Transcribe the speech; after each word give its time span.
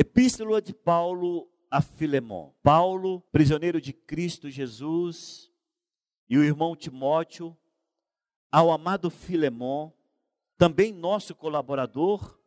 Epístola 0.00 0.62
de 0.62 0.72
Paulo 0.72 1.46
a 1.70 1.82
Filemon. 1.82 2.54
Paulo, 2.62 3.20
prisioneiro 3.30 3.78
de 3.82 3.92
Cristo 3.92 4.48
Jesus, 4.48 5.52
e 6.26 6.38
o 6.38 6.42
irmão 6.42 6.74
Timóteo, 6.74 7.54
ao 8.50 8.72
amado 8.72 9.10
Filemon, 9.10 9.92
também 10.56 10.90
nosso 10.90 11.34
colaborador, 11.34 12.40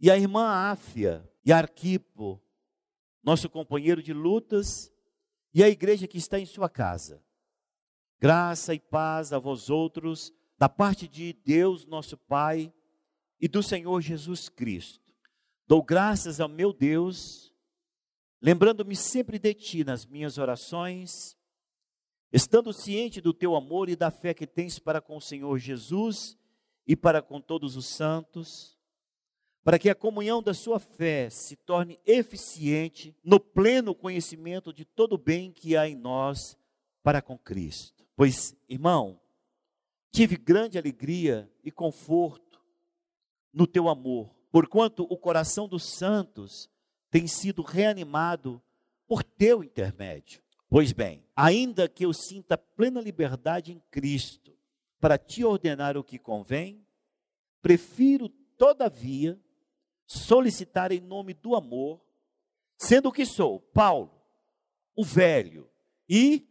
e 0.00 0.10
a 0.10 0.16
irmã 0.16 0.46
Áfia 0.46 1.30
e 1.44 1.52
Arquipo, 1.52 2.42
nosso 3.22 3.50
companheiro 3.50 4.02
de 4.02 4.14
lutas, 4.14 4.90
e 5.52 5.62
a 5.62 5.68
igreja 5.68 6.08
que 6.08 6.16
está 6.16 6.40
em 6.40 6.46
sua 6.46 6.70
casa. 6.70 7.22
Graça 8.18 8.72
e 8.72 8.80
paz 8.80 9.34
a 9.34 9.38
vós 9.38 9.68
outros, 9.68 10.32
da 10.56 10.70
parte 10.70 11.06
de 11.06 11.34
Deus, 11.34 11.86
nosso 11.86 12.16
Pai, 12.16 12.72
e 13.38 13.46
do 13.46 13.62
Senhor 13.62 14.00
Jesus 14.00 14.48
Cristo. 14.48 15.03
Dou 15.66 15.82
graças 15.82 16.40
ao 16.40 16.48
meu 16.48 16.74
Deus, 16.74 17.50
lembrando-me 18.38 18.94
sempre 18.94 19.38
de 19.38 19.54
ti 19.54 19.82
nas 19.82 20.04
minhas 20.04 20.36
orações, 20.36 21.38
estando 22.30 22.70
ciente 22.70 23.18
do 23.18 23.32
teu 23.32 23.56
amor 23.56 23.88
e 23.88 23.96
da 23.96 24.10
fé 24.10 24.34
que 24.34 24.46
tens 24.46 24.78
para 24.78 25.00
com 25.00 25.16
o 25.16 25.22
Senhor 25.22 25.58
Jesus 25.58 26.36
e 26.86 26.94
para 26.94 27.22
com 27.22 27.40
todos 27.40 27.76
os 27.76 27.86
santos, 27.86 28.78
para 29.62 29.78
que 29.78 29.88
a 29.88 29.94
comunhão 29.94 30.42
da 30.42 30.52
sua 30.52 30.78
fé 30.78 31.30
se 31.30 31.56
torne 31.56 31.98
eficiente 32.04 33.16
no 33.24 33.40
pleno 33.40 33.94
conhecimento 33.94 34.70
de 34.70 34.84
todo 34.84 35.14
o 35.14 35.18
bem 35.18 35.50
que 35.50 35.78
há 35.78 35.88
em 35.88 35.96
nós 35.96 36.58
para 37.02 37.22
com 37.22 37.38
Cristo. 37.38 38.06
Pois, 38.14 38.54
irmão, 38.68 39.18
tive 40.12 40.36
grande 40.36 40.76
alegria 40.76 41.50
e 41.64 41.70
conforto 41.70 42.60
no 43.50 43.66
teu 43.66 43.88
amor 43.88 44.33
porquanto 44.54 45.02
o 45.10 45.18
coração 45.18 45.66
dos 45.66 45.82
santos 45.96 46.70
tem 47.10 47.26
sido 47.26 47.60
reanimado 47.60 48.62
por 49.04 49.24
teu 49.24 49.64
intermédio. 49.64 50.40
Pois 50.70 50.92
bem, 50.92 51.26
ainda 51.34 51.88
que 51.88 52.04
eu 52.04 52.12
sinta 52.12 52.56
plena 52.56 53.00
liberdade 53.00 53.72
em 53.72 53.82
Cristo 53.90 54.56
para 55.00 55.18
te 55.18 55.44
ordenar 55.44 55.96
o 55.96 56.04
que 56.04 56.20
convém, 56.20 56.86
prefiro, 57.60 58.28
todavia, 58.56 59.36
solicitar 60.06 60.92
em 60.92 61.00
nome 61.00 61.34
do 61.34 61.56
amor, 61.56 62.00
sendo 62.78 63.10
que 63.10 63.26
sou 63.26 63.58
Paulo, 63.58 64.22
o 64.94 65.04
velho, 65.04 65.68
e 66.08 66.46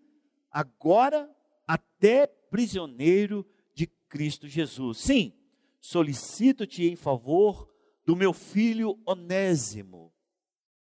agora 0.51 1.33
até 1.65 2.27
prisioneiro 2.27 3.49
de 3.73 3.87
Cristo 3.87 4.45
Jesus. 4.45 4.97
Sim, 4.97 5.31
solicito-te 5.79 6.83
em 6.83 6.97
favor 6.97 7.71
do 8.05 8.15
meu 8.15 8.33
filho 8.33 8.99
Onésimo, 9.05 10.13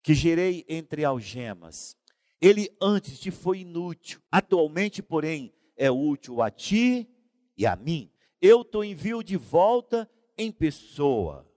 que 0.02 0.14
gerei 0.14 0.64
entre 0.68 1.04
algemas. 1.04 1.96
Ele 2.40 2.70
antes 2.80 3.18
te 3.18 3.30
foi 3.30 3.60
inútil, 3.60 4.20
atualmente, 4.30 5.02
porém, 5.02 5.52
é 5.76 5.90
útil 5.90 6.42
a 6.42 6.50
ti 6.50 7.08
e 7.56 7.66
a 7.66 7.74
mim. 7.74 8.10
Eu 8.40 8.64
te 8.64 8.78
envio 8.78 9.22
de 9.22 9.36
volta 9.36 10.08
em 10.36 10.52
pessoa, 10.52 11.50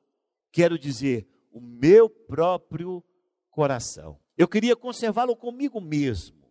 quero 0.52 0.80
dizer, 0.80 1.28
o 1.52 1.60
meu 1.60 2.10
próprio 2.10 3.04
coração. 3.50 4.20
Eu 4.38 4.48
queria 4.48 4.76
conservá-lo 4.76 5.36
comigo 5.36 5.82
mesmo, 5.82 6.50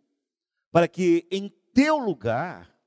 para 0.70 0.86
que 0.86 1.26
em 1.30 1.48
teu 1.72 1.96
lugar 1.96 2.78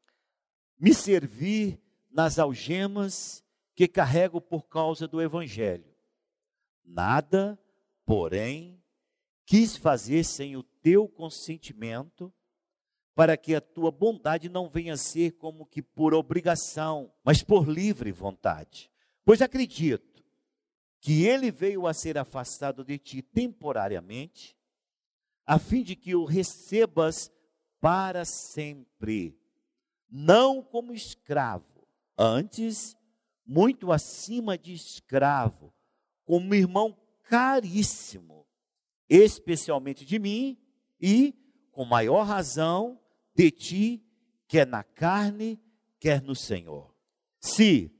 me 0.79 0.93
servir 0.93 1.79
nas 2.11 2.37
algemas 2.37 3.43
que 3.75 3.87
carrego 3.87 4.39
por 4.39 4.67
causa 4.67 5.07
do 5.07 5.21
Evangelho. 5.21 5.90
Nada, 6.83 7.59
porém, 8.05 8.81
quis 9.45 9.75
fazer 9.75 10.23
sem 10.23 10.55
o 10.55 10.63
teu 10.63 11.07
consentimento, 11.07 12.33
para 13.13 13.35
que 13.35 13.53
a 13.53 13.61
tua 13.61 13.91
bondade 13.91 14.49
não 14.49 14.69
venha 14.69 14.93
a 14.93 14.97
ser 14.97 15.31
como 15.33 15.65
que 15.65 15.81
por 15.81 16.13
obrigação, 16.13 17.13
mas 17.23 17.43
por 17.43 17.67
livre 17.67 18.11
vontade. 18.11 18.89
Pois 19.23 19.41
acredito 19.41 20.23
que 20.99 21.25
ele 21.25 21.51
veio 21.51 21.87
a 21.87 21.93
ser 21.93 22.17
afastado 22.17 22.83
de 22.83 22.97
ti 22.97 23.21
temporariamente, 23.21 24.57
a 25.45 25.59
fim 25.59 25.83
de 25.83 25.95
que 25.95 26.15
o 26.15 26.23
recebas 26.23 27.31
para 27.79 28.23
sempre, 28.23 29.37
não 30.09 30.63
como 30.63 30.93
escravo, 30.93 31.87
antes, 32.17 32.95
muito 33.45 33.91
acima 33.91 34.57
de 34.57 34.73
escravo, 34.73 35.73
como 36.31 36.55
irmão 36.55 36.97
caríssimo, 37.23 38.47
especialmente 39.09 40.05
de 40.05 40.17
mim 40.17 40.57
e, 40.97 41.35
com 41.73 41.83
maior 41.83 42.23
razão, 42.23 42.97
de 43.35 43.51
ti, 43.51 44.01
quer 44.47 44.65
na 44.65 44.81
carne, 44.81 45.59
quer 45.99 46.21
no 46.21 46.33
Senhor. 46.33 46.95
Se, 47.37 47.93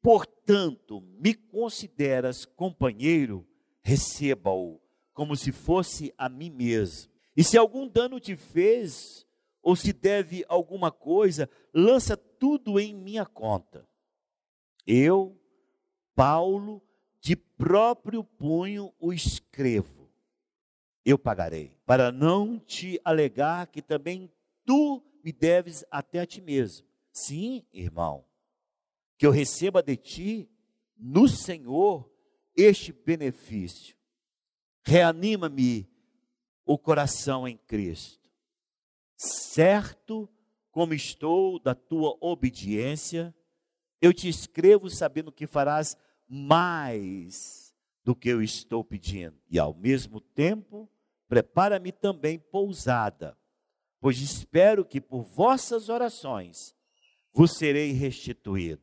portanto, 0.00 1.02
me 1.02 1.34
consideras 1.34 2.46
companheiro, 2.46 3.46
receba-o 3.82 4.80
como 5.12 5.36
se 5.36 5.52
fosse 5.52 6.14
a 6.16 6.30
mim 6.30 6.48
mesmo. 6.48 7.12
E 7.36 7.44
se 7.44 7.58
algum 7.58 7.86
dano 7.86 8.18
te 8.18 8.34
fez, 8.36 9.26
ou 9.60 9.76
se 9.76 9.92
deve 9.92 10.46
alguma 10.48 10.90
coisa, 10.90 11.46
lança 11.74 12.16
tudo 12.16 12.80
em 12.80 12.94
minha 12.94 13.26
conta. 13.26 13.86
Eu, 14.86 15.38
Paulo, 16.14 16.82
de 17.26 17.34
próprio 17.34 18.22
punho 18.22 18.94
o 19.00 19.12
escrevo. 19.12 20.08
Eu 21.04 21.18
pagarei, 21.18 21.76
para 21.84 22.12
não 22.12 22.56
te 22.56 23.00
alegar 23.04 23.66
que 23.66 23.82
também 23.82 24.30
tu 24.64 25.02
me 25.24 25.32
deves 25.32 25.84
até 25.90 26.20
a 26.20 26.26
ti 26.26 26.40
mesmo. 26.40 26.86
Sim, 27.10 27.66
irmão, 27.72 28.24
que 29.18 29.26
eu 29.26 29.32
receba 29.32 29.82
de 29.82 29.96
ti, 29.96 30.48
no 30.96 31.26
Senhor, 31.26 32.08
este 32.56 32.92
benefício. 32.92 33.96
Reanima-me 34.84 35.90
o 36.64 36.78
coração 36.78 37.48
em 37.48 37.56
Cristo. 37.56 38.30
Certo 39.16 40.30
como 40.70 40.94
estou 40.94 41.58
da 41.58 41.74
tua 41.74 42.16
obediência, 42.20 43.34
eu 44.00 44.14
te 44.14 44.28
escrevo 44.28 44.88
sabendo 44.88 45.32
que 45.32 45.44
farás 45.44 45.96
mais 46.28 47.74
do 48.04 48.14
que 48.14 48.28
eu 48.28 48.42
estou 48.42 48.84
pedindo. 48.84 49.36
E 49.50 49.58
ao 49.58 49.74
mesmo 49.74 50.20
tempo, 50.20 50.88
prepara-me 51.28 51.92
também 51.92 52.38
pousada, 52.38 53.36
pois 54.00 54.20
espero 54.20 54.84
que 54.84 55.00
por 55.00 55.22
vossas 55.22 55.88
orações 55.88 56.74
vos 57.32 57.56
serei 57.56 57.92
restituído. 57.92 58.82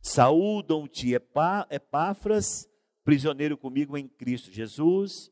Saúdam-te, 0.00 1.14
Epáfras, 1.14 2.68
prisioneiro 3.02 3.56
comigo 3.56 3.96
em 3.96 4.06
Cristo 4.06 4.52
Jesus, 4.52 5.30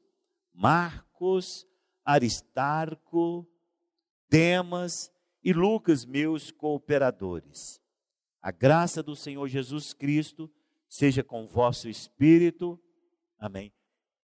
Marcos, 0.53 1.67
Aristarco, 2.05 3.47
Demas 4.29 5.13
e 5.43 5.53
Lucas, 5.53 6.05
meus 6.05 6.51
cooperadores. 6.51 7.81
A 8.41 8.51
graça 8.51 9.03
do 9.03 9.15
Senhor 9.15 9.49
Jesus 9.49 9.93
Cristo 9.93 10.51
seja 10.95 11.25
com 11.25 11.43
o 11.43 11.49
vosso 11.49 11.89
espírito. 11.89 12.81
Amém. 13.37 13.73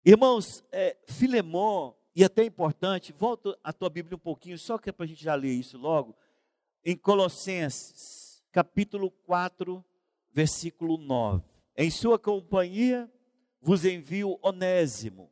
Irmãos, 0.05 0.65
é, 0.73 0.97
Filemon, 1.07 1.95
e 2.13 2.25
até 2.25 2.43
importante, 2.43 3.13
volta 3.13 3.57
a 3.63 3.73
tua 3.73 3.89
Bíblia 3.89 4.17
um 4.17 4.19
pouquinho, 4.19 4.59
só 4.59 4.77
que 4.77 4.91
é 4.91 4.93
para 4.93 5.05
a 5.05 5.07
gente 5.07 5.23
já 5.23 5.37
ler 5.37 5.53
isso 5.53 5.79
logo, 5.79 6.17
em 6.85 6.97
Colossenses, 6.97 8.43
capítulo 8.51 9.13
4, 9.13 9.85
versículo 10.33 10.99
9. 10.99 11.45
Em 11.77 11.89
sua 11.89 12.19
companhia 12.19 13.09
vos 13.61 13.85
envio 13.85 14.37
Onésimo, 14.43 15.31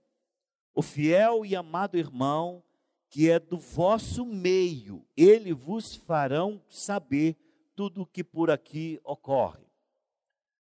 o 0.73 0.83
fiel 0.83 1.45
e 1.45 1.57
amado 1.57 1.99
irmão, 1.99 2.63
que 3.11 3.29
é 3.29 3.41
do 3.41 3.59
vosso 3.59 4.25
meio. 4.25 5.05
Ele 5.17 5.53
vos 5.53 5.97
farão 5.97 6.63
saber 6.69 7.37
tudo 7.75 8.03
o 8.03 8.07
que 8.07 8.23
por 8.23 8.53
aqui 8.53 9.01
ocorre. 9.03 9.65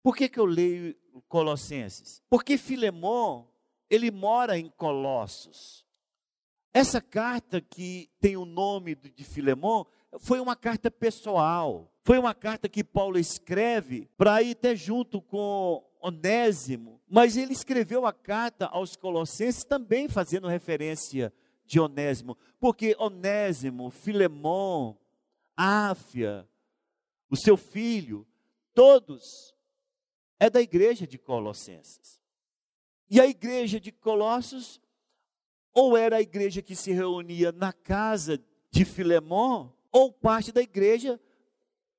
Por 0.04 0.16
que, 0.16 0.28
que 0.28 0.40
eu 0.40 0.46
leio 0.46 0.96
Colossenses? 1.28 2.22
Porque 2.30 2.58
Filemon 2.58 3.46
ele 3.90 4.10
mora 4.10 4.58
em 4.58 4.70
Colossos. 4.70 5.86
Essa 6.74 7.02
carta 7.02 7.60
que 7.60 8.10
tem 8.22 8.38
o 8.38 8.46
nome 8.46 8.96
de 8.96 9.24
Filemão 9.26 9.86
foi 10.20 10.40
uma 10.40 10.56
carta 10.56 10.90
pessoal. 10.90 11.92
Foi 12.04 12.18
uma 12.18 12.34
carta 12.34 12.70
que 12.70 12.84
Paulo 12.84 13.20
escreve 13.20 14.10
para 14.18 14.42
ir 14.42 14.52
até 14.52 14.76
junto 14.76 15.22
com 15.22 15.86
Onésimo, 16.00 17.02
mas 17.08 17.38
ele 17.38 17.54
escreveu 17.54 18.06
a 18.06 18.14
carta 18.14 18.66
aos 18.66 18.96
Colossenses 18.96 19.64
também 19.64 20.08
fazendo 20.08 20.48
referência 20.48 21.32
de 21.66 21.80
Onésimo, 21.80 22.38
porque 22.60 22.96
Onésimo, 22.98 23.92
Filemão, 23.92 24.98
Áfia, 25.56 26.48
o 27.30 27.36
seu 27.36 27.56
filho, 27.56 28.26
todos 28.74 29.54
é 30.42 30.50
da 30.50 30.60
igreja 30.60 31.06
de 31.06 31.20
Colossenses. 31.20 32.20
E 33.08 33.22
a 33.22 33.28
igreja 33.28 33.80
de 33.80 33.92
Colossos, 33.92 34.82
ou 35.72 35.96
era 35.96 36.16
a 36.16 36.22
igreja 36.22 36.64
que 36.64 36.76
se 36.76 36.92
reunia 36.92 37.52
na 37.52 37.72
casa 37.72 38.44
de 38.72 38.84
Filemão, 38.84 39.72
ou 39.92 40.12
parte 40.12 40.52
da 40.52 40.60
igreja 40.60 41.22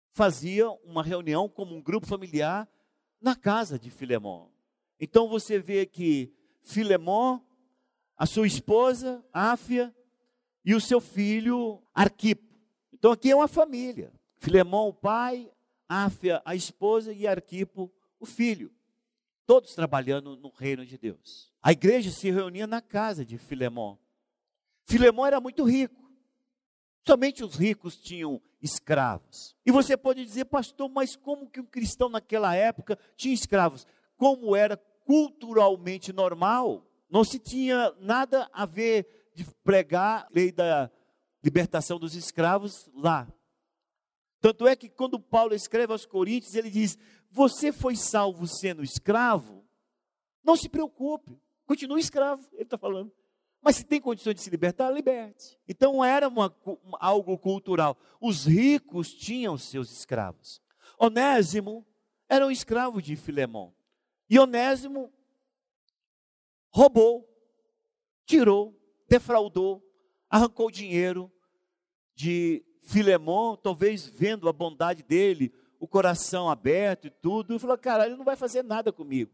fazia 0.08 0.68
uma 0.84 1.04
reunião 1.04 1.48
como 1.48 1.72
um 1.76 1.80
grupo 1.80 2.04
familiar 2.04 2.68
na 3.20 3.36
casa 3.36 3.78
de 3.78 3.92
Filemão. 3.92 4.50
Então 4.98 5.28
você 5.28 5.60
vê 5.60 5.86
que 5.86 6.34
Filemão, 6.62 7.46
a 8.16 8.26
sua 8.26 8.48
esposa, 8.48 9.24
Áfia, 9.32 9.94
e 10.64 10.74
o 10.74 10.80
seu 10.80 11.00
filho, 11.00 11.80
Arquipo. 11.94 12.52
Então 12.92 13.12
aqui 13.12 13.30
é 13.30 13.36
uma 13.36 13.46
família. 13.46 14.12
Filemão, 14.38 14.88
o 14.88 14.92
pai, 14.92 15.48
Áfia, 15.88 16.42
a 16.44 16.56
esposa, 16.56 17.12
e 17.12 17.24
Arquipo, 17.24 17.88
o 18.22 18.26
filho 18.26 18.72
todos 19.44 19.74
trabalhando 19.74 20.36
no 20.36 20.48
reino 20.48 20.86
de 20.86 20.96
Deus. 20.96 21.52
A 21.60 21.72
igreja 21.72 22.10
se 22.10 22.30
reunia 22.30 22.66
na 22.66 22.80
casa 22.80 23.24
de 23.24 23.36
Filemão. 23.36 23.98
Filemão 24.84 25.26
era 25.26 25.40
muito 25.40 25.64
rico. 25.64 26.00
Somente 27.04 27.42
os 27.42 27.56
ricos 27.56 27.96
tinham 27.96 28.40
escravos. 28.62 29.56
E 29.66 29.72
você 29.72 29.96
pode 29.96 30.24
dizer, 30.24 30.44
pastor, 30.44 30.88
mas 30.88 31.16
como 31.16 31.50
que 31.50 31.60
um 31.60 31.66
cristão 31.66 32.08
naquela 32.08 32.54
época 32.54 32.96
tinha 33.16 33.34
escravos? 33.34 33.86
Como 34.16 34.54
era 34.54 34.76
culturalmente 35.04 36.12
normal, 36.12 36.86
não 37.10 37.24
se 37.24 37.40
tinha 37.40 37.92
nada 37.98 38.48
a 38.52 38.64
ver 38.64 39.32
de 39.34 39.44
pregar 39.64 40.22
a 40.22 40.28
lei 40.32 40.52
da 40.52 40.88
libertação 41.42 41.98
dos 41.98 42.14
escravos 42.14 42.88
lá. 42.94 43.26
Tanto 44.40 44.66
é 44.66 44.74
que 44.74 44.88
quando 44.88 45.20
Paulo 45.20 45.54
escreve 45.54 45.92
aos 45.92 46.04
Coríntios, 46.04 46.54
ele 46.54 46.68
diz: 46.68 46.98
você 47.32 47.72
foi 47.72 47.96
salvo 47.96 48.46
sendo 48.46 48.84
escravo, 48.84 49.64
não 50.44 50.54
se 50.54 50.68
preocupe, 50.68 51.40
continue 51.64 52.00
escravo, 52.00 52.46
ele 52.52 52.64
está 52.64 52.76
falando. 52.76 53.10
Mas 53.62 53.76
se 53.76 53.84
tem 53.84 54.00
condições 54.00 54.34
de 54.34 54.42
se 54.42 54.50
libertar, 54.50 54.90
liberte. 54.90 55.58
Então 55.66 56.04
era 56.04 56.28
uma, 56.28 56.54
algo 56.98 57.38
cultural. 57.38 57.96
Os 58.20 58.44
ricos 58.44 59.14
tinham 59.14 59.56
seus 59.56 59.90
escravos. 59.90 60.60
Onésimo 60.98 61.86
era 62.28 62.46
um 62.46 62.50
escravo 62.50 63.00
de 63.00 63.14
Filemão. 63.16 63.72
E 64.28 64.38
Onésimo 64.38 65.12
roubou, 66.70 67.28
tirou, 68.26 68.76
defraudou, 69.08 69.82
arrancou 70.28 70.70
dinheiro 70.70 71.32
de 72.14 72.64
Filemão, 72.82 73.56
talvez 73.56 74.06
vendo 74.06 74.48
a 74.48 74.52
bondade 74.52 75.02
dele, 75.02 75.52
o 75.82 75.88
coração 75.88 76.48
aberto 76.48 77.08
e 77.08 77.10
tudo, 77.10 77.56
e 77.56 77.58
falou: 77.58 77.76
cara, 77.76 78.06
ele 78.06 78.14
não 78.14 78.24
vai 78.24 78.36
fazer 78.36 78.62
nada 78.62 78.92
comigo. 78.92 79.32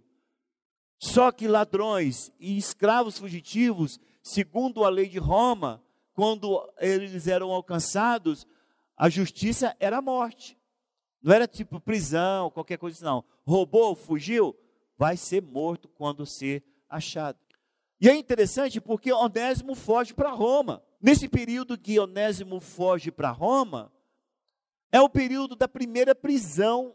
Só 0.98 1.30
que 1.30 1.46
ladrões 1.46 2.32
e 2.40 2.56
escravos 2.56 3.18
fugitivos, 3.18 4.00
segundo 4.22 4.82
a 4.82 4.88
lei 4.88 5.10
de 5.10 5.18
Roma, 5.18 5.84
quando 6.14 6.66
eles 6.78 7.28
eram 7.28 7.50
alcançados, 7.50 8.46
a 8.96 9.10
justiça 9.10 9.76
era 9.78 9.98
a 9.98 10.02
morte. 10.02 10.58
Não 11.22 11.34
era 11.34 11.46
tipo 11.46 11.78
prisão, 11.78 12.50
qualquer 12.50 12.78
coisa, 12.78 13.04
não. 13.04 13.22
Roubou, 13.46 13.94
fugiu, 13.94 14.56
vai 14.96 15.18
ser 15.18 15.42
morto 15.42 15.86
quando 15.86 16.24
ser 16.24 16.64
achado. 16.88 17.38
E 18.00 18.08
é 18.08 18.16
interessante 18.16 18.80
porque 18.80 19.12
Onésimo 19.12 19.74
foge 19.74 20.14
para 20.14 20.30
Roma. 20.30 20.82
Nesse 20.98 21.28
período 21.28 21.76
que 21.76 22.00
Onésimo 22.00 22.58
foge 22.58 23.10
para 23.10 23.30
Roma, 23.30 23.92
é 24.90 25.00
o 25.00 25.08
período 25.08 25.54
da 25.54 25.68
primeira 25.68 26.14
prisão 26.14 26.94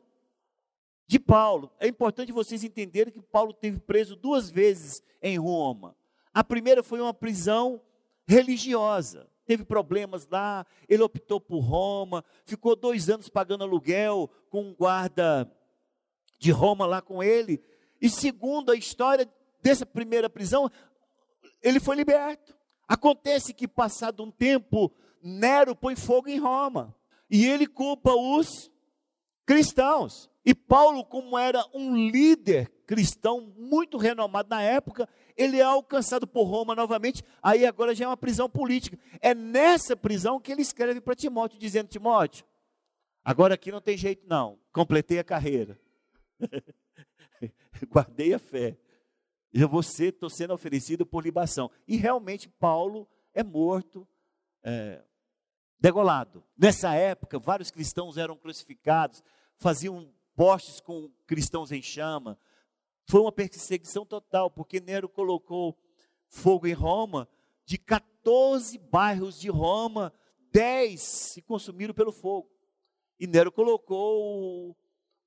de 1.07 1.19
Paulo. 1.19 1.71
É 1.79 1.87
importante 1.87 2.31
vocês 2.31 2.63
entenderem 2.63 3.13
que 3.13 3.21
Paulo 3.21 3.53
teve 3.53 3.79
preso 3.79 4.15
duas 4.15 4.49
vezes 4.49 5.01
em 5.21 5.37
Roma. 5.37 5.95
A 6.33 6.43
primeira 6.43 6.81
foi 6.81 6.99
uma 6.99 7.13
prisão 7.13 7.81
religiosa. 8.25 9.29
Teve 9.45 9.65
problemas 9.65 10.27
lá, 10.27 10.65
ele 10.87 11.03
optou 11.03 11.39
por 11.39 11.59
Roma, 11.59 12.23
ficou 12.45 12.75
dois 12.75 13.09
anos 13.09 13.27
pagando 13.27 13.63
aluguel 13.63 14.29
com 14.49 14.69
um 14.69 14.73
guarda 14.73 15.51
de 16.39 16.49
Roma 16.49 16.85
lá 16.85 17.01
com 17.01 17.21
ele. 17.21 17.61
E 18.01 18.09
segundo 18.09 18.71
a 18.71 18.75
história 18.75 19.29
dessa 19.61 19.85
primeira 19.85 20.29
prisão, 20.29 20.71
ele 21.61 21.79
foi 21.79 21.97
liberto. 21.97 22.55
Acontece 22.87 23.53
que, 23.53 23.67
passado 23.67 24.23
um 24.23 24.31
tempo, 24.31 24.91
Nero 25.21 25.75
põe 25.75 25.95
fogo 25.95 26.29
em 26.29 26.39
Roma 26.39 26.95
e 27.33 27.47
ele 27.47 27.65
culpa 27.65 28.13
os 28.13 28.71
cristãos. 29.43 30.29
E 30.45 30.53
Paulo, 30.53 31.03
como 31.03 31.35
era 31.35 31.65
um 31.73 32.07
líder 32.07 32.71
cristão 32.85 33.51
muito 33.57 33.97
renomado 33.97 34.49
na 34.49 34.61
época, 34.61 35.09
ele 35.35 35.57
é 35.57 35.63
alcançado 35.63 36.27
por 36.27 36.43
Roma 36.43 36.75
novamente, 36.75 37.23
aí 37.41 37.65
agora 37.65 37.95
já 37.95 38.05
é 38.05 38.07
uma 38.07 38.15
prisão 38.15 38.47
política. 38.47 38.99
É 39.19 39.33
nessa 39.33 39.95
prisão 39.95 40.39
que 40.39 40.51
ele 40.51 40.61
escreve 40.61 41.01
para 41.01 41.15
Timóteo, 41.15 41.57
dizendo: 41.57 41.87
Timóteo, 41.87 42.45
agora 43.25 43.55
aqui 43.55 43.71
não 43.71 43.81
tem 43.81 43.97
jeito 43.97 44.27
não, 44.27 44.59
completei 44.71 45.17
a 45.17 45.23
carreira, 45.23 45.79
guardei 47.89 48.35
a 48.35 48.39
fé, 48.39 48.77
eu 49.51 49.67
vou 49.67 49.81
ser, 49.81 50.09
estou 50.09 50.29
sendo 50.29 50.53
oferecido 50.53 51.03
por 51.03 51.23
libação. 51.23 51.71
E 51.87 51.97
realmente 51.97 52.47
Paulo 52.47 53.09
é 53.33 53.41
morto, 53.41 54.07
é, 54.61 55.01
degolado. 55.83 56.41
Nessa 56.57 56.95
época, 56.95 57.37
vários 57.37 57.69
cristãos 57.69 58.17
eram 58.17 58.37
crucificados, 58.37 59.21
faziam 59.57 60.09
postes 60.33 60.79
com 60.79 61.11
cristãos 61.27 61.73
em 61.73 61.81
chama. 61.81 62.39
Foi 63.05 63.19
uma 63.19 63.33
perseguição 63.33 64.05
total, 64.05 64.49
porque 64.49 64.79
Nero 64.79 65.09
colocou 65.09 65.77
fogo 66.29 66.67
em 66.67 66.73
Roma, 66.73 67.27
de 67.65 67.77
14 67.77 68.77
bairros 68.77 69.37
de 69.37 69.49
Roma, 69.49 70.13
10 70.53 71.01
se 71.01 71.41
consumiram 71.41 71.93
pelo 71.93 72.13
fogo. 72.13 72.49
E 73.19 73.27
Nero 73.27 73.51
colocou 73.51 74.71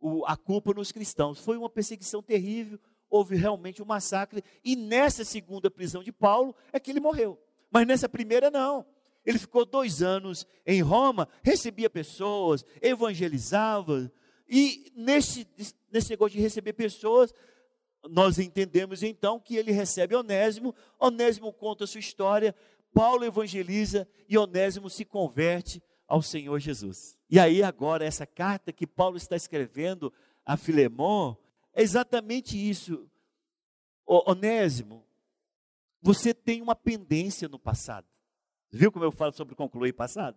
o, 0.01 0.21
o, 0.21 0.25
a 0.25 0.39
culpa 0.39 0.73
nos 0.73 0.91
cristãos. 0.91 1.39
Foi 1.39 1.59
uma 1.59 1.69
perseguição 1.69 2.23
terrível, 2.23 2.81
houve 3.11 3.37
realmente 3.37 3.83
um 3.83 3.87
massacre. 3.87 4.43
E 4.65 4.75
nessa 4.75 5.23
segunda 5.23 5.71
prisão 5.71 6.03
de 6.03 6.13
Paulo 6.13 6.57
é 6.73 6.81
que 6.81 6.91
ele 6.91 7.01
morreu. 7.01 7.39
Mas 7.71 7.87
nessa 7.87 8.09
primeira, 8.09 8.51
não. 8.51 8.87
Ele 9.27 9.39
ficou 9.39 9.67
dois 9.67 10.03
anos 10.03 10.47
em 10.65 10.81
Roma, 10.81 11.29
recebia 11.43 11.91
pessoas, 11.91 12.65
evangelizava. 12.81 14.11
E 14.49 14.93
nesse, 14.95 15.49
nesse 15.91 16.11
negócio 16.11 16.37
de 16.37 16.41
receber 16.43 16.75
pessoas, 16.75 17.35
nós 18.09 18.39
entendemos 18.39 19.03
então 19.03 19.41
que 19.41 19.57
ele 19.57 19.73
recebe 19.73 20.15
Onésimo. 20.15 20.73
Onésimo 20.99 21.53
conta 21.53 21.83
a 21.83 21.87
sua 21.89 21.99
história. 21.99 22.55
Paulo 22.95 23.25
evangeliza 23.25 24.09
e 24.29 24.39
Onésimo 24.39 24.89
se 24.89 25.05
converte 25.05 25.83
ao 26.07 26.23
Senhor 26.23 26.61
Jesus. 26.61 27.19
E 27.29 27.41
aí, 27.41 27.65
agora, 27.65 28.05
essa 28.05 28.25
carta 28.25 28.73
que 28.73 28.87
Paulo 28.87 29.17
está 29.17 29.35
escrevendo 29.35 30.13
a 30.45 30.57
Filemão 30.57 31.37
é 31.75 31.83
exatamente 31.83 32.57
isso. 32.57 33.11
Onésimo, 34.07 35.05
você 36.01 36.33
tem 36.33 36.63
uma 36.63 36.77
pendência 36.77 37.49
no 37.49 37.59
passado. 37.59 38.07
Viu 38.77 38.93
como 38.93 39.07
eu 39.07 39.11
falo 39.11 39.33
sobre 39.33 39.55
concluir 39.55 39.95
passado? 39.95 40.37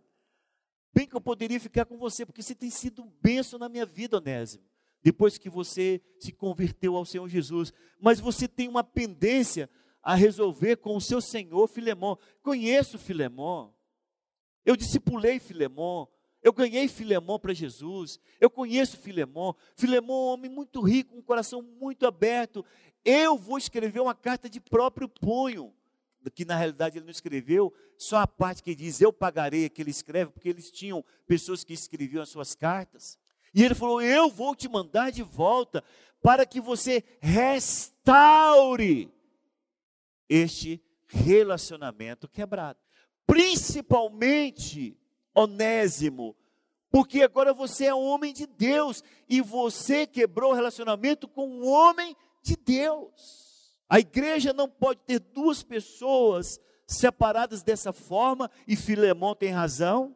Bem 0.94 1.06
que 1.06 1.16
eu 1.16 1.20
poderia 1.20 1.60
ficar 1.60 1.84
com 1.84 1.98
você, 1.98 2.26
porque 2.26 2.42
você 2.42 2.56
tem 2.56 2.70
sido 2.70 3.04
um 3.04 3.12
benção 3.22 3.60
na 3.60 3.68
minha 3.68 3.86
vida, 3.86 4.18
Onésimo. 4.18 4.64
Depois 5.04 5.38
que 5.38 5.50
você 5.50 6.02
se 6.18 6.32
converteu 6.32 6.96
ao 6.96 7.06
Senhor 7.06 7.28
Jesus. 7.28 7.74
Mas 8.00 8.20
você 8.20 8.48
tem 8.48 8.70
uma 8.70 8.84
pendência 8.84 9.70
a 10.02 10.16
resolver 10.16 10.78
com 10.78 10.96
o 10.96 11.02
seu 11.02 11.20
Senhor 11.20 11.68
Filemão. 11.68 12.18
Conheço 12.42 12.98
Filemão. 12.98 13.76
Eu 14.66 14.78
discipulei 14.78 15.38
Filemão. 15.40 16.08
Eu 16.42 16.54
ganhei 16.54 16.88
Filemão 16.88 17.38
para 17.38 17.54
Jesus. 17.54 18.20
Eu 18.40 18.50
conheço 18.50 18.98
Filemão. 18.98 19.54
Filemão 19.76 20.16
é 20.16 20.20
um 20.20 20.34
homem 20.34 20.50
muito 20.50 20.82
rico, 20.82 21.18
um 21.18 21.22
coração 21.22 21.62
muito 21.62 22.08
aberto. 22.08 22.66
Eu 23.04 23.38
vou 23.38 23.58
escrever 23.58 24.00
uma 24.00 24.16
carta 24.16 24.50
de 24.50 24.62
próprio 24.62 25.10
punho 25.10 25.74
que 26.34 26.46
na 26.46 26.56
realidade 26.56 26.98
ele 26.98 27.06
não 27.06 27.12
escreveu, 27.12 27.74
só 27.98 28.18
a 28.18 28.28
parte 28.28 28.64
que 28.64 28.76
diz 28.76 29.02
eu 29.02 29.14
pagarei 29.14 29.70
que 29.70 29.82
ele 29.82 29.92
escreve, 29.92 30.32
porque 30.32 30.50
eles 30.50 30.72
tinham 30.72 31.04
pessoas 31.28 31.64
que 31.64 31.74
escreviam 31.74 32.24
as 32.24 32.30
suas 32.30 32.56
cartas. 32.56 33.18
E 33.54 33.64
ele 33.64 33.76
falou: 33.76 34.02
Eu 34.02 34.30
vou 34.30 34.56
te 34.56 34.68
mandar 34.68 35.12
de 35.12 35.24
volta 35.24 35.84
para 36.22 36.46
que 36.46 36.60
você 36.60 37.04
restaure 37.20 39.10
este 40.28 40.82
relacionamento 41.08 42.28
quebrado. 42.28 42.80
Principalmente 43.26 44.98
Onésimo, 45.34 46.36
porque 46.92 47.22
agora 47.22 47.54
você 47.54 47.86
é 47.86 47.96
um 47.96 48.04
homem 48.04 48.34
de 48.34 48.46
Deus 48.46 49.04
e 49.28 49.42
você 49.42 50.08
quebrou 50.08 50.52
o 50.52 50.56
relacionamento 50.56 51.28
com 51.28 51.48
um 51.48 51.68
homem 51.68 52.16
de 52.42 52.56
Deus. 52.56 53.49
A 53.90 54.00
igreja 54.00 54.54
não 54.54 54.70
pode 54.70 55.00
ter 55.02 55.20
duas 55.20 55.64
pessoas 55.64 56.60
separadas 56.88 57.64
dessa 57.64 57.92
forma, 57.92 58.50
e 58.68 58.76
Filemão 58.76 59.36
tem 59.36 59.50
razão. 59.50 60.16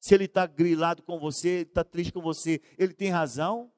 Se 0.00 0.14
ele 0.14 0.24
está 0.24 0.46
grilado 0.46 1.02
com 1.02 1.18
você, 1.18 1.60
está 1.60 1.84
triste 1.84 2.12
com 2.12 2.20
você, 2.20 2.60
ele 2.76 2.92
tem 2.92 3.10
razão. 3.10 3.72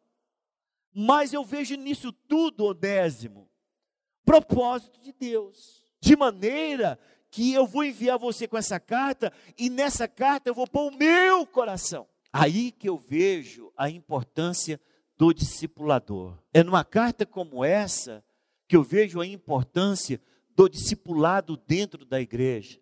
Mas 0.92 1.32
eu 1.32 1.44
vejo 1.44 1.76
nisso 1.76 2.12
tudo, 2.12 2.64
Onésimo, 2.64 3.48
propósito 4.24 5.00
de 5.00 5.12
Deus. 5.12 5.84
De 6.00 6.16
maneira 6.16 6.98
que 7.30 7.52
eu 7.52 7.66
vou 7.66 7.84
enviar 7.84 8.18
você 8.18 8.48
com 8.48 8.56
essa 8.56 8.80
carta, 8.80 9.32
e 9.56 9.70
nessa 9.70 10.08
carta 10.08 10.48
eu 10.50 10.54
vou 10.54 10.66
pôr 10.66 10.90
o 10.90 10.96
meu 10.96 11.46
coração. 11.46 12.08
Aí 12.32 12.72
que 12.72 12.88
eu 12.88 12.96
vejo 12.96 13.72
a 13.76 13.88
importância 13.88 14.80
do 15.16 15.32
discipulador. 15.32 16.38
É 16.52 16.62
numa 16.62 16.84
carta 16.84 17.26
como 17.26 17.64
essa 17.64 18.24
que 18.70 18.76
eu 18.76 18.84
vejo 18.84 19.20
a 19.20 19.26
importância 19.26 20.20
do 20.54 20.68
discipulado 20.68 21.56
dentro 21.56 22.04
da 22.04 22.20
igreja. 22.20 22.80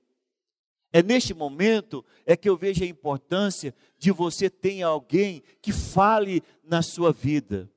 É 0.93 1.03
neste 1.03 1.33
momento 1.33 2.05
é 2.27 2.37
que 2.37 2.47
eu 2.47 2.59
vejo 2.59 2.85
a 2.85 2.87
importância 2.87 3.75
de 3.97 4.13
você 4.13 4.51
ter 4.51 4.83
alguém 4.83 5.43
que 5.63 5.73
fale 5.73 6.43
na 6.63 6.83
sua 6.83 7.11
vida. 7.11 7.73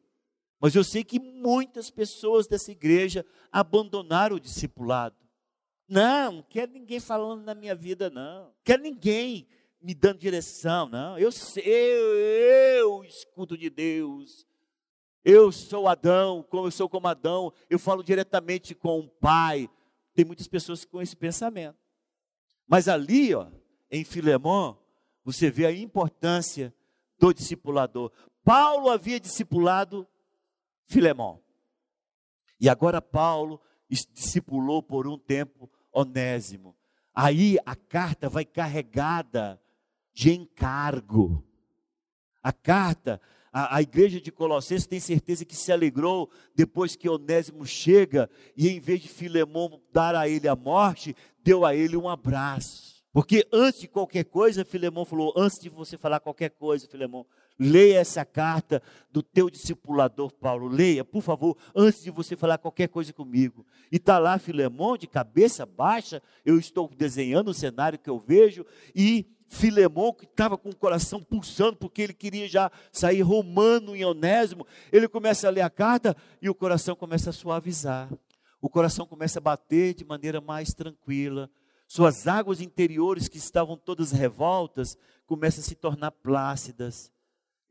Mas 0.60 0.76
eu 0.76 0.84
sei 0.84 1.06
que 1.06 1.22
muitas 1.22 1.90
pessoas 1.90 2.48
dessa 2.48 2.70
igreja 2.70 3.26
abandonaram 3.50 4.36
o 4.36 4.42
discipulado. 4.42 5.16
Não, 5.88 6.34
não 6.34 6.44
quero 6.44 6.74
ninguém 6.74 7.00
falando 7.00 7.46
na 7.46 7.56
minha 7.56 7.74
vida, 7.74 8.10
não. 8.10 8.54
Quero 8.62 8.84
ninguém 8.84 9.48
me 9.82 9.94
dando 9.94 10.20
direção, 10.20 10.90
não. 10.90 11.18
Eu 11.18 11.32
sei, 11.32 11.64
eu, 11.66 12.18
eu 12.18 13.04
escuto 13.06 13.58
de 13.58 13.70
Deus. 13.70 14.46
Eu 15.24 15.52
sou 15.52 15.88
Adão, 15.88 16.44
como 16.50 16.68
eu 16.68 16.72
sou 16.72 16.90
como 16.90 17.08
Adão, 17.08 17.54
eu 17.70 17.78
falo 17.78 18.04
diretamente 18.04 18.74
com 18.74 19.00
o 19.00 19.08
Pai. 19.08 19.70
Tem 20.14 20.26
muitas 20.26 20.48
pessoas 20.48 20.84
com 20.84 21.02
esse 21.02 21.16
pensamento. 21.16 21.78
Mas 22.68 22.88
ali, 22.88 23.34
ó, 23.36 23.48
em 23.90 24.04
Filemão, 24.04 24.78
você 25.24 25.52
vê 25.52 25.66
a 25.66 25.72
importância 25.72 26.74
do 27.20 27.34
discipulador. 27.34 28.12
Paulo 28.44 28.90
havia 28.90 29.20
discipulado 29.20 30.08
Filemão. 30.86 31.42
E 32.60 32.68
agora 32.68 33.02
Paulo 33.02 33.62
discipulou 34.14 34.82
por 34.82 35.08
um 35.08 35.18
tempo 35.18 35.70
Onésimo. 35.92 36.76
Aí 37.14 37.58
a 37.66 37.76
carta 37.76 38.30
vai 38.30 38.46
carregada 38.46 39.62
de 40.14 40.32
encargo. 40.32 41.46
A 42.42 42.52
carta, 42.52 43.22
a, 43.52 43.78
a, 43.78 43.82
igreja 43.82 44.22
de 44.22 44.32
Colossenses 44.32 44.88
tem 44.88 45.00
certeza 45.00 45.44
que 45.44 45.56
se 45.56 45.72
alegrou 45.72 46.30
depois 46.56 46.96
que 46.96 47.10
Onésimo 47.10 47.66
chega 47.66 48.30
e 48.56 48.70
em 48.70 48.80
vez 48.80 49.02
de 49.02 49.10
Filemão 49.10 49.82
dar 49.92 50.16
a 50.16 50.28
ele 50.28 50.48
a 50.48 50.56
morte, 50.56 51.16
deu 51.44 51.66
a 51.66 51.76
ele 51.76 51.98
um 51.98 52.08
abraço. 52.08 52.92
Porque 53.14 53.46
antes 53.52 53.82
de 53.82 53.88
qualquer 53.90 54.24
coisa, 54.24 54.64
Filemão 54.64 55.04
falou: 55.04 55.34
antes 55.36 55.60
de 55.60 55.68
você 55.68 55.98
falar 55.98 56.22
qualquer 56.22 56.50
coisa, 56.52 56.88
Filemão, 56.88 57.26
leia 57.60 58.00
essa 58.00 58.24
carta 58.24 58.82
do 59.12 59.22
teu 59.22 59.50
discipulador 59.50 60.32
Paulo. 60.32 60.68
Leia, 60.68 61.04
por 61.04 61.22
favor, 61.22 61.58
antes 61.76 62.02
de 62.02 62.10
você 62.10 62.38
falar 62.38 62.58
qualquer 62.58 62.88
coisa 62.88 63.12
comigo. 63.12 63.66
E 63.92 63.98
está 63.98 64.18
lá 64.18 64.40
Filemão 64.40 64.98
de 64.98 65.08
cabeça 65.08 65.66
baixa, 65.66 66.22
eu 66.46 66.58
estou 66.58 66.90
desenhando 66.96 67.50
o 67.50 67.54
cenário 67.54 68.00
que 68.00 68.10
eu 68.10 68.18
vejo, 68.18 68.66
e 68.96 69.26
Filemão, 69.52 70.14
que 70.14 70.24
estava 70.24 70.58
com 70.58 70.70
o 70.70 70.76
coração 70.76 71.22
pulsando, 71.22 71.76
porque 71.76 72.02
ele 72.02 72.14
queria 72.14 72.48
já 72.48 72.72
sair 72.90 73.22
romano 73.22 73.94
em 73.94 74.06
Onésimo, 74.06 74.66
ele 74.94 75.10
começa 75.10 75.46
a 75.46 75.52
ler 75.52 75.60
a 75.60 75.70
carta 75.70 76.16
e 76.42 76.50
o 76.50 76.56
coração 76.56 76.96
começa 76.96 77.32
a 77.32 77.34
suavizar. 77.34 78.10
O 78.62 78.70
coração 78.70 79.06
começa 79.06 79.40
a 79.40 79.42
bater 79.42 79.94
de 79.94 80.06
maneira 80.06 80.40
mais 80.40 80.74
tranquila. 80.74 81.50
Suas 81.86 82.28
águas 82.28 82.62
interiores, 82.62 83.28
que 83.28 83.38
estavam 83.38 83.76
todas 83.76 84.14
revoltas, 84.14 84.98
começam 85.26 85.62
a 85.62 85.66
se 85.66 85.76
tornar 85.76 86.12
plácidas. 86.12 87.12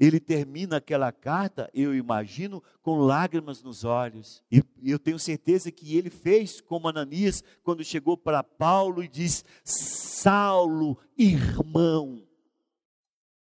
Ele 0.00 0.18
termina 0.18 0.78
aquela 0.78 1.12
carta, 1.12 1.70
eu 1.74 1.94
imagino, 1.94 2.62
com 2.80 3.00
lágrimas 3.00 3.62
nos 3.62 3.84
olhos. 3.84 4.42
E 4.50 4.62
eu 4.82 4.98
tenho 4.98 5.18
certeza 5.18 5.70
que 5.70 5.94
ele 5.94 6.08
fez 6.08 6.58
como 6.58 6.88
Ananias, 6.88 7.44
quando 7.62 7.84
chegou 7.84 8.16
para 8.16 8.42
Paulo 8.42 9.04
e 9.04 9.08
diz: 9.08 9.44
Saulo, 9.62 10.96
irmão. 11.18 12.26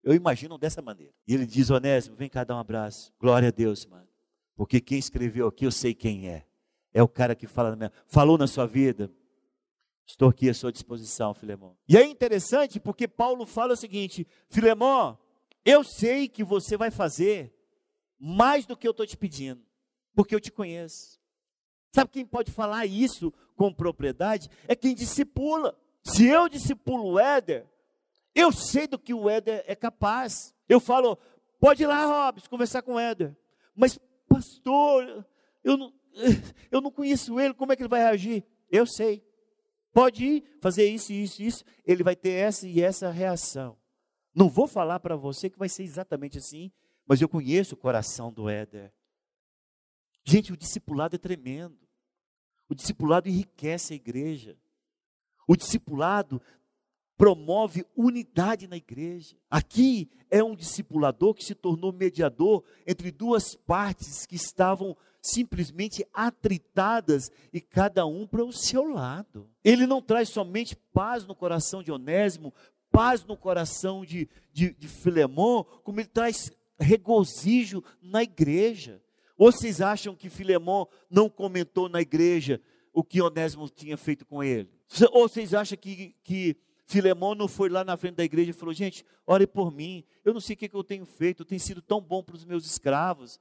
Eu 0.03 0.13
imagino 0.13 0.57
dessa 0.57 0.81
maneira. 0.81 1.13
E 1.25 1.33
ele 1.33 1.45
diz: 1.45 1.69
Onésimo, 1.69 2.17
vem 2.17 2.27
cá 2.27 2.43
dar 2.43 2.57
um 2.57 2.59
abraço. 2.59 3.13
Glória 3.17 3.47
a 3.47 3.51
Deus, 3.51 3.85
mano. 3.85 4.07
Porque 4.53 4.81
quem 4.81 4.99
escreveu 4.99 5.47
aqui 5.47 5.65
eu 5.65 5.71
sei 5.71 5.93
quem 5.93 6.27
é. 6.27 6.45
É 6.93 7.01
o 7.01 7.07
cara 7.07 7.35
que 7.35 7.47
fala 7.47 7.69
na 7.69 7.75
minha, 7.77 7.91
falou 8.05 8.37
na 8.37 8.47
sua 8.47 8.67
vida. 8.67 9.09
Estou 10.05 10.27
aqui 10.27 10.49
à 10.49 10.53
sua 10.53 10.73
disposição, 10.73 11.33
Filemão. 11.33 11.77
E 11.87 11.95
é 11.95 12.05
interessante 12.05 12.81
porque 12.81 13.07
Paulo 13.07 13.45
fala 13.45 13.73
o 13.73 13.77
seguinte: 13.77 14.27
Filemão, 14.49 15.17
eu 15.65 15.83
sei 15.83 16.27
que 16.27 16.43
você 16.43 16.75
vai 16.75 16.91
fazer 16.91 17.53
mais 18.19 18.65
do 18.65 18.75
que 18.75 18.87
eu 18.87 18.91
estou 18.91 19.05
te 19.05 19.17
pedindo, 19.17 19.61
porque 20.15 20.33
eu 20.33 20.39
te 20.39 20.51
conheço. 20.51 21.19
Sabe 21.93 22.11
quem 22.11 22.25
pode 22.25 22.51
falar 22.51 22.85
isso 22.85 23.31
com 23.55 23.73
propriedade? 23.73 24.49
É 24.67 24.75
quem 24.75 24.95
discipula. 24.95 25.77
Se 26.03 26.27
eu 26.27 26.49
discipulo 26.49 27.11
o 27.11 27.19
Éder, 27.19 27.65
eu 28.33 28.51
sei 28.51 28.87
do 28.87 28.97
que 28.97 29.13
o 29.13 29.29
Éder 29.29 29.63
é 29.67 29.75
capaz. 29.75 30.53
Eu 30.67 30.79
falo, 30.79 31.17
pode 31.59 31.83
ir 31.83 31.87
lá, 31.87 32.05
Robson, 32.05 32.49
conversar 32.49 32.81
com 32.81 32.95
o 32.95 32.99
Éder. 32.99 33.35
Mas, 33.75 33.99
pastor, 34.27 35.25
eu 35.63 35.77
não, 35.77 35.93
eu 36.71 36.81
não 36.81 36.91
conheço 36.91 37.39
ele, 37.39 37.53
como 37.53 37.71
é 37.71 37.75
que 37.75 37.83
ele 37.83 37.89
vai 37.89 38.01
reagir? 38.01 38.43
Eu 38.69 38.85
sei. 38.85 39.23
Pode 39.93 40.25
ir, 40.25 40.43
fazer 40.59 40.89
isso, 40.89 41.13
isso, 41.13 41.41
isso. 41.41 41.63
Ele 41.85 42.03
vai 42.03 42.15
ter 42.15 42.31
essa 42.31 42.67
e 42.67 42.81
essa 42.81 43.11
reação. 43.11 43.77
Não 44.33 44.49
vou 44.49 44.67
falar 44.67 44.99
para 44.99 45.15
você 45.15 45.49
que 45.49 45.59
vai 45.59 45.69
ser 45.69 45.83
exatamente 45.83 46.37
assim, 46.37 46.71
mas 47.05 47.21
eu 47.21 47.29
conheço 47.29 47.75
o 47.75 47.77
coração 47.77 48.31
do 48.31 48.49
Éder. 48.49 48.91
Gente, 50.23 50.53
o 50.53 50.57
discipulado 50.57 51.15
é 51.15 51.19
tremendo. 51.19 51.77
O 52.69 52.73
discipulado 52.73 53.29
enriquece 53.29 53.93
a 53.93 53.95
igreja. 53.95 54.57
O 55.47 55.55
discipulado 55.55 56.41
promove 57.17 57.85
unidade 57.95 58.67
na 58.67 58.77
igreja. 58.77 59.37
Aqui 59.49 60.09
é 60.29 60.43
um 60.43 60.55
discipulador 60.55 61.33
que 61.33 61.43
se 61.43 61.53
tornou 61.53 61.93
mediador 61.93 62.63
entre 62.87 63.11
duas 63.11 63.55
partes 63.55 64.25
que 64.25 64.35
estavam 64.35 64.97
simplesmente 65.21 66.05
atritadas 66.13 67.29
e 67.53 67.61
cada 67.61 68.05
um 68.05 68.27
para 68.27 68.43
o 68.43 68.51
seu 68.51 68.83
lado. 68.83 69.49
Ele 69.63 69.87
não 69.87 70.01
traz 70.01 70.29
somente 70.29 70.75
paz 70.93 71.25
no 71.25 71.35
coração 71.35 71.81
de 71.81 71.91
Onésimo, 71.91 72.53
paz 72.93 73.25
no 73.25 73.35
coração 73.35 74.05
de, 74.05 74.29
de, 74.53 74.71
de 74.75 74.87
Filemão, 74.87 75.65
como 75.83 75.99
ele 75.99 76.07
traz 76.07 76.51
regozijo 76.79 77.83
na 77.99 78.21
igreja. 78.21 79.01
Ou 79.35 79.51
vocês 79.51 79.81
acham 79.81 80.15
que 80.15 80.29
Filemão 80.29 80.87
não 81.09 81.27
comentou 81.27 81.89
na 81.89 81.99
igreja 81.99 82.61
o 82.93 83.03
que 83.03 83.19
Onésimo 83.19 83.67
tinha 83.67 83.97
feito 83.97 84.25
com 84.27 84.43
ele? 84.43 84.69
Ou 85.11 85.27
vocês 85.27 85.55
acham 85.55 85.75
que, 85.75 86.15
que 86.23 86.55
Filemão 86.85 87.33
não 87.33 87.47
foi 87.47 87.67
lá 87.67 87.83
na 87.83 87.97
frente 87.97 88.15
da 88.15 88.23
igreja 88.23 88.51
e 88.51 88.53
falou: 88.53 88.73
gente, 88.75 89.03
ore 89.25 89.47
por 89.47 89.71
mim, 89.71 90.03
eu 90.23 90.31
não 90.31 90.39
sei 90.39 90.53
o 90.53 90.57
que, 90.57 90.69
que 90.69 90.75
eu 90.75 90.83
tenho 90.83 91.05
feito, 91.07 91.41
eu 91.41 91.45
tenho 91.47 91.59
sido 91.59 91.81
tão 91.81 91.99
bom 91.99 92.21
para 92.21 92.35
os 92.35 92.45
meus 92.45 92.63
escravos. 92.63 93.39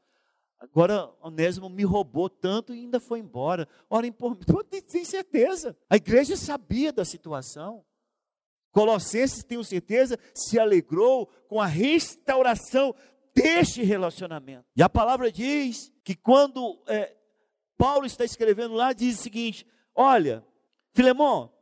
Agora 0.58 1.10
Onésimo 1.20 1.68
me 1.68 1.82
roubou 1.82 2.30
tanto 2.30 2.72
e 2.72 2.78
ainda 2.78 2.98
foi 2.98 3.18
embora. 3.18 3.68
Orem 3.90 4.12
por 4.12 4.30
mim. 4.30 4.40
Tem 4.88 5.04
certeza. 5.04 5.76
A 5.90 5.96
igreja 5.96 6.36
sabia 6.36 6.92
da 6.92 7.04
situação. 7.04 7.84
Colossenses, 8.72 9.44
tenho 9.44 9.62
certeza, 9.62 10.18
se 10.34 10.58
alegrou 10.58 11.26
com 11.48 11.60
a 11.60 11.66
restauração 11.66 12.94
deste 13.34 13.82
relacionamento. 13.82 14.64
E 14.74 14.82
a 14.82 14.88
palavra 14.88 15.30
diz 15.30 15.92
que 16.02 16.16
quando 16.16 16.82
é, 16.88 17.14
Paulo 17.76 18.06
está 18.06 18.24
escrevendo 18.24 18.74
lá, 18.74 18.92
diz 18.92 19.20
o 19.20 19.22
seguinte: 19.22 19.66
Olha, 19.94 20.44
Filemão, 20.92 21.52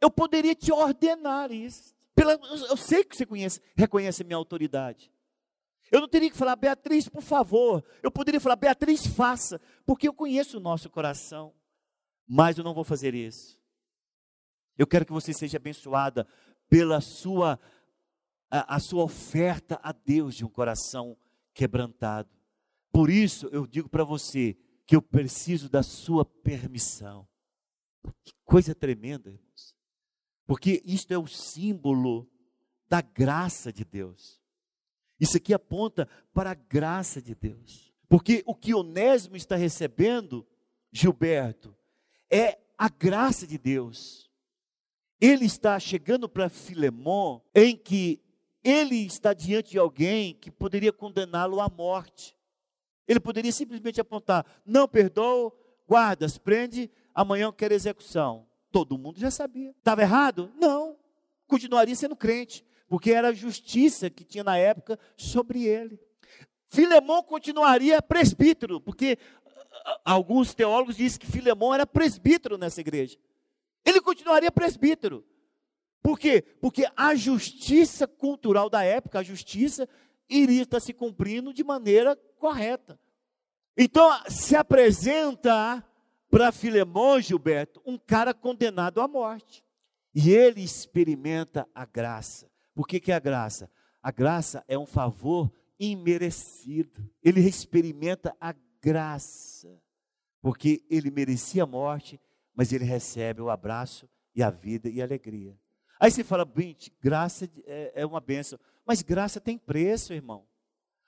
eu 0.00 0.10
poderia 0.10 0.54
te 0.54 0.70
ordenar 0.70 1.50
isso. 1.50 1.94
Pela, 2.14 2.34
eu 2.68 2.76
sei 2.76 3.02
que 3.02 3.16
você 3.16 3.24
conhece, 3.24 3.60
reconhece 3.74 4.22
a 4.22 4.26
minha 4.26 4.36
autoridade. 4.36 5.10
Eu 5.90 6.00
não 6.00 6.08
teria 6.08 6.30
que 6.30 6.36
falar, 6.36 6.56
Beatriz, 6.56 7.08
por 7.08 7.22
favor. 7.22 7.84
Eu 8.02 8.10
poderia 8.10 8.40
falar, 8.40 8.56
Beatriz, 8.56 9.06
faça, 9.06 9.60
porque 9.84 10.08
eu 10.08 10.14
conheço 10.14 10.56
o 10.58 10.60
nosso 10.60 10.90
coração. 10.90 11.54
Mas 12.26 12.56
eu 12.56 12.64
não 12.64 12.74
vou 12.74 12.84
fazer 12.84 13.14
isso. 13.14 13.61
Eu 14.82 14.86
quero 14.88 15.06
que 15.06 15.12
você 15.12 15.32
seja 15.32 15.58
abençoada 15.58 16.26
pela 16.68 17.00
sua 17.00 17.60
a, 18.50 18.74
a 18.74 18.80
sua 18.80 19.04
oferta 19.04 19.78
a 19.80 19.92
Deus 19.92 20.34
de 20.34 20.44
um 20.44 20.48
coração 20.48 21.16
quebrantado. 21.54 22.28
Por 22.90 23.08
isso 23.08 23.46
eu 23.52 23.64
digo 23.64 23.88
para 23.88 24.02
você 24.02 24.56
que 24.84 24.96
eu 24.96 25.00
preciso 25.00 25.68
da 25.68 25.84
sua 25.84 26.24
permissão. 26.24 27.28
Que 28.24 28.32
coisa 28.44 28.74
tremenda, 28.74 29.30
irmãos. 29.30 29.72
Porque 30.44 30.82
isto 30.84 31.14
é 31.14 31.18
o 31.18 31.28
símbolo 31.28 32.28
da 32.88 33.00
graça 33.00 33.72
de 33.72 33.84
Deus. 33.84 34.42
Isso 35.20 35.36
aqui 35.36 35.54
aponta 35.54 36.08
para 36.34 36.50
a 36.50 36.54
graça 36.54 37.22
de 37.22 37.36
Deus. 37.36 37.94
Porque 38.08 38.42
o 38.44 38.52
que 38.52 38.74
Onésimo 38.74 39.36
está 39.36 39.54
recebendo, 39.54 40.44
Gilberto, 40.90 41.72
é 42.28 42.58
a 42.76 42.88
graça 42.88 43.46
de 43.46 43.56
Deus. 43.56 44.31
Ele 45.22 45.44
está 45.44 45.78
chegando 45.78 46.28
para 46.28 46.48
Filemon 46.48 47.38
em 47.54 47.76
que 47.76 48.20
ele 48.64 49.06
está 49.06 49.32
diante 49.32 49.70
de 49.70 49.78
alguém 49.78 50.34
que 50.34 50.50
poderia 50.50 50.92
condená-lo 50.92 51.60
à 51.60 51.68
morte. 51.68 52.36
Ele 53.06 53.20
poderia 53.20 53.52
simplesmente 53.52 54.00
apontar: 54.00 54.44
não 54.66 54.88
perdoa, 54.88 55.52
guardas, 55.86 56.38
prende, 56.38 56.90
amanhã 57.14 57.44
eu 57.44 57.52
quero 57.52 57.72
execução. 57.72 58.48
Todo 58.72 58.98
mundo 58.98 59.20
já 59.20 59.30
sabia. 59.30 59.70
Estava 59.70 60.02
errado? 60.02 60.50
Não. 60.56 60.96
Continuaria 61.46 61.94
sendo 61.94 62.16
crente, 62.16 62.64
porque 62.88 63.12
era 63.12 63.28
a 63.28 63.32
justiça 63.32 64.10
que 64.10 64.24
tinha 64.24 64.42
na 64.42 64.58
época 64.58 64.98
sobre 65.16 65.64
ele. 65.64 66.00
Filemão 66.66 67.22
continuaria 67.22 68.02
presbítero, 68.02 68.80
porque 68.80 69.16
alguns 70.04 70.52
teólogos 70.52 70.96
dizem 70.96 71.20
que 71.20 71.26
Filemão 71.28 71.72
era 71.72 71.86
presbítero 71.86 72.58
nessa 72.58 72.80
igreja. 72.80 73.16
Ele 73.84 74.00
continuaria 74.00 74.50
presbítero. 74.50 75.24
Por 76.02 76.18
quê? 76.18 76.42
Porque 76.60 76.86
a 76.96 77.14
justiça 77.14 78.06
cultural 78.06 78.68
da 78.68 78.82
época, 78.82 79.20
a 79.20 79.22
justiça, 79.22 79.88
iria 80.28 80.62
estar 80.62 80.80
se 80.80 80.92
cumprindo 80.92 81.52
de 81.52 81.62
maneira 81.62 82.16
correta. 82.38 82.98
Então, 83.76 84.10
se 84.28 84.56
apresenta 84.56 85.84
para 86.30 86.50
Filemão, 86.50 87.20
Gilberto, 87.20 87.80
um 87.84 87.96
cara 87.98 88.34
condenado 88.34 89.00
à 89.00 89.06
morte. 89.06 89.64
E 90.14 90.30
ele 90.30 90.62
experimenta 90.62 91.68
a 91.74 91.84
graça. 91.84 92.50
Por 92.74 92.86
que, 92.86 93.00
que 93.00 93.12
é 93.12 93.14
a 93.14 93.20
graça? 93.20 93.70
A 94.02 94.10
graça 94.10 94.64
é 94.66 94.76
um 94.76 94.86
favor 94.86 95.52
imerecido. 95.78 97.08
Ele 97.22 97.40
experimenta 97.40 98.34
a 98.40 98.54
graça. 98.80 99.80
Porque 100.40 100.84
ele 100.90 101.10
merecia 101.10 101.62
a 101.62 101.66
morte, 101.66 102.20
mas 102.54 102.72
ele 102.72 102.84
recebe 102.84 103.40
o 103.40 103.50
abraço 103.50 104.08
e 104.34 104.42
a 104.42 104.50
vida 104.50 104.88
e 104.88 105.00
a 105.00 105.04
alegria. 105.04 105.56
Aí 106.00 106.10
você 106.10 106.24
fala, 106.24 106.48
gente, 106.56 106.92
graça 107.00 107.48
é, 107.64 107.92
é 108.02 108.06
uma 108.06 108.20
benção. 108.20 108.58
Mas 108.84 109.02
graça 109.02 109.40
tem 109.40 109.56
preço, 109.56 110.12
irmão. 110.12 110.44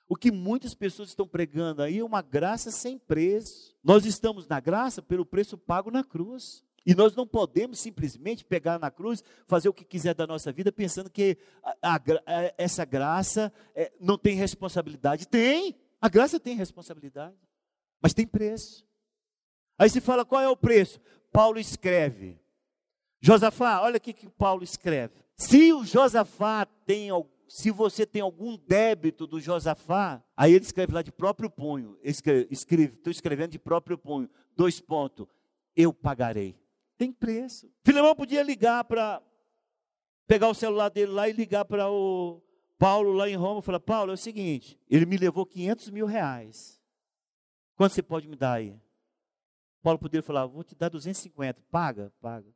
O 0.07 0.15
que 0.15 0.31
muitas 0.31 0.73
pessoas 0.73 1.09
estão 1.09 1.27
pregando 1.27 1.81
aí 1.81 1.99
é 1.99 2.03
uma 2.03 2.21
graça 2.21 2.71
sem 2.71 2.97
preço. 2.97 3.75
Nós 3.83 4.05
estamos 4.05 4.47
na 4.47 4.59
graça 4.59 5.01
pelo 5.01 5.25
preço 5.25 5.57
pago 5.57 5.89
na 5.89 6.03
cruz. 6.03 6.63
E 6.85 6.93
nós 6.93 7.15
não 7.15 7.25
podemos 7.25 7.79
simplesmente 7.79 8.45
pegar 8.45 8.77
na 8.77 8.91
cruz, 8.91 9.23
fazer 9.47 9.67
o 9.67 9.73
que 9.73 9.83
quiser 9.83 10.13
da 10.13 10.27
nossa 10.27 10.51
vida, 10.51 10.71
pensando 10.71 11.09
que 11.09 11.35
a, 11.63 11.95
a, 11.95 11.95
a, 11.95 12.53
essa 12.59 12.85
graça 12.85 13.51
é, 13.73 13.91
não 13.99 14.19
tem 14.19 14.35
responsabilidade. 14.35 15.27
Tem, 15.27 15.75
a 15.99 16.07
graça 16.07 16.39
tem 16.39 16.55
responsabilidade, 16.55 17.35
mas 17.99 18.13
tem 18.13 18.27
preço. 18.27 18.85
Aí 19.79 19.89
se 19.89 19.99
fala 19.99 20.23
qual 20.23 20.41
é 20.41 20.47
o 20.47 20.55
preço? 20.55 21.01
Paulo 21.35 21.59
escreve: 21.59 22.39
Josafá, 23.19 23.81
olha 23.81 23.97
o 23.97 24.01
que 24.01 24.29
Paulo 24.29 24.63
escreve. 24.63 25.13
Se 25.35 25.73
o 25.73 25.83
Josafá 25.83 26.65
tem, 26.85 27.09
se 27.45 27.71
você 27.71 28.05
tem 28.05 28.21
algum 28.21 28.55
débito 28.55 29.27
do 29.27 29.41
Josafá, 29.41 30.23
aí 30.35 30.53
ele 30.53 30.63
escreve 30.63 30.93
lá 30.93 31.01
de 31.01 31.11
próprio 31.11 31.49
punho. 31.49 31.97
Escreve, 32.01 32.47
estou 32.51 33.11
escrevendo 33.11 33.51
de 33.51 33.59
próprio 33.59 33.97
punho. 33.97 34.29
Dois 34.55 34.79
pontos. 34.79 35.27
Eu 35.75 35.93
pagarei. 35.93 36.55
Tem 36.97 37.11
preço. 37.11 37.69
Filemão 37.83 38.15
podia 38.15 38.41
ligar 38.41 38.85
para 38.85 39.21
pegar 40.25 40.47
o 40.47 40.53
celular 40.53 40.87
dele 40.87 41.11
lá 41.11 41.27
e 41.27 41.33
ligar 41.33 41.65
para 41.65 41.89
o 41.89 42.41
Paulo 42.79 43.11
lá 43.11 43.29
em 43.29 43.35
Roma 43.35 43.61
falar: 43.61 43.81
Paulo, 43.81 44.11
é 44.11 44.13
o 44.13 44.17
seguinte, 44.17 44.79
ele 44.89 45.05
me 45.05 45.17
levou 45.17 45.45
500 45.45 45.89
mil 45.89 46.05
reais. 46.05 46.81
Quanto 47.75 47.91
você 47.93 48.01
pode 48.01 48.25
me 48.25 48.37
dar 48.37 48.53
aí? 48.53 48.79
Paulo 49.85 49.99
poderia 49.99 50.23
falar: 50.23 50.47
vou 50.47 50.63
te 50.63 50.73
dar 50.73 50.89
250. 50.89 51.61
Paga, 51.69 52.11
paga. 52.19 52.47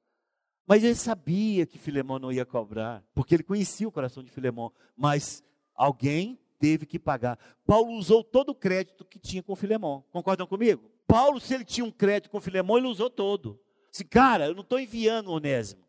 Mas 0.65 0.83
ele 0.83 0.95
sabia 0.95 1.63
que 1.63 1.77
Filemão 1.77 2.17
não 2.17 2.31
ia 2.31 2.43
cobrar, 2.43 3.03
porque 3.13 3.35
ele 3.35 3.43
conhecia 3.43 3.87
o 3.87 3.91
coração 3.91 4.23
de 4.23 4.31
Filemão. 4.31 4.73
Mas 4.97 5.43
alguém 5.75 6.39
teve 6.57 6.87
que 6.87 6.97
pagar. 6.97 7.37
Paulo 7.67 7.91
usou 7.91 8.23
todo 8.23 8.49
o 8.49 8.55
crédito 8.55 9.05
que 9.05 9.19
tinha 9.19 9.43
com 9.43 9.55
Filemão. 9.55 10.03
Concordam 10.11 10.47
comigo? 10.47 10.89
Paulo, 11.05 11.39
se 11.39 11.53
ele 11.53 11.63
tinha 11.63 11.85
um 11.85 11.91
crédito 11.91 12.31
com 12.31 12.41
Filemão, 12.41 12.79
ele 12.79 12.87
usou 12.87 13.11
todo. 13.11 13.59
Se 13.91 14.03
cara, 14.03 14.47
eu 14.47 14.55
não 14.55 14.61
estou 14.61 14.79
enviando 14.79 15.27
o 15.27 15.33
Onésimo. 15.33 15.83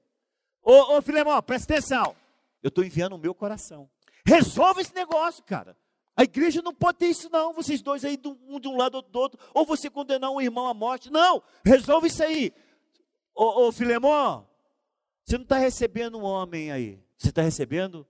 Ô, 0.63 0.99
ô 0.99 1.03
Filemão, 1.03 1.43
presta 1.43 1.73
atenção. 1.73 2.15
Eu 2.63 2.69
estou 2.69 2.85
enviando 2.85 3.15
o 3.15 3.19
meu 3.19 3.35
coração. 3.35 3.89
Resolva 4.27 4.83
esse 4.83 4.95
negócio, 4.95 5.43
cara. 5.45 5.75
A 6.21 6.25
igreja 6.25 6.61
não 6.61 6.75
pode 6.75 6.99
ter 6.99 7.07
isso, 7.07 7.31
não. 7.31 7.55
Vocês 7.55 7.81
dois 7.81 8.05
aí, 8.05 8.21
um 8.47 8.61
de 8.61 8.69
um 8.69 8.77
lado 8.77 8.97
ou 8.97 9.01
do 9.01 9.19
outro. 9.19 9.41
Ou 9.55 9.65
você 9.65 9.89
condenar 9.89 10.31
um 10.31 10.39
irmão 10.39 10.67
à 10.67 10.75
morte. 10.75 11.09
Não, 11.09 11.43
resolva 11.65 12.07
isso 12.07 12.23
aí. 12.23 12.53
Ô, 13.35 13.69
ô 13.69 13.73
Filemão, 13.73 14.47
você 15.25 15.39
não 15.39 15.45
está 15.45 15.57
recebendo 15.57 16.19
um 16.19 16.23
homem 16.23 16.71
aí, 16.71 17.03
você 17.17 17.31
está 17.31 17.41
recebendo 17.41 18.07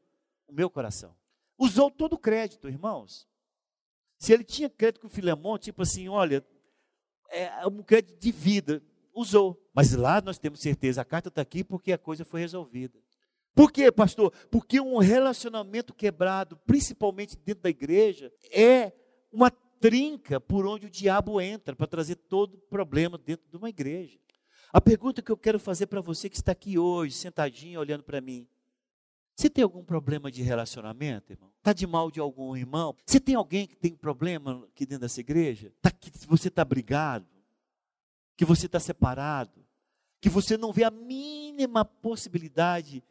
o 0.49 0.53
meu 0.53 0.69
coração. 0.69 1.15
Usou 1.57 1.89
todo 1.89 2.15
o 2.15 2.19
crédito, 2.19 2.67
irmãos. 2.67 3.29
Se 4.19 4.33
ele 4.33 4.43
tinha 4.43 4.69
crédito 4.69 5.03
com 5.03 5.07
o 5.07 5.11
Filemão, 5.11 5.57
tipo 5.57 5.83
assim, 5.83 6.09
olha, 6.09 6.45
é 7.29 7.65
um 7.69 7.81
crédito 7.81 8.19
de 8.19 8.33
vida, 8.33 8.83
usou. 9.15 9.57
Mas 9.73 9.93
lá 9.93 10.21
nós 10.21 10.37
temos 10.37 10.59
certeza, 10.59 11.01
a 11.01 11.05
carta 11.05 11.29
está 11.29 11.43
aqui 11.43 11.63
porque 11.63 11.93
a 11.93 11.99
coisa 11.99 12.25
foi 12.25 12.41
resolvida. 12.41 12.99
Por 13.55 13.73
quê, 13.73 13.91
pastor? 13.91 14.33
Porque 14.51 14.81
um 14.81 14.99
relacionamento 14.99 15.93
quebrado, 15.93 16.57
principalmente 16.67 17.37
dentro 17.37 17.63
da 17.63 17.71
igreja, 17.71 18.33
é 18.51 18.93
uma 19.33 19.51
trinca 19.51 20.41
por 20.41 20.67
onde 20.67 20.87
o 20.87 20.91
diabo 20.91 21.41
entra 21.41 21.75
para 21.75 21.87
trazer 21.87 22.17
todo 22.17 22.59
problema 22.59 23.19
dentro 23.19 23.49
de 23.51 23.57
uma 23.57 23.69
igreja. 23.69 24.19
A 24.73 24.81
pergunta 24.81 25.21
que 25.21 25.33
eu 25.33 25.37
quero 25.37 25.59
fazer 25.59 25.87
para 25.87 26.01
você 26.01 26.29
que 26.29 26.37
está 26.37 26.53
aqui 26.53 26.79
hoje, 26.79 27.15
sentadinho, 27.15 27.81
olhando 27.81 28.05
para 28.05 28.21
mim. 28.21 28.47
Você 29.37 29.49
tem 29.49 29.65
algum 29.65 29.83
problema 29.83 30.31
de 30.31 30.43
relacionamento, 30.43 31.33
irmão? 31.33 31.51
Está 31.59 31.73
de 31.73 31.87
mal 31.87 32.11
de 32.11 32.21
algum 32.21 32.55
irmão? 32.55 32.95
Você 33.07 33.19
tem 33.19 33.35
alguém 33.35 33.67
que 33.67 33.75
tem 33.75 33.95
problema 33.95 34.65
aqui 34.71 34.85
dentro 34.85 35.01
dessa 35.01 35.21
igreja? 35.21 35.73
Tá, 35.81 35.91
que 35.91 36.11
você 36.27 36.49
está 36.49 36.65
brigado? 36.65 37.27
Que 38.37 38.45
você 38.45 38.67
está 38.67 38.79
separado? 38.79 39.65
Que 40.21 40.29
você 40.29 40.59
não 40.59 40.73
vê 40.73 40.85
a 40.85 40.91
mínima 40.91 41.85
possibilidade 41.85 43.03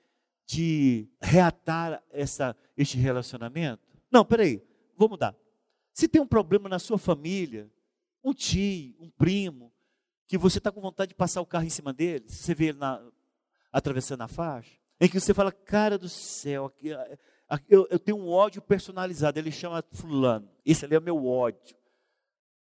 de 0.49 1.07
reatar 1.21 2.03
essa, 2.09 2.57
este 2.75 2.97
relacionamento? 2.97 3.83
Não, 4.11 4.25
peraí, 4.25 4.63
vou 4.97 5.07
mudar. 5.07 5.35
Se 5.93 6.07
tem 6.07 6.19
um 6.19 6.25
problema 6.25 6.67
na 6.67 6.79
sua 6.79 6.97
família, 6.97 7.69
um 8.23 8.33
tio, 8.33 8.95
um 8.99 9.11
primo, 9.11 9.71
que 10.25 10.39
você 10.39 10.57
está 10.57 10.71
com 10.71 10.81
vontade 10.81 11.09
de 11.09 11.15
passar 11.15 11.39
o 11.41 11.45
carro 11.45 11.65
em 11.65 11.69
cima 11.69 11.93
dele, 11.93 12.25
você 12.27 12.55
vê 12.55 12.69
ele 12.69 12.79
na, 12.79 12.99
atravessando 13.71 14.21
a 14.21 14.27
faixa, 14.27 14.75
em 14.99 15.07
que 15.07 15.19
você 15.19 15.35
fala, 15.35 15.51
cara 15.51 15.99
do 15.99 16.09
céu, 16.09 16.73
eu, 17.69 17.87
eu 17.87 17.99
tenho 17.99 18.17
um 18.17 18.27
ódio 18.27 18.59
personalizado, 18.59 19.37
ele 19.37 19.51
chama 19.51 19.83
fulano, 19.91 20.49
esse 20.65 20.83
ali 20.83 20.95
é 20.95 20.99
o 20.99 21.03
meu 21.03 21.27
ódio. 21.27 21.77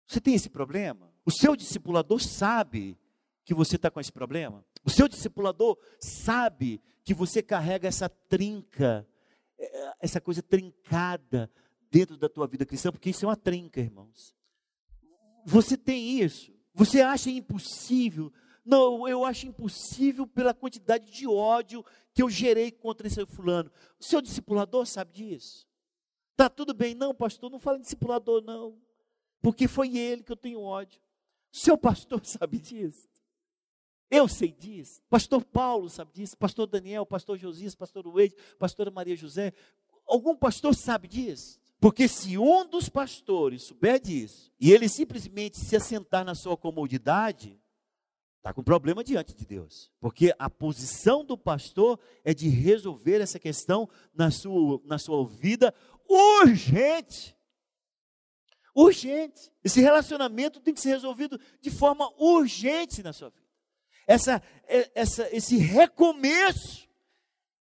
Você 0.06 0.20
tem 0.20 0.34
esse 0.34 0.50
problema? 0.50 1.10
O 1.24 1.30
seu 1.30 1.56
discipulador 1.56 2.20
sabe 2.20 2.98
que 3.44 3.54
você 3.54 3.76
está 3.76 3.90
com 3.90 4.00
esse 4.00 4.12
problema? 4.12 4.64
O 4.84 4.90
seu 4.90 5.08
discipulador 5.08 5.78
sabe 5.98 6.80
que 7.04 7.14
você 7.14 7.42
carrega 7.42 7.88
essa 7.88 8.08
trinca, 8.08 9.06
é, 9.58 9.94
essa 10.00 10.20
coisa 10.20 10.42
trincada 10.42 11.50
dentro 11.90 12.16
da 12.16 12.28
tua 12.28 12.46
vida 12.46 12.64
cristã, 12.64 12.92
porque 12.92 13.10
isso 13.10 13.24
é 13.24 13.28
uma 13.28 13.36
trinca, 13.36 13.80
irmãos. 13.80 14.34
Você 15.44 15.76
tem 15.76 16.20
isso. 16.20 16.52
Você 16.74 17.00
acha 17.00 17.30
impossível? 17.30 18.32
Não, 18.64 19.08
eu 19.08 19.24
acho 19.24 19.46
impossível 19.46 20.26
pela 20.26 20.54
quantidade 20.54 21.10
de 21.10 21.26
ódio 21.26 21.84
que 22.14 22.22
eu 22.22 22.30
gerei 22.30 22.70
contra 22.70 23.06
esse 23.06 23.24
fulano. 23.26 23.70
O 23.98 24.04
seu 24.04 24.20
discipulador 24.20 24.86
sabe 24.86 25.12
disso? 25.12 25.66
Tá 26.36 26.48
tudo 26.48 26.72
bem? 26.72 26.94
Não, 26.94 27.14
pastor, 27.14 27.50
não 27.50 27.58
fala 27.58 27.78
em 27.78 27.82
discipulador, 27.82 28.42
não. 28.42 28.78
Porque 29.42 29.66
foi 29.66 29.96
ele 29.96 30.22
que 30.22 30.32
eu 30.32 30.36
tenho 30.36 30.60
ódio. 30.60 31.00
O 31.52 31.56
seu 31.56 31.76
pastor 31.76 32.20
sabe 32.24 32.58
disso? 32.58 33.08
Eu 34.10 34.26
sei 34.26 34.50
disso. 34.50 35.00
Pastor 35.08 35.44
Paulo 35.44 35.88
sabe 35.88 36.12
disso. 36.12 36.36
Pastor 36.36 36.66
Daniel, 36.66 37.06
pastor 37.06 37.38
Josias, 37.38 37.74
pastor 37.74 38.06
Wade, 38.08 38.34
pastora 38.58 38.90
Maria 38.90 39.16
José. 39.16 39.52
Algum 40.06 40.34
pastor 40.34 40.74
sabe 40.74 41.06
disso? 41.06 41.60
Porque 41.80 42.08
se 42.08 42.36
um 42.36 42.68
dos 42.68 42.88
pastores 42.88 43.62
souber 43.62 44.00
disso, 44.00 44.52
e 44.60 44.70
ele 44.70 44.88
simplesmente 44.88 45.58
se 45.58 45.76
assentar 45.76 46.24
na 46.24 46.34
sua 46.34 46.56
comodidade, 46.56 47.58
está 48.36 48.52
com 48.52 48.62
problema 48.62 49.04
diante 49.04 49.34
de 49.34 49.46
Deus. 49.46 49.90
Porque 50.00 50.34
a 50.38 50.50
posição 50.50 51.24
do 51.24 51.38
pastor 51.38 51.98
é 52.24 52.34
de 52.34 52.48
resolver 52.48 53.20
essa 53.20 53.38
questão 53.38 53.88
na 54.12 54.30
sua, 54.30 54.82
na 54.84 54.98
sua 54.98 55.26
vida 55.26 55.72
urgente. 56.06 57.36
Urgente. 58.74 59.50
Esse 59.64 59.80
relacionamento 59.80 60.60
tem 60.60 60.74
que 60.74 60.80
ser 60.80 60.90
resolvido 60.90 61.40
de 61.60 61.70
forma 61.70 62.12
urgente 62.18 63.02
na 63.02 63.12
sua 63.12 63.30
vida. 63.30 63.39
Essa, 64.10 64.42
essa, 64.92 65.28
esse 65.30 65.56
recomeço, 65.56 66.88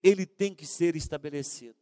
ele 0.01 0.25
tem 0.25 0.51
que 0.51 0.65
ser 0.65 0.95
estabelecido. 0.95 1.75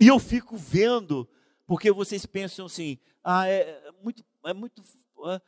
E 0.00 0.08
eu 0.08 0.18
fico 0.18 0.56
vendo, 0.56 1.28
porque 1.66 1.92
vocês 1.92 2.24
pensam 2.24 2.64
assim, 2.64 2.98
ah, 3.22 3.46
é, 3.46 3.60
é 3.60 3.92
muito, 4.02 4.24
é 4.46 4.54
muito, 4.54 4.82
é, 5.26 5.40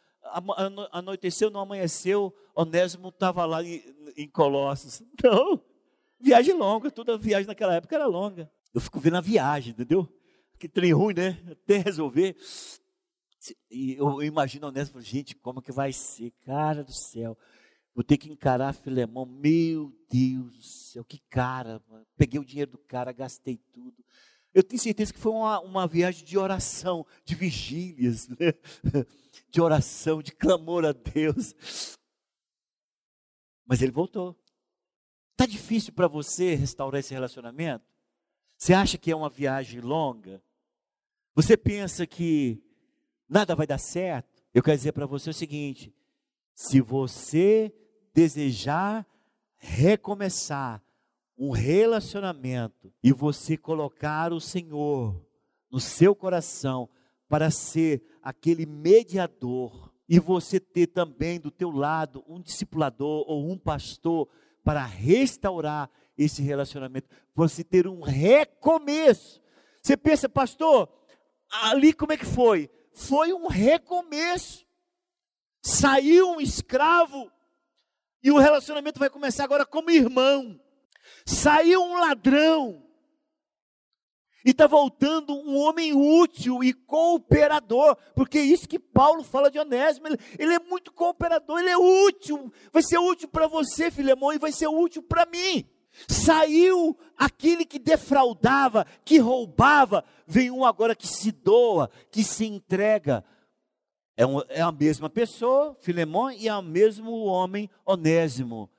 anoiteceu, 0.92 1.48
não 1.48 1.60
amanheceu, 1.60 2.30
Onésimo 2.54 3.08
estava 3.08 3.46
lá 3.46 3.64
em, 3.64 3.82
em 4.18 4.28
Colossos. 4.28 5.02
Não, 5.24 5.58
viagem 6.20 6.52
longa, 6.52 6.90
toda 6.90 7.16
viagem 7.16 7.46
naquela 7.46 7.74
época 7.76 7.94
era 7.94 8.04
longa. 8.04 8.50
Eu 8.74 8.82
fico 8.82 9.00
vendo 9.00 9.16
a 9.16 9.22
viagem, 9.22 9.72
entendeu? 9.72 10.06
Que 10.58 10.68
trem 10.68 10.92
ruim, 10.92 11.14
né? 11.14 11.42
Até 11.50 11.78
resolver. 11.78 12.36
E 13.70 13.94
eu 13.94 14.22
imagino 14.22 14.66
Onésimo, 14.66 15.00
gente, 15.00 15.34
como 15.36 15.62
que 15.62 15.72
vai 15.72 15.90
ser? 15.90 16.32
Cara 16.44 16.84
do 16.84 16.92
céu. 16.92 17.34
Vou 17.94 18.02
ter 18.02 18.16
que 18.16 18.30
encarar 18.30 18.72
Filemão. 18.72 19.26
Meu 19.26 19.92
Deus 20.10 20.56
do 20.56 20.62
céu, 20.62 21.04
que 21.04 21.18
cara. 21.28 21.82
Mano. 21.88 22.06
Peguei 22.16 22.40
o 22.40 22.44
dinheiro 22.44 22.70
do 22.70 22.78
cara, 22.78 23.12
gastei 23.12 23.58
tudo. 23.72 24.04
Eu 24.54 24.62
tenho 24.62 24.80
certeza 24.80 25.12
que 25.12 25.18
foi 25.18 25.32
uma, 25.32 25.60
uma 25.60 25.86
viagem 25.86 26.24
de 26.24 26.36
oração, 26.36 27.06
de 27.24 27.34
vigílias, 27.34 28.28
né? 28.38 28.52
de 29.48 29.60
oração, 29.60 30.22
de 30.22 30.32
clamor 30.32 30.84
a 30.84 30.92
Deus. 30.92 31.54
Mas 33.66 33.80
ele 33.80 33.92
voltou. 33.92 34.36
Está 35.32 35.46
difícil 35.46 35.92
para 35.92 36.06
você 36.06 36.54
restaurar 36.54 37.00
esse 37.00 37.14
relacionamento? 37.14 37.84
Você 38.58 38.74
acha 38.74 38.98
que 38.98 39.10
é 39.10 39.16
uma 39.16 39.30
viagem 39.30 39.80
longa? 39.80 40.42
Você 41.34 41.56
pensa 41.56 42.06
que 42.06 42.62
nada 43.28 43.54
vai 43.54 43.66
dar 43.66 43.78
certo? 43.78 44.42
Eu 44.52 44.62
quero 44.62 44.76
dizer 44.76 44.92
para 44.92 45.06
você 45.06 45.30
o 45.30 45.34
seguinte: 45.34 45.94
se 46.54 46.80
você 46.80 47.74
desejar 48.14 49.06
recomeçar 49.62 50.82
um 51.38 51.50
relacionamento 51.50 52.92
e 53.02 53.12
você 53.12 53.56
colocar 53.56 54.32
o 54.32 54.40
Senhor 54.40 55.24
no 55.70 55.80
seu 55.80 56.14
coração 56.14 56.88
para 57.28 57.50
ser 57.50 58.02
aquele 58.22 58.66
mediador 58.66 59.92
e 60.08 60.18
você 60.18 60.60
ter 60.60 60.88
também 60.88 61.40
do 61.40 61.50
teu 61.50 61.70
lado 61.70 62.24
um 62.28 62.40
discipulador 62.40 63.24
ou 63.26 63.50
um 63.50 63.56
pastor 63.56 64.28
para 64.62 64.84
restaurar 64.84 65.88
esse 66.18 66.42
relacionamento, 66.42 67.08
você 67.34 67.64
ter 67.64 67.86
um 67.86 68.02
recomeço. 68.02 69.40
Você 69.80 69.96
pensa, 69.96 70.28
pastor, 70.28 70.88
ali 71.62 71.92
como 71.92 72.12
é 72.12 72.16
que 72.16 72.26
foi? 72.26 72.68
Foi 72.92 73.32
um 73.32 73.46
recomeço. 73.46 74.66
Saiu 75.62 76.32
um 76.32 76.40
escravo 76.40 77.30
e 78.22 78.30
o 78.30 78.38
relacionamento 78.38 78.98
vai 78.98 79.10
começar 79.10 79.44
agora 79.44 79.66
como 79.66 79.90
irmão. 79.90 80.60
Saiu 81.24 81.82
um 81.82 81.98
ladrão 81.98 82.82
e 84.44 84.50
está 84.50 84.66
voltando 84.66 85.34
um 85.34 85.56
homem 85.56 85.92
útil 85.92 86.62
e 86.62 86.72
cooperador, 86.72 87.96
porque 88.14 88.38
é 88.38 88.42
isso 88.42 88.68
que 88.68 88.78
Paulo 88.78 89.22
fala 89.22 89.50
de 89.50 89.58
Onésimo, 89.58 90.08
ele, 90.08 90.18
ele 90.38 90.54
é 90.54 90.58
muito 90.58 90.92
cooperador, 90.92 91.60
ele 91.60 91.70
é 91.70 91.76
útil, 91.76 92.52
vai 92.72 92.82
ser 92.82 92.98
útil 92.98 93.28
para 93.28 93.46
você, 93.46 93.90
Filemão, 93.90 94.32
e 94.32 94.38
vai 94.38 94.52
ser 94.52 94.66
útil 94.66 95.02
para 95.02 95.26
mim. 95.26 95.64
Saiu 96.08 96.96
aquele 97.16 97.64
que 97.64 97.78
defraudava, 97.78 98.86
que 99.04 99.18
roubava, 99.18 100.04
vem 100.26 100.50
um 100.50 100.64
agora 100.64 100.96
que 100.96 101.06
se 101.06 101.30
doa, 101.30 101.90
que 102.10 102.24
se 102.24 102.46
entrega. 102.46 103.24
É, 104.16 104.26
um, 104.26 104.40
é 104.48 104.60
a 104.60 104.72
mesma 104.72 105.08
pessoa, 105.08 105.76
Filemão, 105.80 106.30
e 106.30 106.48
é 106.48 106.54
o 106.54 106.62
mesmo 106.62 107.24
homem, 107.24 107.68
Onésimo 107.84 108.70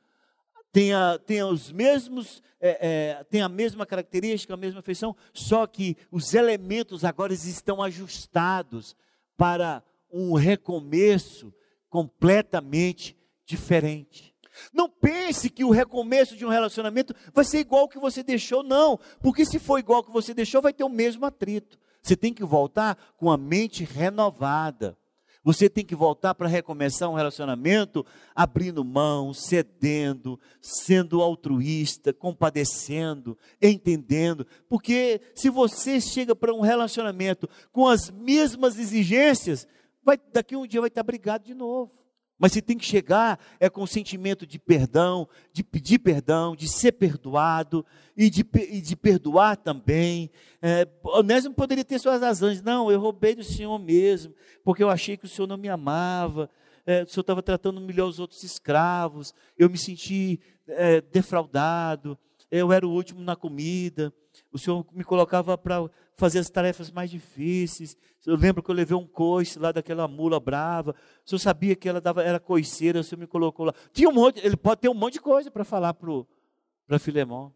tem, 0.73 0.91
a, 0.91 1.19
tem 1.19 1.43
os 1.43 1.71
mesmos, 1.71 2.41
é, 2.59 3.19
é, 3.19 3.23
tem 3.25 3.43
a 3.43 3.47
mesma 3.47 3.85
característica, 3.85 4.55
a 4.55 4.57
mesma 4.57 4.81
feição, 4.81 5.15
só 5.31 5.67
que 5.67 5.95
os 6.11 6.33
elementos 6.33 7.05
agora 7.05 7.31
estão 7.31 7.81
ajustados 7.81 8.95
para 9.37 9.83
um 10.11 10.33
recomeço 10.33 11.53
completamente 11.89 13.15
diferente. 13.45 14.33
Não 14.73 14.89
pense 14.89 15.49
que 15.49 15.63
o 15.63 15.69
recomeço 15.69 16.35
de 16.35 16.43
um 16.43 16.49
relacionamento 16.49 17.13
vai 17.31 17.45
ser 17.45 17.59
igual 17.59 17.83
ao 17.83 17.89
que 17.89 17.99
você 17.99 18.23
deixou, 18.23 18.63
não, 18.63 18.99
porque 19.21 19.45
se 19.45 19.59
for 19.59 19.77
igual 19.77 19.97
ao 19.97 20.03
que 20.03 20.11
você 20.11 20.33
deixou, 20.33 20.59
vai 20.59 20.73
ter 20.73 20.83
o 20.83 20.89
mesmo 20.89 21.23
atrito. 21.25 21.79
Você 22.01 22.15
tem 22.15 22.33
que 22.33 22.43
voltar 22.43 22.97
com 23.15 23.31
a 23.31 23.37
mente 23.37 23.83
renovada. 23.83 24.97
Você 25.43 25.69
tem 25.69 25.83
que 25.83 25.95
voltar 25.95 26.33
para 26.33 26.47
recomeçar 26.47 27.09
um 27.09 27.15
relacionamento 27.15 28.05
abrindo 28.33 28.83
mão, 28.85 29.33
cedendo, 29.33 30.39
sendo 30.61 31.21
altruísta, 31.21 32.13
compadecendo, 32.13 33.37
entendendo. 33.61 34.47
Porque 34.69 35.19
se 35.35 35.49
você 35.49 35.99
chega 35.99 36.33
para 36.33 36.53
um 36.53 36.61
relacionamento 36.61 37.49
com 37.71 37.87
as 37.87 38.09
mesmas 38.09 38.79
exigências, 38.79 39.67
vai, 40.03 40.17
daqui 40.31 40.55
um 40.55 40.65
dia 40.65 40.79
vai 40.79 40.87
estar 40.87 41.03
brigado 41.03 41.43
de 41.43 41.53
novo. 41.53 42.02
Mas 42.37 42.51
você 42.51 42.61
tem 42.61 42.77
que 42.77 42.85
chegar 42.85 43.39
é 43.59 43.69
com 43.69 43.83
o 43.83 43.87
sentimento 43.87 44.45
de 44.45 44.59
perdão, 44.59 45.27
de 45.51 45.63
pedir 45.63 45.99
perdão, 45.99 46.55
de 46.55 46.67
ser 46.67 46.93
perdoado 46.93 47.85
e 48.17 48.29
de, 48.29 48.45
e 48.69 48.81
de 48.81 48.95
perdoar 48.95 49.55
também. 49.55 50.29
É, 50.61 50.87
Onésimo 51.03 51.53
poderia 51.53 51.85
ter 51.85 51.99
suas 51.99 52.21
razões. 52.21 52.61
Não, 52.61 52.91
eu 52.91 52.99
roubei 52.99 53.35
do 53.35 53.43
Senhor 53.43 53.77
mesmo, 53.79 54.33
porque 54.63 54.83
eu 54.83 54.89
achei 54.89 55.15
que 55.15 55.25
o 55.25 55.29
Senhor 55.29 55.47
não 55.47 55.57
me 55.57 55.69
amava. 55.69 56.49
É, 56.85 57.03
o 57.03 57.07
Senhor 57.07 57.21
estava 57.21 57.41
tratando 57.41 57.79
melhor 57.79 58.07
os 58.07 58.19
outros 58.19 58.43
escravos. 58.43 59.33
Eu 59.57 59.69
me 59.69 59.77
senti 59.77 60.39
é, 60.67 61.01
defraudado. 61.01 62.17
Eu 62.51 62.71
era 62.71 62.85
o 62.85 62.91
último 62.91 63.21
na 63.21 63.35
comida. 63.35 64.13
O 64.51 64.57
Senhor 64.57 64.85
me 64.91 65.03
colocava 65.03 65.57
para 65.57 65.89
fazer 66.15 66.39
as 66.39 66.49
tarefas 66.49 66.91
mais 66.91 67.09
difíceis. 67.09 67.97
Eu 68.25 68.35
lembro 68.35 68.61
que 68.61 68.69
eu 68.69 68.75
levei 68.75 68.95
um 68.95 69.07
coice 69.07 69.59
lá 69.59 69.71
daquela 69.71 70.07
mula 70.07 70.39
brava. 70.39 70.95
O 71.25 71.29
senhor 71.29 71.39
sabia 71.39 71.75
que 71.75 71.89
ela 71.89 71.99
dava, 71.99 72.23
era 72.23 72.39
coiceira, 72.39 72.99
o 72.99 73.03
senhor 73.03 73.19
me 73.19 73.27
colocou 73.27 73.65
lá. 73.65 73.73
Tinha 73.91 74.09
um 74.09 74.13
monte, 74.13 74.39
ele 74.45 74.55
pode 74.55 74.81
ter 74.81 74.89
um 74.89 74.93
monte 74.93 75.13
de 75.13 75.21
coisa 75.21 75.51
para 75.51 75.63
falar 75.63 75.93
para 75.93 76.99
Filemão. 76.99 77.53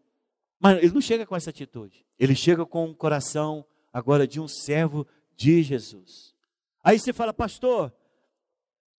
Mas 0.60 0.78
ele 0.78 0.92
não 0.92 1.00
chega 1.00 1.24
com 1.24 1.36
essa 1.36 1.50
atitude. 1.50 2.04
Ele 2.18 2.34
chega 2.34 2.66
com 2.66 2.86
um 2.86 2.94
coração 2.94 3.64
agora 3.92 4.26
de 4.26 4.40
um 4.40 4.48
servo 4.48 5.06
de 5.36 5.62
Jesus. 5.62 6.34
Aí 6.82 6.98
você 6.98 7.12
fala, 7.12 7.32
pastor, 7.32 7.92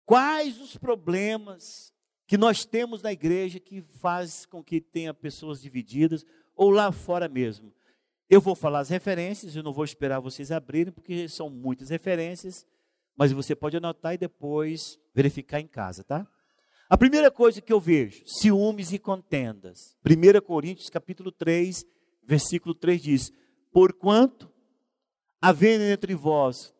quais 0.05 0.59
os 0.61 0.77
problemas 0.77 1.93
que 2.25 2.37
nós 2.37 2.63
temos 2.63 3.01
na 3.01 3.11
igreja 3.11 3.59
que 3.59 3.81
faz 3.81 4.45
com 4.45 4.63
que 4.63 4.79
tenha 4.79 5.13
pessoas 5.13 5.61
divididas 5.61 6.25
ou 6.55 6.69
lá 6.69 6.91
fora 6.91 7.27
mesmo? 7.27 7.73
Eu 8.29 8.39
vou 8.39 8.53
falar 8.53 8.81
as 8.81 8.89
referências, 8.89 9.55
eu 9.55 9.63
não 9.63 9.73
vou 9.73 9.83
esperar 9.83 10.19
vocês 10.19 10.51
abrirem, 10.51 10.93
porque 10.93 11.27
são 11.27 11.49
muitas 11.49 11.89
referências, 11.89 12.63
mas 13.17 13.31
você 13.31 13.55
pode 13.55 13.75
anotar 13.75 14.13
e 14.13 14.19
depois 14.19 14.99
verificar 15.15 15.59
em 15.59 15.65
casa, 15.65 16.03
tá? 16.03 16.27
A 16.87 16.95
primeira 16.95 17.31
coisa 17.31 17.59
que 17.59 17.73
eu 17.73 17.79
vejo, 17.79 18.21
ciúmes 18.27 18.93
e 18.93 18.99
contendas. 18.99 19.97
1 20.05 20.41
Coríntios 20.45 20.91
capítulo 20.91 21.31
3, 21.31 21.83
versículo 22.23 22.75
3 22.75 23.01
diz: 23.01 23.33
Porquanto, 23.71 24.51
havendo 25.41 25.85
entre 25.85 26.13
vós 26.13 26.71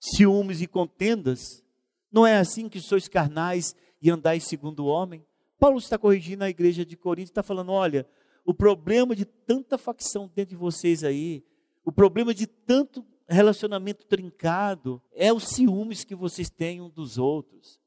ciúmes 0.00 0.60
e 0.60 0.66
contendas, 0.66 1.62
não 2.10 2.26
é 2.26 2.38
assim 2.38 2.68
que 2.68 2.80
sois 2.80 3.06
carnais 3.06 3.72
e 4.02 4.10
andais 4.10 4.48
segundo 4.48 4.80
o 4.80 4.86
homem? 4.86 5.24
Paulo 5.60 5.78
está 5.78 5.96
corrigindo 5.96 6.42
a 6.42 6.50
igreja 6.50 6.84
de 6.84 6.96
Corinto, 6.96 7.30
está 7.30 7.42
falando: 7.42 7.70
olha, 7.70 8.04
o 8.48 8.54
problema 8.54 9.14
de 9.14 9.26
tanta 9.26 9.76
facção 9.76 10.26
dentro 10.34 10.54
de 10.54 10.56
vocês 10.56 11.04
aí, 11.04 11.44
o 11.84 11.92
problema 11.92 12.32
de 12.32 12.46
tanto 12.46 13.04
relacionamento 13.28 14.06
trincado, 14.06 15.02
é 15.12 15.30
os 15.30 15.48
ciúmes 15.48 16.02
que 16.02 16.14
vocês 16.14 16.48
têm 16.48 16.80
um 16.80 16.88
dos 16.88 17.18
outros. 17.18 17.78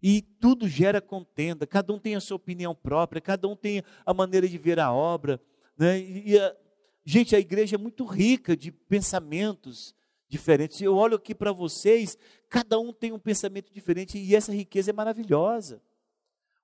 E 0.00 0.22
tudo 0.22 0.68
gera 0.68 1.00
contenda, 1.00 1.66
cada 1.66 1.92
um 1.92 1.98
tem 1.98 2.14
a 2.14 2.20
sua 2.20 2.36
opinião 2.36 2.72
própria, 2.72 3.20
cada 3.20 3.48
um 3.48 3.56
tem 3.56 3.82
a 4.06 4.14
maneira 4.14 4.48
de 4.48 4.56
ver 4.56 4.78
a 4.78 4.92
obra. 4.92 5.42
Né? 5.76 5.98
E 5.98 6.38
a, 6.38 6.56
gente, 7.04 7.34
a 7.34 7.40
igreja 7.40 7.74
é 7.74 7.78
muito 7.78 8.04
rica 8.04 8.56
de 8.56 8.70
pensamentos 8.70 9.92
diferentes. 10.28 10.80
Eu 10.80 10.94
olho 10.94 11.16
aqui 11.16 11.34
para 11.34 11.50
vocês, 11.50 12.16
cada 12.48 12.78
um 12.78 12.92
tem 12.92 13.10
um 13.10 13.18
pensamento 13.18 13.72
diferente 13.72 14.16
e 14.16 14.36
essa 14.36 14.52
riqueza 14.52 14.90
é 14.90 14.92
maravilhosa. 14.92 15.82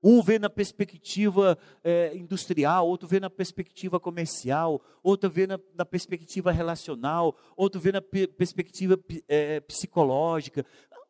Um 0.03 0.23
vê 0.23 0.39
na 0.39 0.51
perspectiva 0.51 1.59
é, 1.83 2.17
industrial, 2.17 2.87
outro 2.87 3.09
vê 3.09 3.19
na 3.19 3.31
perspectiva 3.31 3.99
comercial, 3.99 4.81
outro 5.03 5.31
vê 5.31 5.47
na, 5.47 5.59
na 5.75 5.85
perspectiva 5.85 6.53
relacional, 6.53 7.37
outro 7.57 7.81
vê 7.81 7.93
na 7.93 8.03
perspectiva 8.03 8.99
é, 9.29 9.61
psicológica. 9.61 10.65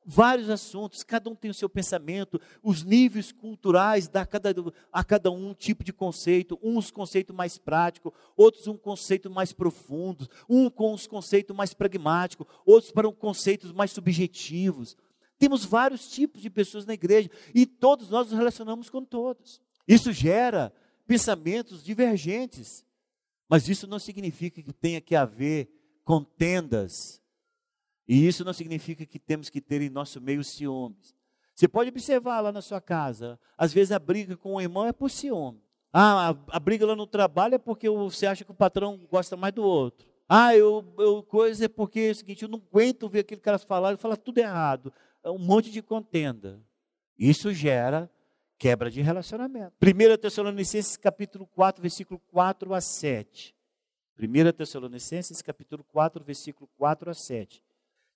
Vários 0.08 0.48
assuntos, 0.48 1.02
cada 1.02 1.28
um 1.28 1.34
tem 1.34 1.50
o 1.50 1.54
seu 1.54 1.68
pensamento, 1.68 2.40
os 2.62 2.84
níveis 2.84 3.32
culturais 3.32 4.06
dá 4.06 4.24
cada, 4.24 4.54
a 4.92 5.02
cada 5.02 5.32
um 5.32 5.48
um 5.48 5.52
tipo 5.52 5.82
de 5.82 5.92
conceito, 5.92 6.56
uns 6.62 6.92
conceito 6.92 7.34
mais 7.34 7.58
prático, 7.58 8.14
outros 8.36 8.68
um 8.68 8.76
conceito 8.76 9.28
mais 9.28 9.52
profundo, 9.52 10.28
um 10.48 10.70
com 10.70 10.94
os 10.94 11.08
conceitos 11.08 11.56
mais 11.56 11.74
pragmáticos, 11.74 12.46
outros 12.64 12.92
para 12.92 13.08
um 13.08 13.12
conceitos 13.12 13.72
mais 13.72 13.90
subjetivos. 13.90 14.96
Temos 15.38 15.64
vários 15.64 16.08
tipos 16.08 16.40
de 16.40 16.48
pessoas 16.48 16.86
na 16.86 16.94
igreja 16.94 17.30
e 17.54 17.66
todos 17.66 18.10
nós 18.10 18.28
nos 18.28 18.36
relacionamos 18.36 18.88
com 18.88 19.04
todos. 19.04 19.60
Isso 19.86 20.12
gera 20.12 20.72
pensamentos 21.06 21.84
divergentes, 21.84 22.84
mas 23.48 23.68
isso 23.68 23.86
não 23.86 23.98
significa 23.98 24.62
que 24.62 24.72
tenha 24.72 25.00
que 25.00 25.14
haver 25.14 25.68
contendas, 26.04 27.20
e 28.08 28.26
isso 28.26 28.44
não 28.44 28.52
significa 28.52 29.04
que 29.04 29.18
temos 29.18 29.50
que 29.50 29.60
ter 29.60 29.82
em 29.82 29.90
nosso 29.90 30.20
meio 30.20 30.44
ciúmes. 30.44 31.14
Você 31.54 31.66
pode 31.66 31.90
observar 31.90 32.40
lá 32.40 32.52
na 32.52 32.62
sua 32.62 32.80
casa, 32.80 33.38
às 33.56 33.72
vezes 33.72 33.90
a 33.90 33.98
briga 33.98 34.36
com 34.36 34.54
o 34.54 34.60
irmão 34.60 34.86
é 34.86 34.92
por 34.92 35.10
ciúme. 35.10 35.60
Ah, 35.92 36.30
a, 36.30 36.56
a 36.56 36.60
briga 36.60 36.86
lá 36.86 36.94
no 36.94 37.06
trabalho 37.06 37.54
é 37.54 37.58
porque 37.58 37.88
você 37.88 38.26
acha 38.26 38.44
que 38.44 38.50
o 38.50 38.54
patrão 38.54 38.98
gosta 39.10 39.36
mais 39.36 39.54
do 39.54 39.62
outro. 39.62 40.06
Ah, 40.28 40.54
eu, 40.54 40.84
eu 40.98 41.22
coisa 41.22 41.64
é 41.64 41.68
porque 41.68 42.00
é 42.00 42.10
o 42.10 42.14
seguinte, 42.14 42.42
eu 42.42 42.48
não 42.48 42.60
aguento 42.70 43.08
ver 43.08 43.20
aquele 43.20 43.40
cara 43.40 43.58
falar, 43.58 43.90
ele 43.90 43.96
fala 43.96 44.16
tudo 44.16 44.38
errado. 44.38 44.92
É 45.26 45.30
um 45.30 45.38
monte 45.38 45.72
de 45.72 45.82
contenda. 45.82 46.62
Isso 47.18 47.52
gera 47.52 48.08
quebra 48.56 48.88
de 48.88 49.02
relacionamento. 49.02 49.72
1 49.82 50.18
Tessalonicenses 50.18 50.96
capítulo 50.96 51.48
4, 51.48 51.82
versículo 51.82 52.20
4 52.30 52.72
a 52.72 52.80
7. 52.80 53.52
1 54.16 54.52
Tessalonicenses 54.52 55.42
capítulo 55.42 55.82
4, 55.82 56.22
versículo 56.22 56.70
4 56.78 57.10
a 57.10 57.14
7. 57.14 57.60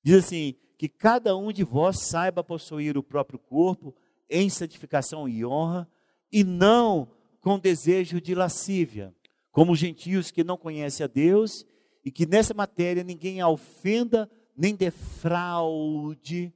Diz 0.05 0.25
assim: 0.25 0.55
que 0.79 0.89
cada 0.89 1.37
um 1.37 1.51
de 1.51 1.65
vós 1.65 2.01
saiba 2.01 2.45
possuir 2.45 2.97
o 2.97 3.03
próprio 3.03 3.41
corpo 3.41 3.93
em 4.29 4.49
santificação 4.49 5.29
e 5.29 5.45
honra, 5.45 5.91
e 6.31 6.45
não 6.45 7.11
com 7.41 7.59
desejo 7.59 8.21
de 8.21 8.37
lascívia, 8.37 9.13
como 9.51 9.75
gentios 9.75 10.31
que 10.31 10.45
não 10.45 10.57
conhecem 10.57 11.03
a 11.03 11.09
Deus, 11.09 11.67
e 12.05 12.13
que 12.13 12.25
nessa 12.25 12.55
matéria 12.55 13.03
ninguém 13.03 13.41
a 13.41 13.49
ofenda 13.49 14.31
nem 14.57 14.77
defraude 14.77 16.55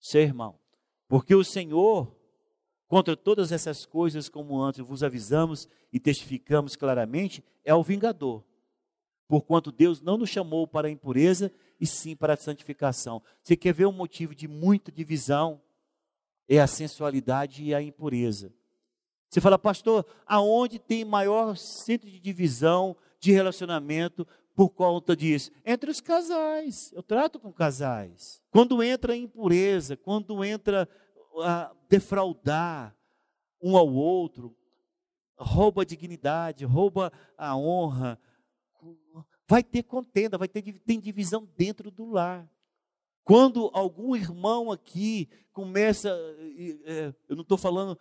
seu 0.00 0.22
irmão. 0.22 0.58
Porque 1.08 1.34
o 1.34 1.44
Senhor, 1.44 2.14
contra 2.86 3.16
todas 3.16 3.52
essas 3.52 3.84
coisas, 3.84 4.28
como 4.28 4.60
antes 4.60 4.80
vos 4.80 5.02
avisamos 5.02 5.68
e 5.92 6.00
testificamos 6.00 6.76
claramente, 6.76 7.44
é 7.64 7.74
o 7.74 7.82
vingador. 7.82 8.44
Porquanto 9.28 9.70
Deus 9.70 10.00
não 10.00 10.16
nos 10.16 10.30
chamou 10.30 10.66
para 10.66 10.88
a 10.88 10.90
impureza, 10.90 11.52
e 11.80 11.86
sim 11.86 12.14
para 12.14 12.34
a 12.34 12.36
santificação. 12.36 13.22
Você 13.42 13.56
quer 13.56 13.72
ver 13.72 13.86
um 13.86 13.92
motivo 13.92 14.34
de 14.34 14.46
muita 14.46 14.92
divisão? 14.92 15.60
É 16.46 16.60
a 16.60 16.66
sensualidade 16.66 17.64
e 17.64 17.74
a 17.74 17.80
impureza. 17.80 18.52
Você 19.28 19.40
fala, 19.40 19.58
pastor, 19.58 20.04
aonde 20.26 20.78
tem 20.78 21.04
maior 21.04 21.56
centro 21.56 22.10
de 22.10 22.18
divisão, 22.18 22.96
de 23.18 23.32
relacionamento 23.32 24.26
por 24.54 24.70
conta 24.70 25.16
disso? 25.16 25.50
Entre 25.64 25.90
os 25.90 26.00
casais. 26.00 26.92
Eu 26.92 27.02
trato 27.02 27.38
com 27.38 27.52
casais. 27.52 28.42
Quando 28.50 28.82
entra 28.82 29.16
impureza, 29.16 29.96
quando 29.96 30.44
entra 30.44 30.88
a 31.42 31.72
defraudar 31.88 32.96
um 33.62 33.76
ao 33.76 33.88
outro, 33.92 34.56
rouba 35.38 35.82
a 35.82 35.84
dignidade, 35.84 36.64
rouba 36.64 37.12
a 37.36 37.56
honra, 37.56 38.18
vai 39.48 39.62
ter 39.62 39.82
contenda, 39.82 40.38
vai 40.38 40.48
ter 40.48 40.62
tem 40.80 41.00
divisão 41.00 41.48
dentro 41.56 41.90
do 41.90 42.06
lar. 42.06 42.48
Quando 43.24 43.70
algum 43.72 44.16
irmão 44.16 44.70
aqui 44.70 45.28
começa, 45.52 46.08
é, 46.84 47.14
eu 47.28 47.36
não 47.36 47.42
estou 47.42 47.58
falando, 47.58 47.98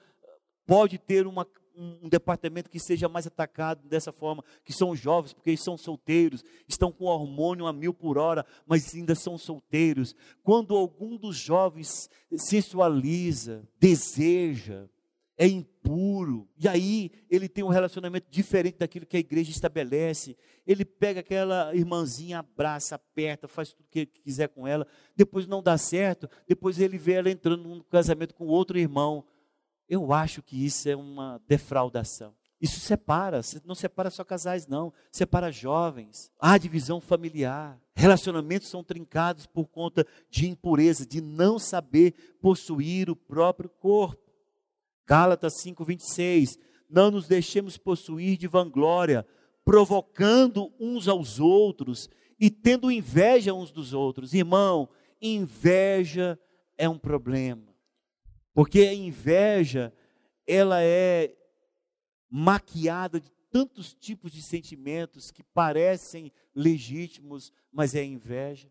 pode 0.66 0.98
ter 0.98 1.28
uma, 1.28 1.48
um 1.80 2.10
departamento 2.10 2.70
que 2.70 2.80
seja 2.80 3.08
mais 3.08 3.26
atacado 3.26 3.88
dessa 3.88 4.12
forma, 4.12 4.44
que 4.66 4.74
são 4.74 4.96
jovens, 4.96 5.32
porque 5.32 5.52
eles 5.52 5.64
são 5.64 5.78
solteiros, 5.78 6.44
estão 6.68 6.92
com 6.92 7.06
hormônio 7.06 7.66
a 7.66 7.72
mil 7.72 7.94
por 7.94 8.18
hora, 8.18 8.46
mas 8.68 8.94
ainda 8.94 9.16
são 9.16 9.38
solteiros. 9.38 10.14
Quando 10.44 10.76
algum 10.76 11.16
dos 11.16 11.38
jovens 11.38 12.10
sensualiza, 12.36 13.68
deseja, 13.80 14.88
é 15.38 15.48
impuro, 15.48 16.50
e 16.58 16.68
aí 16.68 17.12
ele 17.30 17.48
tem 17.48 17.64
um 17.64 17.70
relacionamento 17.70 18.28
diferente 18.30 18.78
daquilo 18.78 19.06
que 19.06 19.16
a 19.16 19.22
igreja 19.22 19.50
estabelece. 19.50 20.36
Ele 20.68 20.84
pega 20.84 21.22
aquela 21.22 21.74
irmãzinha, 21.74 22.40
abraça, 22.40 22.96
aperta, 22.96 23.48
faz 23.48 23.72
tudo 23.72 23.86
o 23.86 23.90
que 23.90 24.06
quiser 24.06 24.50
com 24.50 24.68
ela, 24.68 24.86
depois 25.16 25.48
não 25.48 25.64
dá 25.64 25.78
certo, 25.78 26.30
depois 26.46 26.78
ele 26.78 26.98
vê 26.98 27.14
ela 27.14 27.32
entrando 27.32 27.64
num 27.64 27.80
casamento 27.84 28.36
com 28.36 28.48
outro 28.48 28.78
irmão. 28.78 29.24
Eu 29.90 30.14
acho 30.14 30.44
que 30.44 30.64
isso 30.64 30.88
é 30.88 30.96
uma 30.96 31.42
defraudação. 31.48 32.36
Isso 32.62 32.80
separa, 32.80 33.42
não 33.66 33.74
separa 33.74 34.10
só 34.10 34.24
casais, 34.24 34.68
não, 34.68 34.94
separa 35.12 35.52
jovens. 35.52 36.30
Há 36.40 36.58
divisão 36.58 37.00
familiar. 37.00 37.82
Relacionamentos 37.96 38.70
são 38.70 38.84
trincados 38.84 39.46
por 39.46 39.68
conta 39.68 40.06
de 40.30 40.48
impureza, 40.48 41.06
de 41.06 41.22
não 41.22 41.58
saber 41.58 42.14
possuir 42.42 43.10
o 43.10 43.16
próprio 43.16 43.70
corpo. 43.70 44.30
Gálatas 45.08 45.54
5:26. 45.64 46.58
Não 46.90 47.10
nos 47.10 47.28
deixemos 47.28 47.78
possuir 47.78 48.38
de 48.38 48.48
vanglória, 48.48 49.26
provocando 49.64 50.72
uns 50.80 51.08
aos 51.08 51.40
outros 51.40 52.10
e 52.40 52.50
tendo 52.50 52.92
inveja 52.92 53.54
uns 53.54 53.72
dos 53.72 53.94
outros. 53.94 54.34
Irmão, 54.34 54.90
inveja 55.22 56.38
é 56.78 56.90
um 56.90 56.98
problema. 56.98 57.69
Porque 58.60 58.82
a 58.82 58.94
inveja, 58.94 59.94
ela 60.46 60.84
é 60.84 61.34
maquiada 62.30 63.18
de 63.18 63.32
tantos 63.50 63.94
tipos 63.94 64.34
de 64.34 64.42
sentimentos 64.42 65.32
que 65.32 65.42
parecem 65.42 66.30
legítimos, 66.54 67.54
mas 67.72 67.96
é 67.96 68.04
inveja. 68.04 68.70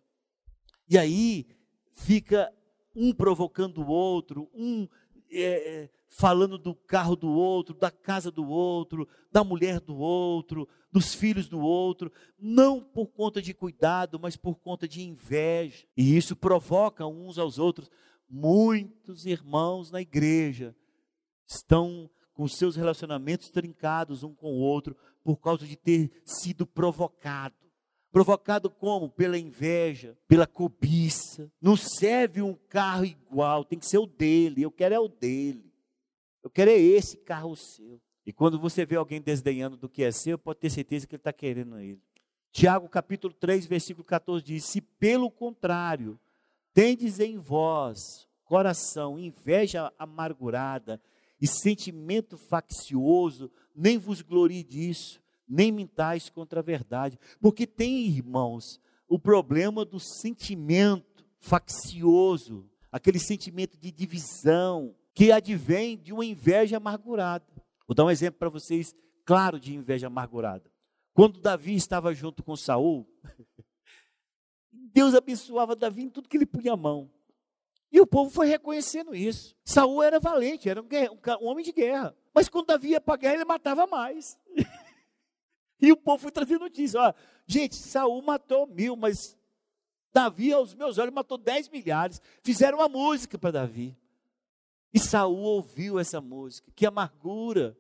E 0.87 0.98
aí 0.98 1.46
fica 1.90 2.53
um 2.94 3.14
provocando 3.14 3.79
o 3.79 3.87
outro, 3.87 4.51
um 4.53 4.87
é, 5.31 5.85
é 5.85 5.90
falando 6.07 6.59
do 6.59 6.74
carro 6.74 7.16
do 7.16 7.31
outro, 7.31 7.74
da 7.74 7.90
casa 7.90 8.31
do 8.31 8.46
outro, 8.46 9.09
da 9.33 9.42
mulher 9.42 9.81
do 9.81 9.96
outro, 9.96 10.68
dos 10.92 11.14
filhos 11.14 11.48
do 11.48 11.61
outro, 11.61 12.12
não 12.38 12.79
por 12.83 13.07
conta 13.07 13.40
de 13.40 13.55
cuidado, 13.55 14.20
mas 14.20 14.37
por 14.37 14.57
conta 14.57 14.87
de 14.87 15.01
inveja. 15.01 15.87
E 15.96 16.14
isso 16.14 16.37
provoca 16.37 17.07
uns 17.07 17.38
aos 17.38 17.59
outros. 17.59 17.90
Muitos 18.28 19.24
irmãos 19.24 19.90
na 19.90 20.00
igreja 20.00 20.74
estão 21.46 22.10
com 22.34 22.46
seus 22.46 22.76
relacionamentos 22.76 23.48
trincados 23.48 24.22
um 24.22 24.34
com 24.34 24.52
o 24.52 24.60
outro 24.60 24.96
por 25.24 25.38
causa 25.38 25.66
de 25.66 25.76
ter 25.76 26.10
sido 26.24 26.66
provocado. 26.66 27.56
Provocado 28.10 28.70
como? 28.70 29.08
Pela 29.08 29.38
inveja, 29.38 30.16
pela 30.26 30.46
cobiça. 30.46 31.50
Não 31.60 31.76
serve 31.76 32.40
um 32.40 32.54
carro 32.54 33.04
igual, 33.04 33.64
tem 33.64 33.78
que 33.78 33.86
ser 33.86 33.98
o 33.98 34.06
dele. 34.06 34.62
Eu 34.62 34.70
quero 34.70 34.94
é 34.94 35.00
o 35.00 35.08
dele. 35.08 35.72
Eu 36.42 36.50
quero 36.50 36.70
é 36.70 36.78
esse 36.78 37.16
carro 37.16 37.56
seu. 37.56 38.00
E 38.24 38.32
quando 38.32 38.58
você 38.58 38.84
vê 38.84 38.96
alguém 38.96 39.20
desdenhando 39.20 39.76
do 39.76 39.88
que 39.88 40.02
é 40.02 40.12
seu, 40.12 40.38
pode 40.38 40.60
ter 40.60 40.70
certeza 40.70 41.06
que 41.06 41.14
ele 41.14 41.20
está 41.20 41.32
querendo 41.32 41.78
ele. 41.78 42.00
Tiago 42.52 42.88
capítulo 42.88 43.32
3, 43.34 43.66
versículo 43.66 44.04
14 44.04 44.44
diz: 44.44 44.64
Se 44.64 44.80
pelo 44.80 45.30
contrário, 45.30 46.18
tendes 46.72 47.20
em 47.20 47.38
vós 47.38 48.28
coração 48.44 49.18
inveja 49.18 49.92
amargurada 49.98 51.00
e 51.40 51.46
sentimento 51.46 52.37
faccioso, 52.37 53.50
nem 53.74 53.98
vos 53.98 54.22
glorie 54.22 54.64
disso, 54.64 55.20
nem 55.46 55.70
mintais 55.70 56.28
contra 56.31 56.61
a 56.61 56.62
verdade. 56.62 57.18
Porque 57.40 57.66
tem, 57.66 58.07
irmãos, 58.07 58.81
o 59.07 59.18
problema 59.18 59.85
do 59.85 60.00
sentimento 60.00 61.24
faccioso, 61.38 62.68
aquele 62.90 63.18
sentimento 63.18 63.76
de 63.78 63.92
divisão, 63.92 64.94
que 65.14 65.31
advém 65.31 65.96
de 65.96 66.12
uma 66.12 66.24
inveja 66.24 66.78
amargurada. 66.78 67.46
Vou 67.87 67.94
dar 67.94 68.04
um 68.04 68.11
exemplo 68.11 68.38
para 68.38 68.48
vocês, 68.48 68.94
claro, 69.24 69.61
de 69.61 69.74
inveja 69.74 70.07
amargurada. 70.07 70.70
Quando 71.12 71.40
Davi 71.40 71.74
estava 71.74 72.14
junto 72.14 72.42
com 72.42 72.57
Saul, 72.57 73.07
Deus 74.92 75.14
abençoava 75.14 75.77
Davi 75.77 76.03
em 76.03 76.11
tudo 76.11 76.29
que 76.29 76.37
ele 76.37 76.46
punha 76.46 76.72
a 76.72 76.77
mão. 76.77 77.11
E 77.90 78.01
o 78.01 78.07
povo 78.07 78.31
foi 78.31 78.46
reconhecendo 78.46 79.14
isso. 79.14 79.57
Saul 79.64 80.03
era 80.03 80.20
valente, 80.20 80.68
era 80.68 80.81
um, 80.83 80.87
um 81.40 81.46
homem 81.46 81.64
de 81.64 81.72
guerra. 81.72 82.14
Mas 82.35 82.48
quando 82.48 82.66
Davi 82.66 82.90
ia 82.90 83.01
para 83.01 83.16
guerra, 83.16 83.35
ele 83.35 83.44
matava 83.44 83.87
mais. 83.87 84.38
e 85.81 85.90
o 85.90 85.96
povo 85.96 86.18
foi 86.18 86.31
trazendo 86.31 86.61
notícia. 86.61 87.14
Gente, 87.46 87.77
Saul 87.77 88.20
matou 88.22 88.66
mil, 88.66 88.94
mas 88.94 89.38
Davi, 90.12 90.53
aos 90.53 90.74
meus 90.74 90.98
olhos, 90.98 91.14
matou 91.14 91.38
dez 91.38 91.68
milhares. 91.68 92.20
Fizeram 92.42 92.79
uma 92.79 92.88
música 92.88 93.38
para 93.38 93.53
Davi. 93.53 93.96
E 94.92 94.98
Saul 94.98 95.38
ouviu 95.38 95.98
essa 95.98 96.20
música, 96.20 96.70
que 96.74 96.87
amargura 96.87 97.77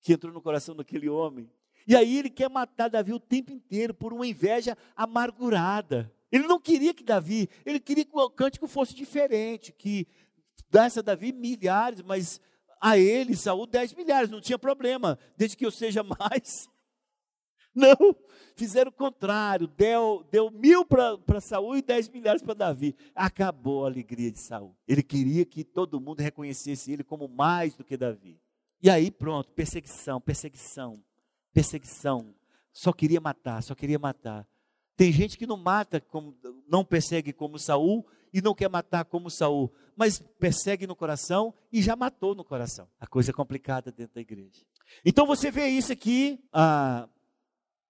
que 0.00 0.12
entrou 0.12 0.32
no 0.32 0.42
coração 0.42 0.76
daquele 0.76 1.08
homem. 1.08 1.50
E 1.86 1.96
aí 1.96 2.18
ele 2.18 2.30
quer 2.30 2.48
matar 2.48 2.88
Davi 2.88 3.12
o 3.12 3.20
tempo 3.20 3.52
inteiro 3.52 3.94
por 3.94 4.12
uma 4.12 4.26
inveja 4.26 4.76
amargurada. 4.94 6.12
Ele 6.34 6.48
não 6.48 6.58
queria 6.58 6.92
que 6.92 7.04
Davi, 7.04 7.48
ele 7.64 7.78
queria 7.78 8.04
que 8.04 8.10
o 8.12 8.28
cântico 8.28 8.66
fosse 8.66 8.92
diferente, 8.92 9.72
que 9.72 10.04
desse 10.68 10.98
a 10.98 11.02
Davi 11.02 11.30
milhares, 11.32 12.02
mas 12.02 12.40
a 12.80 12.98
ele, 12.98 13.36
Saul, 13.36 13.68
dez 13.68 13.94
milhares, 13.94 14.28
não 14.28 14.40
tinha 14.40 14.58
problema, 14.58 15.16
desde 15.36 15.56
que 15.56 15.64
eu 15.64 15.70
seja 15.70 16.02
mais. 16.18 16.68
Não, 17.72 17.94
fizeram 18.56 18.88
o 18.88 18.92
contrário. 18.92 19.68
Deu, 19.68 20.26
deu 20.28 20.50
mil 20.50 20.84
para 20.84 21.40
Saul 21.40 21.76
e 21.76 21.82
dez 21.82 22.08
milhares 22.08 22.42
para 22.42 22.54
Davi. 22.54 22.96
Acabou 23.14 23.84
a 23.84 23.88
alegria 23.88 24.32
de 24.32 24.40
Saul. 24.40 24.74
Ele 24.88 25.04
queria 25.04 25.44
que 25.44 25.62
todo 25.62 26.00
mundo 26.00 26.18
reconhecesse 26.18 26.90
ele 26.90 27.04
como 27.04 27.28
mais 27.28 27.76
do 27.76 27.84
que 27.84 27.96
Davi. 27.96 28.40
E 28.82 28.90
aí, 28.90 29.08
pronto, 29.08 29.52
perseguição, 29.52 30.20
perseguição, 30.20 31.00
perseguição. 31.52 32.34
Só 32.72 32.92
queria 32.92 33.20
matar, 33.20 33.62
só 33.62 33.72
queria 33.72 34.00
matar. 34.00 34.44
Tem 34.96 35.10
gente 35.10 35.36
que 35.36 35.46
não 35.46 35.56
mata, 35.56 36.00
como, 36.00 36.36
não 36.68 36.84
persegue 36.84 37.32
como 37.32 37.58
Saul 37.58 38.06
e 38.32 38.40
não 38.40 38.54
quer 38.54 38.68
matar 38.68 39.04
como 39.04 39.30
Saul, 39.30 39.72
mas 39.96 40.20
persegue 40.38 40.86
no 40.86 40.96
coração 40.96 41.54
e 41.72 41.82
já 41.82 41.94
matou 41.96 42.34
no 42.34 42.44
coração. 42.44 42.88
A 43.00 43.06
coisa 43.06 43.30
é 43.30 43.34
complicada 43.34 43.92
dentro 43.92 44.14
da 44.14 44.20
igreja. 44.20 44.64
Então 45.04 45.26
você 45.26 45.50
vê 45.50 45.68
isso 45.68 45.92
aqui 45.92 46.40
ah, 46.52 47.08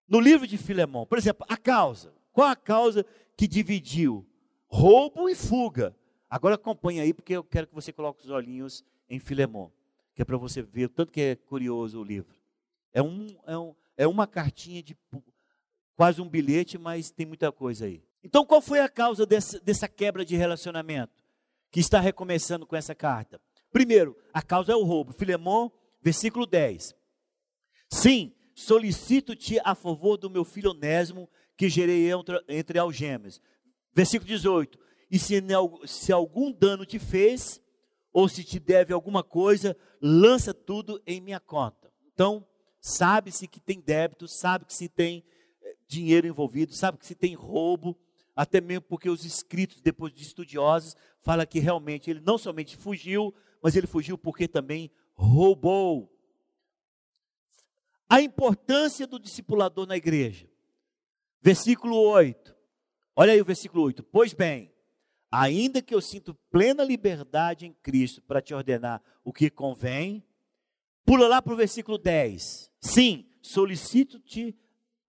no 0.09 0.21
livro 0.21 0.47
de 0.47 0.57
Filemão. 0.57 1.07
Por 1.07 1.19
exemplo, 1.19 1.47
a 1.49 1.57
causa. 1.57 2.13
Qual 2.33 2.49
a 2.49 2.57
causa 2.57 3.05
que 3.37 3.47
dividiu? 3.47 4.27
Roubo 4.67 5.29
e 5.29 5.35
fuga. 5.35 5.95
Agora 6.29 6.57
acompanha 6.57 7.03
aí, 7.03 7.15
porque 7.15 7.35
eu 7.35 7.45
quero 7.45 7.67
que 7.67 7.75
você 7.75 7.93
coloque 7.93 8.25
os 8.25 8.31
olhinhos 8.31 8.85
em 9.09 9.19
Filemão, 9.19 9.71
que 10.15 10.23
é 10.23 10.25
para 10.25 10.37
você 10.37 10.63
ver 10.63 10.87
o 10.87 10.89
tanto 10.89 11.13
que 11.13 11.21
é 11.21 11.37
curioso 11.37 12.01
o 12.01 12.05
livro. 12.05 12.35
É, 12.93 13.03
um, 13.03 13.27
é, 13.47 13.57
um, 13.57 13.75
é 13.97 14.07
uma 14.07 14.27
cartinha 14.27 14.83
de 14.83 14.97
quase 15.97 16.21
um 16.21 16.29
bilhete, 16.29 16.79
mas 16.79 17.11
tem 17.11 17.27
muita 17.27 17.51
coisa 17.53 17.87
aí. 17.87 18.03
Então, 18.23 18.45
qual 18.45 18.61
foi 18.61 18.81
a 18.81 18.89
causa 18.89 19.27
dessa, 19.27 19.61
dessa 19.61 19.87
quebra 19.87 20.25
de 20.25 20.37
relacionamento 20.37 21.23
que 21.71 21.81
está 21.81 22.01
recomeçando 22.01 22.67
com 22.67 22.75
essa 22.75 22.95
carta? 22.95 23.41
Primeiro, 23.71 24.17
a 24.33 24.41
causa 24.41 24.73
é 24.73 24.77
o 24.77 24.85
roubo. 24.85 25.13
Filemão, 25.13 25.71
versículo 26.01 26.47
10. 26.47 26.95
Sim, 27.91 28.33
solicito-te 28.55 29.61
a 29.65 29.75
favor 29.75 30.17
do 30.17 30.31
meu 30.31 30.45
filho 30.45 30.71
Onésimo, 30.71 31.29
que 31.57 31.69
gerei 31.69 32.11
entre, 32.11 32.43
entre 32.49 32.79
algemas. 32.79 33.41
Versículo 33.93 34.29
18. 34.29 34.79
E 35.11 35.19
se, 35.19 35.43
se 35.87 36.13
algum 36.13 36.51
dano 36.51 36.87
te 36.87 36.99
fez, 36.99 37.61
ou 38.13 38.29
se 38.29 38.43
te 38.43 38.59
deve 38.59 38.93
alguma 38.93 39.23
coisa, 39.23 39.77
lança 40.01 40.55
tudo 40.55 41.03
em 41.07 41.21
minha 41.21 41.41
conta. 41.41 41.93
Então, 42.13 42.47
sabe-se 42.81 43.47
que 43.49 43.61
tem 43.61 43.81
débito, 43.81 44.27
sabe 44.29 44.65
que 44.65 44.73
se 44.73 44.89
tem 44.89 45.25
dinheiro 45.87 46.27
envolvido, 46.27 46.75
sabe 46.75 46.99
que 46.99 47.07
se 47.07 47.15
tem 47.15 47.35
roubo, 47.35 47.99
até 48.35 48.61
mesmo 48.61 48.83
porque 48.83 49.09
os 49.09 49.25
escritos, 49.25 49.81
depois 49.81 50.13
de 50.13 50.23
estudiosos, 50.23 50.97
fala 51.21 51.47
que 51.47 51.61
realmente 51.61 52.11
ele 52.11 52.21
não 52.21 52.37
somente 52.37 52.77
fugiu, 52.77 53.35
mas 53.63 53.77
ele 53.77 53.87
fugiu 53.87 54.19
porque 54.19 54.49
também 54.49 54.91
roubou. 55.15 56.11
A 58.09 58.21
importância 58.21 59.07
do 59.07 59.19
discipulador 59.19 59.87
na 59.87 59.97
igreja. 59.97 60.49
Versículo 61.41 61.97
8. 61.97 62.55
Olha 63.17 63.33
aí 63.33 63.41
o 63.41 63.45
versículo 63.45 63.85
8. 63.85 64.03
Pois 64.03 64.33
bem, 64.33 64.73
ainda 65.31 65.81
que 65.81 65.95
eu 65.95 66.01
sinto 66.01 66.35
plena 66.51 66.85
liberdade 66.85 67.67
em 67.67 67.73
Cristo 67.73 68.23
para 68.23 68.43
te 68.43 68.55
ordenar 68.55 69.03
o 69.23 69.33
que 69.33 69.49
convém, 69.51 70.25
pula 71.05 71.29
lá 71.29 71.41
para 71.41 71.53
o 71.53 71.57
versículo 71.57 71.99
10. 71.99 72.71
Sim, 72.81 73.27
solicito-te 73.41 74.57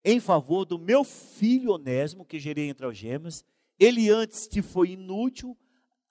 em 0.05 0.19
favor 0.19 0.65
do 0.65 0.77
meu 0.77 1.03
filho 1.03 1.71
Onésimo, 1.71 2.23
que 2.23 2.39
gerei 2.39 2.69
entre 2.69 2.85
algemas. 2.85 3.43
Ele 3.79 4.07
antes 4.11 4.47
te 4.47 4.61
foi 4.61 4.91
inútil, 4.91 5.57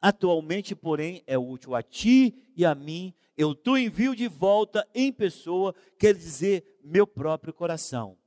atualmente, 0.03 0.75
porém, 0.75 1.23
é 1.29 1.39
útil 1.39 1.77
a 1.77 1.83
ti 1.83 2.35
e 2.57 2.65
a 2.65 2.75
mim. 2.75 3.15
Eu 3.37 3.55
te 3.55 3.71
envio 3.71 4.17
de 4.17 4.27
volta 4.27 4.87
em 4.93 5.13
pessoa, 5.13 5.73
quer 5.97 6.13
dizer, 6.13 6.81
meu 6.83 7.07
próprio 7.07 7.55
coração. 7.55 8.19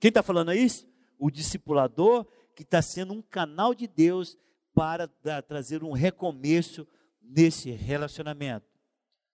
Quem 0.00 0.08
está 0.08 0.22
falando 0.22 0.54
isso? 0.54 0.88
O 1.18 1.30
discipulador 1.30 2.26
que 2.56 2.62
está 2.62 2.80
sendo 2.80 3.12
um 3.12 3.20
canal 3.20 3.74
de 3.74 3.86
Deus 3.86 4.38
para 4.74 5.06
trazer 5.46 5.84
um 5.84 5.92
recomeço 5.92 6.86
nesse 7.22 7.70
relacionamento. 7.70 8.66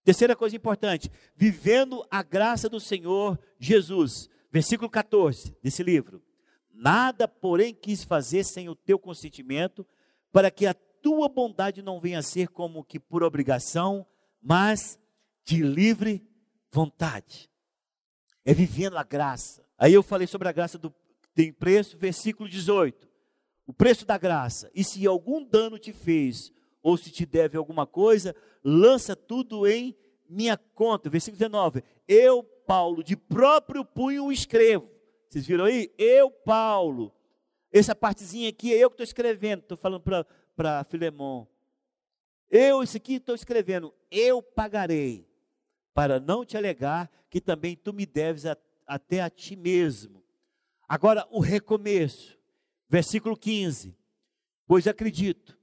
Terceira 0.03 0.35
coisa 0.35 0.57
importante, 0.57 1.11
vivendo 1.37 2.05
a 2.11 2.23
graça 2.23 2.69
do 2.69 2.81
Senhor 2.81 3.39
Jesus. 3.59 4.29
Versículo 4.51 4.91
14 4.91 5.57
desse 5.63 5.83
livro. 5.83 6.23
Nada, 6.73 7.29
porém, 7.29 7.75
quis 7.75 8.05
fazer 8.05 8.45
sem 8.45 8.69
o 8.69 8.75
teu 8.75 8.99
consentimento, 8.99 9.87
para 10.33 10.51
que 10.51 10.67
a 10.67 10.75
tua 10.75 11.29
bondade 11.29 11.83
não 11.83 12.01
venha 12.01 12.19
a 12.19 12.23
ser 12.23 12.49
como 12.49 12.85
que 12.85 12.99
por 12.99 13.23
obrigação, 13.23 14.07
mas 14.43 14.99
de 15.45 15.63
livre 15.63 16.27
vontade. 16.71 17.51
É 18.45 18.55
vivendo 18.55 18.97
a 18.97 19.03
graça. 19.03 19.65
Aí 19.79 19.93
eu 19.93 20.03
falei 20.03 20.27
sobre 20.27 20.49
a 20.49 20.53
graça 20.53 20.79
do 20.79 20.95
tem 21.35 21.53
preço, 21.53 21.97
versículo 21.97 22.49
18. 22.49 23.09
O 23.67 23.73
preço 23.73 24.05
da 24.05 24.19
graça. 24.19 24.71
E 24.75 24.83
se 24.83 25.07
algum 25.07 25.45
dano 25.45 25.79
te 25.79 25.93
fez, 25.93 26.53
ou 26.83 26.97
se 26.97 27.11
te 27.11 27.25
deve 27.25 27.57
alguma 27.57 27.87
coisa, 27.87 28.35
lança 28.65 29.15
tudo 29.15 29.67
em 29.67 29.97
minha 30.29 30.57
conta. 30.57 31.09
Versículo 31.09 31.39
19. 31.39 31.83
Eu, 32.07 32.43
Paulo, 32.71 33.03
de 33.03 33.17
próprio 33.17 33.85
punho 33.85 34.31
escrevo. 34.31 34.89
Vocês 35.29 35.45
viram 35.45 35.65
aí? 35.65 35.93
Eu, 35.99 36.31
Paulo. 36.31 37.13
Essa 37.73 37.97
partezinha 37.97 38.49
aqui 38.49 38.73
é 38.73 38.79
eu 38.79 38.89
que 38.89 38.95
estou 38.95 39.03
escrevendo. 39.03 39.63
Estou 39.63 39.77
falando 39.77 40.05
para 40.55 40.85
Filemão. 40.85 41.49
Eu, 42.49 42.81
isso 42.81 42.97
aqui 42.97 43.15
estou 43.15 43.35
escrevendo. 43.35 43.93
Eu 44.09 44.41
pagarei, 44.41 45.29
para 45.93 46.21
não 46.21 46.45
te 46.45 46.57
alegar 46.57 47.11
que 47.29 47.41
também 47.41 47.75
tu 47.75 47.93
me 47.93 48.07
deves 48.07 48.47
a, 48.47 48.57
até 48.87 49.21
a 49.21 49.29
ti 49.29 49.57
mesmo. 49.57 50.23
Agora, 50.89 51.27
o 51.29 51.41
recomeço. 51.41 52.39
Versículo 52.89 53.37
15. 53.37 53.99
Pois 54.65 54.87
acredito 54.87 55.59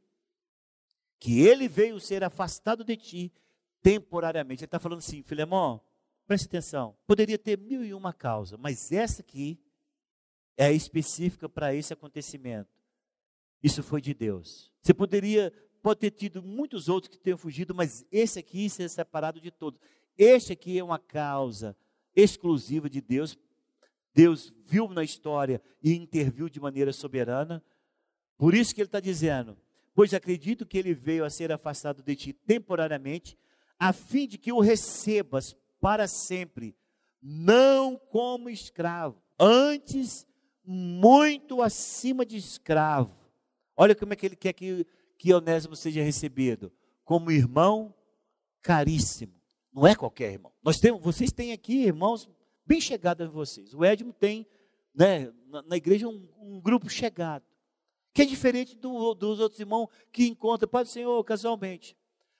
que 1.21 1.39
ele 1.39 1.69
veio 1.69 2.01
ser 2.01 2.21
afastado 2.21 2.83
de 2.83 2.97
ti 2.97 3.33
temporariamente. 3.81 4.63
Ele 4.63 4.67
está 4.67 4.77
falando 4.77 4.99
assim, 4.99 5.23
Filemão, 5.23 5.81
preste 6.27 6.45
atenção. 6.45 6.95
Poderia 7.07 7.37
ter 7.37 7.57
mil 7.57 7.83
e 7.83 7.93
uma 7.93 8.11
causa, 8.11 8.57
mas 8.57 8.91
essa 8.91 9.21
aqui 9.21 9.57
é 10.57 10.71
específica 10.71 11.47
para 11.47 11.73
esse 11.73 11.93
acontecimento. 11.93 12.69
Isso 13.63 13.81
foi 13.81 14.01
de 14.01 14.13
Deus. 14.13 14.71
Você 14.81 14.93
poderia, 14.93 15.53
pode 15.81 16.01
ter 16.01 16.11
tido 16.11 16.43
muitos 16.43 16.89
outros 16.89 17.09
que 17.09 17.17
tenham 17.17 17.37
fugido, 17.37 17.73
mas 17.73 18.05
esse 18.11 18.37
aqui 18.37 18.69
ser 18.69 18.89
separado 18.89 19.39
de 19.39 19.49
todos. 19.49 19.79
Este 20.17 20.53
aqui 20.53 20.77
é 20.77 20.83
uma 20.83 20.99
causa 20.99 21.75
exclusiva 22.15 22.89
de 22.89 23.01
Deus. 23.01 23.37
Deus 24.13 24.53
viu 24.65 24.89
na 24.89 25.03
história 25.03 25.61
e 25.81 25.95
interviu 25.95 26.49
de 26.49 26.59
maneira 26.59 26.91
soberana. 26.91 27.63
Por 28.37 28.53
isso 28.53 28.73
que 28.73 28.81
ele 28.81 28.87
está 28.87 28.99
dizendo: 28.99 29.57
pois 29.93 30.13
acredito 30.13 30.65
que 30.65 30.77
ele 30.77 30.93
veio 30.93 31.23
a 31.23 31.29
ser 31.29 31.51
afastado 31.51 32.03
de 32.03 32.15
ti 32.15 32.33
temporariamente, 32.33 33.37
a 33.79 33.93
fim 33.93 34.27
de 34.27 34.37
que 34.37 34.51
o 34.51 34.59
recebas 34.59 35.55
para 35.79 36.07
sempre, 36.07 36.75
não 37.21 37.97
como 37.97 38.49
escravo, 38.49 39.21
antes 39.39 40.25
muito 40.63 41.61
acima 41.61 42.25
de 42.25 42.37
escravo. 42.37 43.17
Olha 43.75 43.95
como 43.95 44.13
é 44.13 44.15
que 44.15 44.25
ele 44.25 44.35
quer 44.35 44.53
que, 44.53 44.85
que 45.17 45.33
Onésimo 45.33 45.75
seja 45.75 46.01
recebido, 46.01 46.71
como 47.05 47.31
irmão 47.31 47.93
caríssimo. 48.61 49.33
Não 49.71 49.85
é 49.85 49.95
qualquer 49.95 50.33
irmão. 50.33 50.51
Nós 50.63 50.77
temos, 50.77 51.01
vocês 51.01 51.31
têm 51.31 51.53
aqui 51.53 51.83
irmãos 51.83 52.27
bem 52.65 52.81
chegados 52.81 53.27
a 53.27 53.29
vocês. 53.29 53.73
O 53.73 53.85
Edmo 53.85 54.11
tem, 54.11 54.45
né, 54.93 55.31
na, 55.47 55.61
na 55.61 55.77
igreja 55.77 56.07
um, 56.07 56.27
um 56.39 56.59
grupo 56.59 56.89
chegado 56.89 57.45
que 58.17 58.23
é 58.23 58.25
diferente 58.25 58.75
do, 58.75 59.13
dos 59.13 59.39
outros 59.39 59.59
irmãos 59.59 59.89
que 60.11 60.27
encontram, 60.27 60.67
Pai 60.67 60.83
do 60.83 60.89
Senhor, 60.89 61.23
casualmente. 61.23 61.95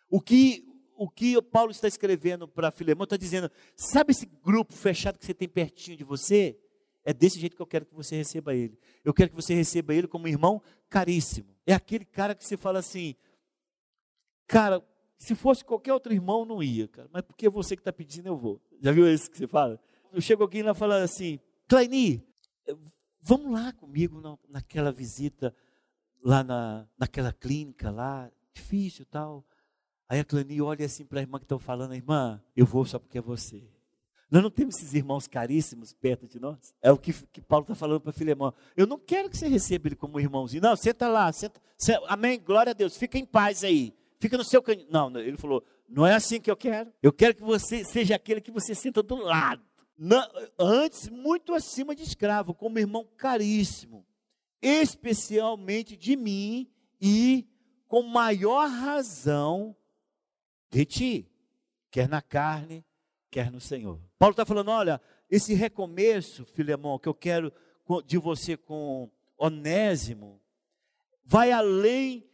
O 0.10 0.20
que, 0.20 0.67
o 0.98 1.10
que 1.10 1.42
Paulo 1.42 1.72
está 1.72 1.88
escrevendo 1.88 2.48
para 2.48 2.72
Filemão, 2.72 3.04
está 3.04 3.16
dizendo, 3.16 3.50
sabe 3.76 4.12
esse 4.12 4.26
grupo 4.26 4.74
fechado 4.74 5.18
que 5.18 5.26
você 5.26 5.34
tem 5.34 5.48
pertinho 5.48 5.96
de 5.96 6.04
você? 6.04 6.60
É 7.06 7.14
desse 7.14 7.40
jeito 7.40 7.56
que 7.56 7.62
eu 7.62 7.68
quero 7.68 7.86
que 7.86 7.96
você 7.96 8.18
receba 8.18 8.54
ele. 8.54 8.78
Eu 9.06 9.14
quero 9.14 9.30
que 9.30 9.36
você 9.36 9.54
receba 9.54 9.94
ele 9.94 10.08
como 10.08 10.26
um 10.26 10.28
irmão 10.28 10.62
caríssimo. 10.90 11.56
É 11.66 11.74
aquele 11.74 12.04
cara 12.04 12.36
que 12.36 12.44
você 12.44 12.58
fala 12.58 12.80
assim, 12.80 13.16
cara, 14.46 14.84
se 15.18 15.34
fosse 15.34 15.64
qualquer 15.64 15.94
outro 15.94 16.12
irmão, 16.12 16.44
não 16.44 16.62
ia, 16.62 16.88
cara. 16.88 17.08
Mas 17.14 17.22
porque 17.22 17.48
você 17.48 17.76
que 17.76 17.82
está 17.82 17.94
pedindo, 17.94 18.28
eu 18.28 18.36
vou. 18.36 18.62
Já 18.82 18.92
viu 18.92 19.08
isso 19.08 19.32
que 19.32 19.38
você 19.38 19.48
fala? 19.48 19.80
Eu 20.12 20.20
chego 20.20 20.44
lá 20.44 20.72
e 20.72 20.76
falo 20.76 20.94
assim, 20.94 21.40
Claini, 21.68 22.22
vamos 23.22 23.52
lá 23.52 23.72
comigo 23.72 24.22
naquela 24.50 24.92
visita 24.92 25.56
lá 26.24 26.44
na, 26.44 26.88
naquela 26.98 27.32
clínica 27.32 27.90
lá, 27.90 28.30
difícil 28.54 29.06
tal. 29.06 29.46
Aí 30.10 30.20
a 30.20 30.26
Clani 30.26 30.62
olha 30.62 30.86
assim 30.86 31.06
para 31.06 31.20
a 31.20 31.22
irmã 31.22 31.38
que 31.38 31.46
está 31.46 31.60
falando, 31.60 31.94
irmã, 31.94 32.42
eu 32.56 32.66
vou 32.66 32.86
só 32.86 32.98
porque 32.98 33.18
é 33.18 33.22
você. 33.22 33.68
Nós 34.30 34.44
não 34.44 34.50
temos 34.50 34.76
esses 34.76 34.94
irmãos 34.94 35.26
caríssimos 35.26 35.94
perto 35.94 36.28
de 36.28 36.40
nós. 36.40 36.74
É 36.82 36.92
o 36.92 36.98
que, 36.98 37.14
que 37.14 37.42
Paulo 37.42 37.64
está 37.64 37.76
falando 37.76 38.02
para 38.02 38.12
Filemão. 38.12 38.54
Eu 38.76 38.86
não 38.86 39.00
quero 39.00 39.30
que 39.30 39.38
você 39.38 39.48
receba 39.48 39.88
ele 39.88 39.96
como 39.96 40.20
irmãozinho. 40.20 40.62
Não, 40.62 40.76
senta 40.76 41.08
lá, 41.08 41.32
senta, 41.32 41.62
senta, 41.78 42.02
amém, 42.08 42.40
glória 42.40 42.72
a 42.72 42.74
Deus, 42.74 42.98
fica 42.98 43.18
em 43.18 43.26
paz 43.26 43.64
aí. 43.64 43.94
Fica 44.20 44.38
no 44.38 44.44
seu 44.44 44.62
canto. 44.62 44.86
Não, 44.90 45.18
ele 45.20 45.38
falou, 45.38 45.64
não 45.88 46.06
é 46.06 46.14
assim 46.14 46.42
que 46.42 46.52
eu 46.52 46.58
quero. 46.58 46.92
Eu 47.02 47.14
quero 47.14 47.36
que 47.36 47.44
você 47.44 47.84
seja 47.86 48.16
aquele 48.16 48.42
que 48.42 48.52
você 48.52 48.76
senta 48.76 49.02
do 49.02 49.16
lado. 49.16 49.64
antes 50.60 51.08
muito 51.10 51.54
acima 51.54 51.96
de 51.96 52.04
escravo, 52.04 52.54
como 52.54 52.80
irmão 52.80 53.08
caríssimo, 53.16 54.06
especialmente 54.62 55.96
de 55.96 56.16
mim 56.18 56.70
e 57.00 57.48
com 57.88 58.04
maior 58.04 58.70
razão 58.70 59.76
de 60.70 60.86
ti, 60.86 61.32
quer 61.90 62.08
na 62.08 62.22
carne, 62.22 62.86
quer 63.30 63.52
no 63.52 63.60
Senhor. 63.60 64.00
Paulo 64.18 64.32
está 64.32 64.46
falando: 64.46 64.70
olha, 64.70 65.02
esse 65.30 65.54
recomeço, 65.54 66.46
Filemão, 66.46 67.00
que 67.00 67.08
eu 67.08 67.14
quero 67.14 67.52
de 68.06 68.18
você 68.18 68.58
com 68.58 69.10
Onésimo, 69.38 70.42
vai 71.24 71.52
além 71.52 72.28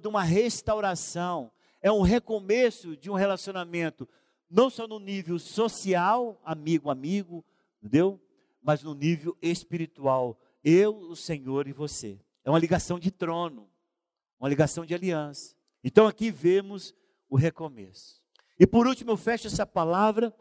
de 0.00 0.08
uma 0.08 0.22
restauração, 0.22 1.50
é 1.82 1.90
um 1.90 2.02
recomeço 2.02 2.96
de 2.96 3.10
um 3.10 3.14
relacionamento, 3.14 4.08
não 4.48 4.70
só 4.70 4.86
no 4.86 4.98
nível 4.98 5.38
social, 5.38 6.40
amigo, 6.44 6.90
amigo, 6.90 7.44
entendeu? 7.82 8.20
Mas 8.62 8.82
no 8.82 8.94
nível 8.94 9.36
espiritual, 9.42 10.38
eu, 10.62 10.96
o 10.96 11.16
Senhor 11.16 11.66
e 11.66 11.72
você. 11.72 12.18
É 12.44 12.50
uma 12.50 12.58
ligação 12.58 12.98
de 12.98 13.10
trono, 13.10 13.68
uma 14.38 14.48
ligação 14.48 14.86
de 14.86 14.94
aliança. 14.94 15.54
Então 15.82 16.06
aqui 16.06 16.30
vemos 16.30 16.94
o 17.28 17.36
recomeço. 17.36 18.22
E 18.58 18.66
por 18.66 18.86
último, 18.86 19.10
eu 19.10 19.16
fecho 19.16 19.46
essa 19.46 19.66
palavra 19.66 20.34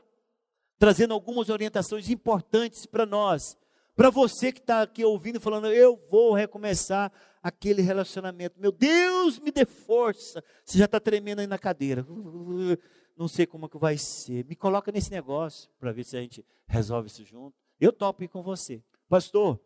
trazendo 0.77 1.13
algumas 1.13 1.49
orientações 1.49 2.09
importantes 2.09 2.85
para 2.85 3.05
nós. 3.05 3.57
Para 3.95 4.09
você 4.09 4.51
que 4.51 4.59
está 4.59 4.81
aqui 4.81 5.05
ouvindo, 5.05 5.39
falando, 5.39 5.67
eu 5.67 5.95
vou 6.09 6.33
recomeçar 6.33 7.11
aquele 7.41 7.81
relacionamento. 7.81 8.59
Meu 8.59 8.71
Deus, 8.71 9.39
me 9.39 9.51
dê 9.51 9.65
força. 9.65 10.43
Você 10.65 10.77
já 10.77 10.85
está 10.85 10.99
tremendo 10.99 11.39
aí 11.39 11.47
na 11.47 11.59
cadeira. 11.59 12.05
Não 13.15 13.27
sei 13.27 13.45
como 13.45 13.67
é 13.67 13.69
que 13.69 13.77
vai 13.77 13.97
ser. 13.97 14.45
Me 14.45 14.55
coloca 14.55 14.91
nesse 14.91 15.11
negócio 15.11 15.69
para 15.79 15.91
ver 15.91 16.03
se 16.03 16.17
a 16.17 16.21
gente 16.21 16.43
resolve 16.67 17.07
isso 17.07 17.23
junto. 17.23 17.55
Eu 17.79 17.93
topo 17.93 18.23
ir 18.23 18.27
com 18.27 18.41
você. 18.41 18.81
Pastor, 19.07 19.59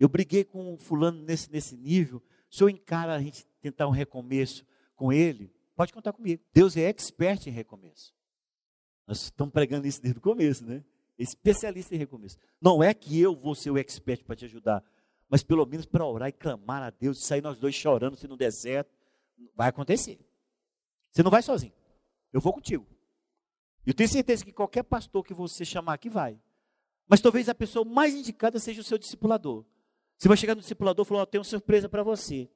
eu 0.00 0.08
briguei 0.08 0.44
com 0.44 0.78
fulano 0.78 1.22
nesse, 1.22 1.50
nesse 1.50 1.76
nível. 1.76 2.22
O 2.50 2.54
senhor 2.54 2.70
encara 2.70 3.14
a 3.14 3.20
gente 3.20 3.44
tentar 3.60 3.86
um 3.86 3.90
recomeço 3.90 4.64
com 4.96 5.12
ele? 5.12 5.52
Pode 5.78 5.92
contar 5.92 6.12
comigo. 6.12 6.42
Deus 6.52 6.76
é 6.76 6.88
expert 6.88 7.46
em 7.46 7.52
recomeço. 7.52 8.12
Nós 9.06 9.22
estamos 9.22 9.52
pregando 9.52 9.86
isso 9.86 10.02
desde 10.02 10.18
o 10.18 10.20
começo, 10.20 10.66
né? 10.66 10.84
Especialista 11.16 11.94
em 11.94 11.98
recomeço. 11.98 12.36
Não 12.60 12.82
é 12.82 12.92
que 12.92 13.20
eu 13.20 13.36
vou 13.36 13.54
ser 13.54 13.70
o 13.70 13.78
expert 13.78 14.24
para 14.24 14.34
te 14.34 14.44
ajudar, 14.44 14.82
mas 15.28 15.44
pelo 15.44 15.64
menos 15.64 15.86
para 15.86 16.04
orar 16.04 16.30
e 16.30 16.32
clamar 16.32 16.82
a 16.82 16.90
Deus, 16.90 17.24
sair 17.24 17.40
nós 17.40 17.60
dois 17.60 17.76
chorando 17.76 18.16
se 18.16 18.26
no 18.26 18.36
deserto, 18.36 18.92
vai 19.54 19.68
acontecer. 19.68 20.18
Você 21.12 21.22
não 21.22 21.30
vai 21.30 21.42
sozinho. 21.42 21.72
Eu 22.32 22.40
vou 22.40 22.52
contigo. 22.52 22.84
Eu 23.86 23.94
tenho 23.94 24.08
certeza 24.08 24.44
que 24.44 24.52
qualquer 24.52 24.82
pastor 24.82 25.22
que 25.22 25.32
você 25.32 25.64
chamar 25.64 25.94
aqui 25.94 26.08
vai. 26.08 26.40
Mas 27.06 27.20
talvez 27.20 27.48
a 27.48 27.54
pessoa 27.54 27.84
mais 27.84 28.16
indicada 28.16 28.58
seja 28.58 28.80
o 28.80 28.84
seu 28.84 28.98
discipulador. 28.98 29.64
Você 30.16 30.26
vai 30.26 30.36
chegar 30.36 30.56
no 30.56 30.60
discipulador 30.60 31.06
e 31.06 31.08
falar: 31.08 31.22
oh, 31.22 31.26
tenho 31.26 31.40
uma 31.42 31.48
surpresa 31.48 31.88
para 31.88 32.02
você. 32.02 32.50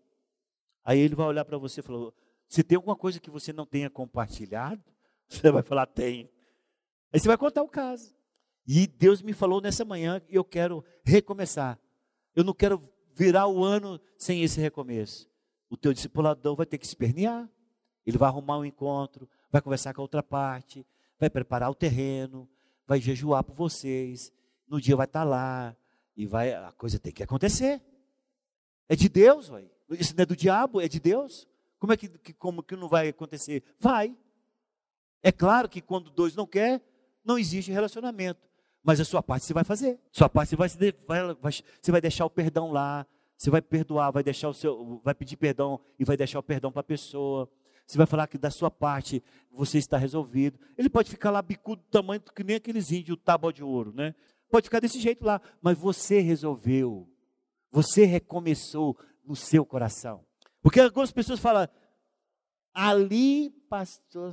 Aí 0.83 0.99
ele 0.99 1.15
vai 1.15 1.29
olhar 1.29 1.45
para 1.45 1.57
você 1.57 1.79
e 1.79 1.85
falar: 1.85 2.11
se 2.53 2.63
tem 2.63 2.77
alguma 2.77 2.95
coisa 2.95 3.19
que 3.19 3.31
você 3.31 3.51
não 3.51 3.65
tenha 3.65 3.89
compartilhado, 3.89 4.85
você 5.27 5.51
vai 5.51 5.63
falar: 5.63 5.87
tem. 5.87 6.29
Aí 7.11 7.19
você 7.19 7.27
vai 7.27 7.39
contar 7.39 7.63
o 7.63 7.69
caso. 7.69 8.15
E 8.67 8.87
Deus 8.87 9.23
me 9.23 9.33
falou 9.33 9.59
nessa 9.59 9.87
manhã 9.87 10.21
eu 10.29 10.45
quero 10.45 10.85
recomeçar. 11.03 11.81
Eu 12.37 12.45
não 12.45 12.53
quero 12.53 12.79
virar 13.15 13.47
o 13.47 13.65
ano 13.65 13.99
sem 14.19 14.43
esse 14.43 14.61
recomeço. 14.61 15.31
O 15.71 15.79
teu 15.79 15.95
discipulador 15.95 16.55
vai 16.55 16.67
ter 16.67 16.77
que 16.77 16.85
espernear. 16.85 17.49
Ele 18.05 18.19
vai 18.19 18.29
arrumar 18.29 18.59
um 18.59 18.67
encontro, 18.67 19.27
vai 19.51 19.63
conversar 19.63 19.95
com 19.95 20.03
a 20.03 20.05
outra 20.05 20.23
parte, 20.23 20.87
vai 21.19 21.31
preparar 21.31 21.71
o 21.71 21.75
terreno, 21.75 22.47
vai 22.87 23.01
jejuar 23.01 23.43
por 23.45 23.55
vocês. 23.55 24.31
No 24.69 24.79
dia 24.79 24.95
vai 24.95 25.07
estar 25.07 25.25
lá 25.25 25.75
e 26.15 26.27
vai 26.27 26.53
a 26.53 26.71
coisa 26.73 26.99
tem 26.99 27.15
que 27.15 27.23
acontecer. 27.23 27.81
É 28.91 28.95
de 28.95 29.09
Deus, 29.09 29.49
ué. 29.49 29.65
isso 29.93 30.15
não 30.15 30.23
é 30.23 30.27
do 30.27 30.37
diabo, 30.37 30.83
é 30.83 30.87
de 30.87 31.01
Deus. 31.01 31.49
Como 31.83 31.93
é 31.93 31.97
que, 31.97 32.09
como 32.35 32.63
que 32.63 32.77
não 32.77 32.87
vai 32.87 33.09
acontecer? 33.09 33.61
Vai. 33.77 34.17
É 35.21 35.33
claro 35.33 35.69
que 35.69 35.81
quando 35.81 36.13
dois 36.13 36.33
não 36.37 36.47
quer, 36.47 36.81
não 37.25 37.37
existe 37.37 37.73
relacionamento. 37.73 38.41
Mas 38.85 39.01
a 39.01 39.05
sua 39.05 39.21
parte 39.21 39.47
você 39.47 39.53
vai 39.53 39.65
fazer. 39.65 39.99
Sua 40.13 40.29
parte 40.29 40.51
você 40.51 40.57
vai, 40.57 40.69
vai, 41.09 41.35
vai, 41.35 41.53
você 41.53 41.91
vai 41.91 42.01
deixar 42.01 42.25
o 42.25 42.31
perdão 42.31 42.71
lá. 42.71 43.05
Você 43.37 43.51
vai 43.51 43.61
perdoar, 43.61 44.13
vai 44.13 44.23
deixar 44.23 44.49
o 44.49 44.55
seu, 44.55 45.01
vai 45.03 45.13
pedir 45.13 45.37
perdão 45.37 45.81
e 45.99 46.05
vai 46.05 46.17
deixar 46.17 46.39
o 46.39 46.43
perdão 46.45 46.71
para 46.71 46.83
a 46.83 46.85
pessoa. 46.85 47.51
Você 47.85 47.99
vai 47.99 48.07
falar 48.07 48.29
que 48.29 48.39
da 48.39 48.53
sua 48.53 48.71
parte 48.71 49.21
você 49.51 49.79
está 49.79 49.97
resolvido. 49.97 50.61
Ele 50.79 50.89
pode 50.89 51.11
ficar 51.11 51.33
lá 51.33 51.43
bicudo 51.43 51.83
do 51.83 51.89
tamanho 51.89 52.21
que 52.21 52.45
nem 52.45 52.55
aqueles 52.55 52.93
índios, 52.93 53.19
tábua 53.25 53.53
de 53.53 53.65
ouro, 53.65 53.93
né? 53.93 54.15
Pode 54.49 54.67
ficar 54.67 54.79
desse 54.79 55.01
jeito 55.01 55.25
lá, 55.25 55.41
mas 55.61 55.77
você 55.77 56.21
resolveu. 56.21 57.11
Você 57.73 58.05
recomeçou 58.05 58.97
no 59.25 59.35
seu 59.35 59.67
coração. 59.67 60.25
Porque 60.63 60.81
algumas 60.81 61.11
pessoas 61.11 61.41
falam, 61.41 61.69
ali, 62.73 63.51
pastor, 63.69 64.33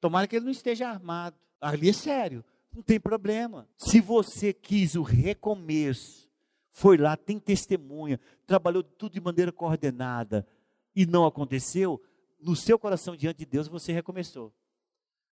tomara 0.00 0.28
que 0.28 0.36
ele 0.36 0.44
não 0.44 0.52
esteja 0.52 0.88
armado. 0.88 1.36
Ali 1.60 1.88
é 1.88 1.92
sério, 1.92 2.44
não 2.72 2.82
tem 2.82 3.00
problema. 3.00 3.66
Se 3.78 4.00
você 4.00 4.52
quis 4.52 4.94
o 4.94 5.02
recomeço, 5.02 6.30
foi 6.70 6.98
lá, 6.98 7.16
tem 7.16 7.38
testemunha, 7.38 8.20
trabalhou 8.46 8.82
tudo 8.82 9.12
de 9.12 9.20
maneira 9.20 9.50
coordenada 9.50 10.46
e 10.94 11.06
não 11.06 11.24
aconteceu, 11.24 12.02
no 12.38 12.54
seu 12.54 12.78
coração 12.78 13.16
diante 13.16 13.38
de 13.38 13.46
Deus 13.46 13.66
você 13.66 13.92
recomeçou. 13.92 14.52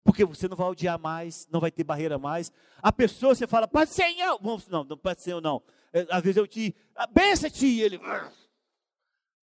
Porque 0.04 0.24
você 0.24 0.48
não 0.48 0.56
vai 0.56 0.68
odiar 0.68 0.98
mais, 0.98 1.46
não 1.50 1.60
vai 1.60 1.70
ter 1.70 1.84
barreira 1.84 2.18
mais. 2.18 2.50
A 2.80 2.92
pessoa, 2.92 3.34
você 3.34 3.46
fala, 3.46 3.66
Pai 3.66 3.86
Senhor, 3.86 4.38
não, 4.70 4.84
não 4.84 4.96
Pai 4.96 5.14
Senhor 5.18 5.40
não. 5.40 5.62
É, 5.92 6.06
às 6.10 6.22
vezes 6.22 6.36
eu 6.36 6.46
te, 6.46 6.74
bença-te, 7.12 7.66
e 7.66 7.82
ele, 7.82 8.00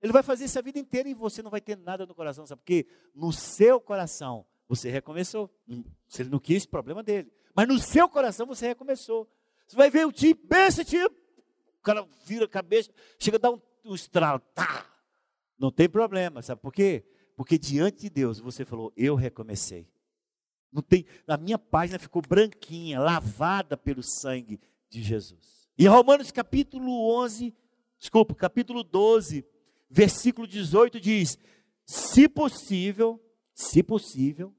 ele 0.05 0.13
vai 0.13 0.21
fazer 0.21 0.45
isso 0.45 0.59
a 0.59 0.61
vida 0.61 0.77
inteira 0.77 1.09
e 1.09 1.15
você 1.15 1.41
não 1.41 1.49
vai 1.49 1.59
ter 1.59 1.75
nada 1.75 2.05
no 2.05 2.13
coração, 2.13 2.45
sabe? 2.45 2.61
Porque 2.61 2.85
no 3.15 3.33
seu 3.33 3.81
coração 3.81 4.45
você 4.69 4.87
recomeçou. 4.87 5.49
Se 6.07 6.21
ele 6.21 6.29
não 6.29 6.37
quis, 6.37 6.63
problema 6.63 7.01
dele. 7.01 7.33
Mas 7.55 7.67
no 7.67 7.79
seu 7.79 8.07
coração 8.07 8.45
você 8.45 8.67
recomeçou. 8.67 9.27
Você 9.67 9.75
vai 9.75 9.89
ver 9.89 10.05
o 10.05 10.11
tio, 10.11 10.37
bença 10.43 10.85
tio. 10.85 11.07
O 11.79 11.81
cara 11.81 12.07
vira 12.23 12.45
a 12.45 12.47
cabeça, 12.47 12.91
chega 13.17 13.37
a 13.37 13.39
dar 13.39 13.49
um, 13.49 13.59
um 13.83 13.95
estralo. 13.95 14.39
Tá. 14.53 14.85
Não 15.57 15.71
tem 15.71 15.89
problema, 15.89 16.39
sabe 16.43 16.61
por 16.61 16.71
quê? 16.71 17.03
Porque 17.35 17.57
diante 17.57 18.01
de 18.01 18.09
Deus 18.11 18.39
você 18.39 18.63
falou, 18.63 18.93
eu 18.95 19.15
recomecei. 19.15 19.89
Não 20.71 20.83
tem, 20.83 21.03
a 21.27 21.35
minha 21.35 21.57
página 21.57 21.97
ficou 21.97 22.21
branquinha, 22.21 22.99
lavada 22.99 23.75
pelo 23.75 24.03
sangue 24.03 24.59
de 24.87 25.01
Jesus. 25.01 25.67
E 25.75 25.87
Romanos 25.87 26.29
capítulo 26.29 27.11
11, 27.23 27.55
desculpa, 27.97 28.35
capítulo 28.35 28.83
12, 28.83 29.43
versículo 29.89 30.47
18 30.47 30.99
diz: 30.99 31.37
se 31.85 32.27
possível, 32.27 33.21
se 33.53 33.83
possível, 33.83 34.53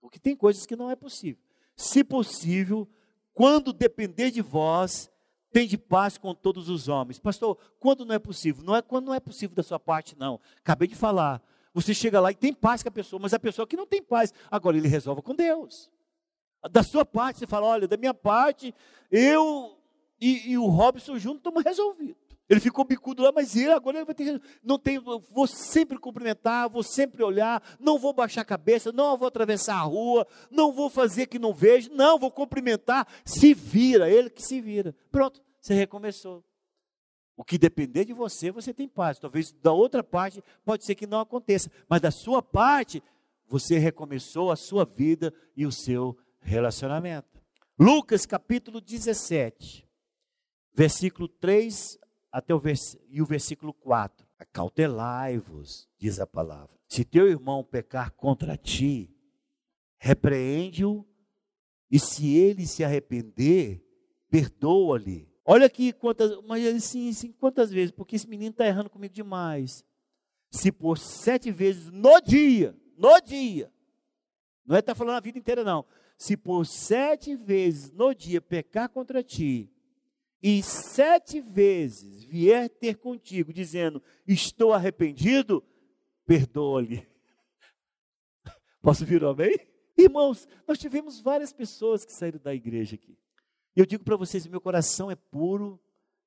porque 0.00 0.18
tem 0.18 0.36
coisas 0.36 0.66
que 0.66 0.76
não 0.76 0.90
é 0.90 0.96
possível. 0.96 1.42
Se 1.76 2.04
possível, 2.04 2.88
quando 3.32 3.72
depender 3.72 4.30
de 4.30 4.42
vós, 4.42 5.10
tem 5.50 5.66
de 5.66 5.78
paz 5.78 6.18
com 6.18 6.34
todos 6.34 6.68
os 6.68 6.88
homens. 6.88 7.18
Pastor, 7.18 7.56
quando 7.78 8.04
não 8.04 8.14
é 8.14 8.18
possível? 8.18 8.64
Não 8.64 8.74
é 8.74 8.82
quando 8.82 9.06
não 9.06 9.14
é 9.14 9.20
possível 9.20 9.54
da 9.54 9.62
sua 9.62 9.78
parte, 9.78 10.18
não. 10.18 10.40
Acabei 10.58 10.88
de 10.88 10.96
falar. 10.96 11.40
Você 11.72 11.92
chega 11.94 12.20
lá 12.20 12.30
e 12.30 12.34
tem 12.34 12.52
paz 12.52 12.82
com 12.82 12.88
a 12.88 12.92
pessoa, 12.92 13.20
mas 13.20 13.34
a 13.34 13.38
pessoa 13.38 13.66
que 13.66 13.76
não 13.76 13.86
tem 13.86 14.02
paz, 14.02 14.32
agora 14.50 14.76
ele 14.76 14.88
resolve 14.88 15.22
com 15.22 15.34
Deus. 15.34 15.90
Da 16.70 16.82
sua 16.82 17.04
parte, 17.04 17.38
você 17.38 17.46
fala: 17.46 17.66
olha, 17.66 17.86
da 17.88 17.96
minha 17.96 18.14
parte, 18.14 18.74
eu 19.10 19.78
e, 20.20 20.52
e 20.52 20.58
o 20.58 20.66
Robson 20.66 21.18
juntos 21.18 21.38
estamos 21.38 21.62
resolvidos. 21.62 22.23
Ele 22.48 22.60
ficou 22.60 22.84
bicudo 22.84 23.22
lá, 23.22 23.32
mas 23.32 23.56
ele 23.56 23.72
agora 23.72 23.98
ele 23.98 24.04
vai 24.04 24.14
ter 24.14 24.40
não 24.62 24.78
tem, 24.78 24.98
vou 24.98 25.46
sempre 25.46 25.98
cumprimentar, 25.98 26.68
vou 26.68 26.82
sempre 26.82 27.22
olhar, 27.22 27.62
não 27.80 27.98
vou 27.98 28.12
baixar 28.12 28.42
a 28.42 28.44
cabeça, 28.44 28.92
não 28.92 29.16
vou 29.16 29.28
atravessar 29.28 29.76
a 29.76 29.82
rua, 29.82 30.26
não 30.50 30.72
vou 30.72 30.90
fazer 30.90 31.26
que 31.26 31.38
não 31.38 31.54
vejo, 31.54 31.90
não 31.92 32.18
vou 32.18 32.30
cumprimentar, 32.30 33.08
se 33.24 33.54
vira, 33.54 34.10
ele 34.10 34.28
que 34.28 34.42
se 34.42 34.60
vira. 34.60 34.94
Pronto, 35.10 35.40
você 35.60 35.72
recomeçou. 35.72 36.44
O 37.36 37.42
que 37.42 37.58
depender 37.58 38.04
de 38.04 38.12
você, 38.12 38.52
você 38.52 38.72
tem 38.72 38.86
paz. 38.86 39.18
Talvez 39.18 39.50
da 39.50 39.72
outra 39.72 40.04
parte 40.04 40.42
pode 40.64 40.84
ser 40.84 40.94
que 40.94 41.06
não 41.06 41.20
aconteça, 41.20 41.70
mas 41.88 42.00
da 42.00 42.10
sua 42.10 42.42
parte, 42.42 43.02
você 43.48 43.78
recomeçou 43.78 44.52
a 44.52 44.56
sua 44.56 44.84
vida 44.84 45.32
e 45.56 45.66
o 45.66 45.72
seu 45.72 46.16
relacionamento. 46.40 47.42
Lucas 47.78 48.24
capítulo 48.24 48.80
17, 48.80 49.88
versículo 50.74 51.26
3 51.26 51.98
até 52.34 52.52
o 52.52 52.58
vers... 52.58 52.98
e 53.08 53.22
o 53.22 53.24
versículo 53.24 53.72
4. 53.72 54.26
Acautelai-vos, 54.36 55.88
diz 55.96 56.18
a 56.18 56.26
palavra. 56.26 56.76
Se 56.88 57.04
teu 57.04 57.28
irmão 57.28 57.62
pecar 57.62 58.10
contra 58.10 58.56
ti, 58.56 59.08
repreende-o, 59.98 61.06
e 61.88 62.00
se 62.00 62.34
ele 62.34 62.66
se 62.66 62.82
arrepender, 62.82 63.80
perdoa-lhe. 64.28 65.32
Olha 65.44 65.66
aqui 65.66 65.92
quantas, 65.92 66.36
mas 66.42 66.66
assim, 66.66 67.08
assim, 67.08 67.30
quantas 67.30 67.70
vezes, 67.70 67.92
porque 67.92 68.16
esse 68.16 68.28
menino 68.28 68.50
está 68.50 68.66
errando 68.66 68.90
comigo 68.90 69.14
demais. 69.14 69.84
Se 70.50 70.72
por 70.72 70.98
sete 70.98 71.52
vezes 71.52 71.88
no 71.92 72.20
dia, 72.20 72.76
no 72.98 73.20
dia, 73.20 73.72
não 74.66 74.74
é 74.74 74.80
estar 74.80 74.94
tá 74.94 74.98
falando 74.98 75.18
a 75.18 75.20
vida 75.20 75.38
inteira, 75.38 75.62
não. 75.62 75.86
se 76.18 76.36
por 76.36 76.66
sete 76.66 77.36
vezes 77.36 77.92
no 77.92 78.12
dia 78.12 78.40
pecar 78.40 78.88
contra 78.88 79.22
ti, 79.22 79.70
e 80.46 80.62
sete 80.62 81.40
vezes 81.40 82.22
vier 82.22 82.68
ter 82.68 82.98
contigo, 82.98 83.50
dizendo: 83.50 84.02
Estou 84.26 84.74
arrependido, 84.74 85.64
perdoa-lhe. 86.26 87.08
Posso 88.82 89.06
vir 89.06 89.24
amém? 89.24 89.56
Irmãos, 89.96 90.46
nós 90.68 90.78
tivemos 90.78 91.18
várias 91.18 91.50
pessoas 91.50 92.04
que 92.04 92.12
saíram 92.12 92.38
da 92.38 92.54
igreja 92.54 92.94
aqui. 92.94 93.16
Eu 93.74 93.86
digo 93.86 94.04
para 94.04 94.16
vocês: 94.16 94.46
meu 94.46 94.60
coração 94.60 95.10
é 95.10 95.16
puro. 95.16 95.80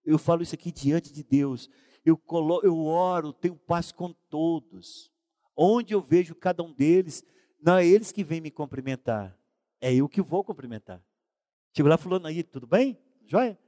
Eu 0.04 0.18
falo 0.18 0.42
isso 0.42 0.56
aqui 0.56 0.72
diante 0.72 1.14
de 1.14 1.24
Deus. 1.24 1.70
Eu, 2.04 2.18
colo, 2.18 2.60
eu 2.64 2.76
oro, 2.86 3.32
tenho 3.32 3.56
paz 3.56 3.92
com 3.92 4.12
todos. 4.32 5.12
Onde 5.56 5.94
eu 5.94 6.02
vejo 6.02 6.34
cada 6.34 6.64
um 6.64 6.74
deles, 6.74 7.24
não 7.62 7.78
é 7.78 7.86
eles 7.86 8.12
que 8.12 8.24
vêm 8.24 8.42
me 8.42 8.50
cumprimentar, 8.50 9.38
é 9.80 9.94
eu 9.94 10.10
que 10.10 10.24
vou 10.24 10.44
cumprimentar. 10.44 11.04
Chego 11.76 11.88
lá 11.90 11.98
falando 11.98 12.26
aí, 12.26 12.42
tudo 12.42 12.66
bem? 12.66 12.98
Joia? 13.28 13.60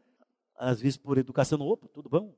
Às 0.60 0.82
vezes 0.82 0.98
por 0.98 1.18
educação, 1.18 1.60
opa, 1.62 1.88
tudo 1.88 2.10
bom? 2.10 2.36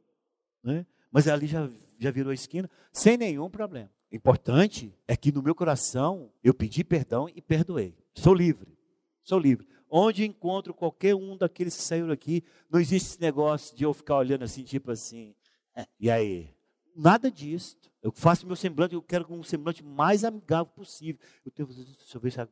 Né? 0.64 0.86
Mas 1.12 1.28
ali 1.28 1.48
já, 1.48 1.68
já 1.98 2.12
virou 2.12 2.30
a 2.30 2.36
esquina, 2.36 2.70
sem 2.94 3.18
nenhum 3.18 3.50
problema. 3.50 3.90
Importante 4.12 4.94
é 5.08 5.18
que 5.18 5.32
no 5.32 5.42
meu 5.42 5.56
coração 5.56 6.32
eu 6.44 6.54
pedi 6.54 6.84
perdão 6.84 7.28
e 7.28 7.42
perdoei. 7.42 7.98
Sou 8.14 8.34
livre, 8.34 8.78
sou 9.24 9.40
livre. 9.40 9.68
Onde 9.90 10.24
encontro 10.24 10.74
qualquer 10.74 11.16
um 11.16 11.36
daqueles 11.36 11.76
que 11.76 11.82
saíram 11.82 12.12
aqui, 12.12 12.44
não 12.70 12.80
existe 12.80 13.10
esse 13.10 13.22
negócio 13.22 13.76
de 13.76 13.84
eu 13.84 13.94
ficar 13.94 14.18
olhando 14.18 14.44
assim, 14.44 14.64
tipo 14.64 14.92
assim, 14.92 15.34
é, 15.76 15.88
e 16.00 16.10
aí? 16.10 16.54
Nada 16.96 17.32
disso. 17.32 17.78
Eu 18.02 18.12
faço 18.12 18.46
meu 18.46 18.56
semblante, 18.56 18.94
eu 18.94 19.02
quero 19.02 19.26
um 19.34 19.44
semblante 19.44 19.84
mais 19.84 20.24
amigável 20.24 20.72
possível. 20.74 21.20
Eu 21.46 21.52
tenho, 21.52 21.68
deixa 21.68 22.18
eu 22.18 22.22
ver 22.22 22.32
se 22.32 22.48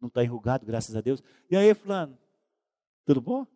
não 0.00 0.08
está 0.08 0.22
enrugado, 0.24 0.64
graças 0.64 0.94
a 0.94 1.00
Deus. 1.00 1.22
E 1.50 1.56
aí, 1.56 1.74
fulano, 1.74 2.16
tudo 3.04 3.20
bom? 3.20 3.46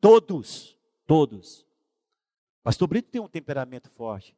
Todos, 0.00 0.76
todos. 1.06 1.66
Pastor 2.62 2.86
Brito 2.86 3.10
tem 3.10 3.20
um 3.20 3.28
temperamento 3.28 3.90
forte, 3.90 4.36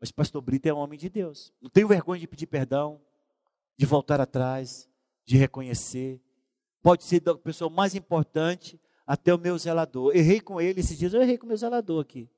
mas 0.00 0.10
Pastor 0.10 0.40
Brito 0.40 0.66
é 0.66 0.72
um 0.72 0.78
homem 0.78 0.98
de 0.98 1.08
Deus. 1.08 1.52
Não 1.60 1.68
tenho 1.68 1.88
vergonha 1.88 2.20
de 2.20 2.26
pedir 2.26 2.46
perdão, 2.46 3.00
de 3.76 3.84
voltar 3.84 4.20
atrás, 4.20 4.88
de 5.24 5.36
reconhecer. 5.36 6.20
Pode 6.82 7.04
ser 7.04 7.20
da 7.20 7.34
pessoa 7.34 7.68
mais 7.68 7.94
importante 7.94 8.80
até 9.06 9.34
o 9.34 9.38
meu 9.38 9.58
zelador. 9.58 10.16
Errei 10.16 10.40
com 10.40 10.60
ele 10.60 10.80
esses 10.80 10.98
dias, 10.98 11.12
eu 11.12 11.20
errei 11.20 11.36
com 11.36 11.44
o 11.44 11.48
meu 11.48 11.56
zelador 11.56 12.00
aqui. 12.00 12.28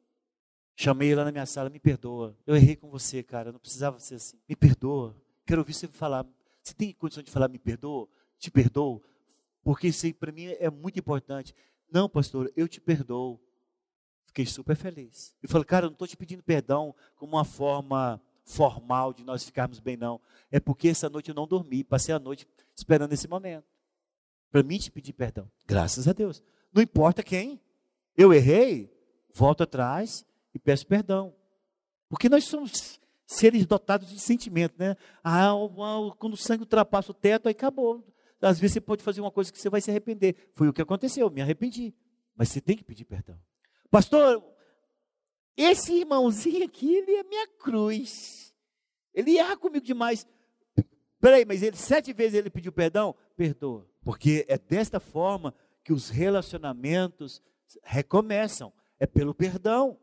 Chamei 0.77 1.09
ele 1.09 1.17
lá 1.17 1.25
na 1.25 1.33
minha 1.33 1.47
sala, 1.47 1.71
me 1.71 1.79
perdoa. 1.79 2.37
Eu 2.45 2.57
errei 2.57 2.75
com 2.75 2.91
você, 2.91 3.23
cara, 3.23 3.53
não 3.53 3.61
precisava 3.61 4.01
ser 4.01 4.17
assim. 4.17 4.37
Me 4.49 4.57
perdoa. 4.57 5.17
Quero 5.47 5.61
ouvir 5.61 5.73
você 5.73 5.87
falar. 5.87 6.27
Você 6.63 6.75
tem 6.75 6.93
condição 6.93 7.23
de 7.23 7.31
falar, 7.31 7.49
me 7.49 7.59
perdoa? 7.59 8.09
Te 8.39 8.51
perdoo? 8.51 9.03
Porque 9.63 9.89
isso 9.89 10.05
aí 10.05 10.13
para 10.13 10.33
mim 10.33 10.47
é 10.59 10.69
muito 10.69 10.99
importante. 10.99 11.55
Não, 11.95 12.09
pastor, 12.09 12.53
eu 12.57 12.67
te 12.67 12.81
perdoo. 12.81 13.41
Fiquei 14.27 14.45
super 14.45 14.75
feliz. 14.75 15.33
Eu 15.41 15.49
falei, 15.49 15.65
cara, 15.65 15.87
eu 15.87 15.91
não 15.91 15.95
estou 15.95 16.09
te 16.09 16.17
pedindo 16.17 16.43
perdão 16.43 16.93
como 17.15 17.37
uma 17.37 17.45
forma 17.45 18.21
formal 18.45 19.15
de 19.15 19.23
nós 19.23 19.45
ficarmos 19.45 19.79
bem, 19.79 19.97
não. 19.97 20.21
É 20.51 20.59
porque 20.59 20.89
essa 20.89 21.09
noite 21.09 21.29
eu 21.29 21.37
não 21.37 21.47
dormi, 21.47 21.85
passei 21.85 22.13
a 22.13 22.19
noite 22.19 22.49
esperando 22.75 23.13
esse 23.13 23.29
momento. 23.29 23.65
Para 24.51 24.65
mim 24.65 24.77
te 24.77 24.91
pedir 24.91 25.13
perdão. 25.13 25.49
Graças 25.69 26.09
a 26.09 26.13
Deus. 26.13 26.43
Não 26.73 26.83
importa 26.83 27.23
quem. 27.23 27.61
Eu 28.17 28.35
errei, 28.35 28.93
volto 29.33 29.63
atrás 29.63 30.27
e 30.53 30.59
peço 30.59 30.89
perdão. 30.89 31.33
Porque 32.09 32.29
nós 32.29 32.43
somos 32.43 33.01
seres 33.25 33.65
dotados 33.67 34.11
de 34.11 34.19
sentimento, 34.19 34.75
né? 34.77 34.97
Ah, 35.23 35.53
quando 36.19 36.33
o 36.33 36.37
sangue 36.37 36.65
ultrapassa 36.65 37.13
o 37.13 37.15
teto, 37.15 37.47
aí 37.47 37.53
acabou. 37.53 38.05
Às 38.41 38.59
vezes 38.59 38.75
você 38.75 38.81
pode 38.81 39.03
fazer 39.03 39.21
uma 39.21 39.31
coisa 39.31 39.53
que 39.53 39.59
você 39.59 39.71
vai 39.71 39.81
se 39.81 39.91
arrepender. 39.91 40.37
Foi 40.55 40.69
o 40.69 40.73
que 40.73 40.83
aconteceu, 40.83 41.31
me 41.31 41.41
arrependi. 41.41 41.95
Mas 42.37 42.49
você 42.49 42.61
tem 42.61 42.77
que 42.77 42.85
pedir 42.85 43.05
perdão. 43.05 43.39
Pastor, 43.91 44.45
esse 45.57 45.95
irmãozinho 45.95 46.65
aqui, 46.65 46.95
ele 46.95 47.13
é 47.13 47.23
minha 47.25 47.47
cruz. 47.59 48.53
Ele 49.15 49.39
erra 49.39 49.57
comigo 49.57 49.85
demais. 49.85 50.27
Peraí, 51.21 51.45
mas 51.45 51.63
ele 51.63 51.77
sete 51.77 52.13
vezes 52.13 52.35
ele 52.35 52.51
pediu 52.51 52.73
perdão? 52.73 53.15
Perdoa. 53.37 53.89
Porque 54.03 54.45
é 54.49 54.59
desta 54.59 55.01
forma 55.01 55.55
que 55.83 55.93
os 55.93 56.09
relacionamentos 56.09 57.41
recomeçam. 57.83 58.73
É 58.99 59.07
pelo 59.07 59.35
perdão. 59.35 59.99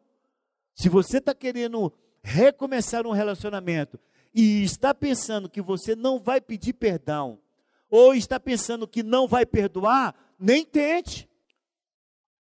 Se 0.74 0.90
você 0.90 1.18
está 1.18 1.36
querendo 1.36 1.94
recomeçar 2.24 3.06
um 3.06 3.12
relacionamento 3.12 4.00
e 4.34 4.64
está 4.64 4.94
pensando 4.94 5.50
que 5.50 5.62
você 5.62 5.96
não 5.96 6.18
vai 6.20 6.40
pedir 6.40 6.74
perdão, 6.74 7.40
ou 7.92 8.16
está 8.16 8.40
pensando 8.40 8.88
que 8.88 9.04
não 9.04 9.28
vai 9.28 9.46
perdoar, 9.46 10.16
nem 10.40 10.66
tente. 10.66 11.30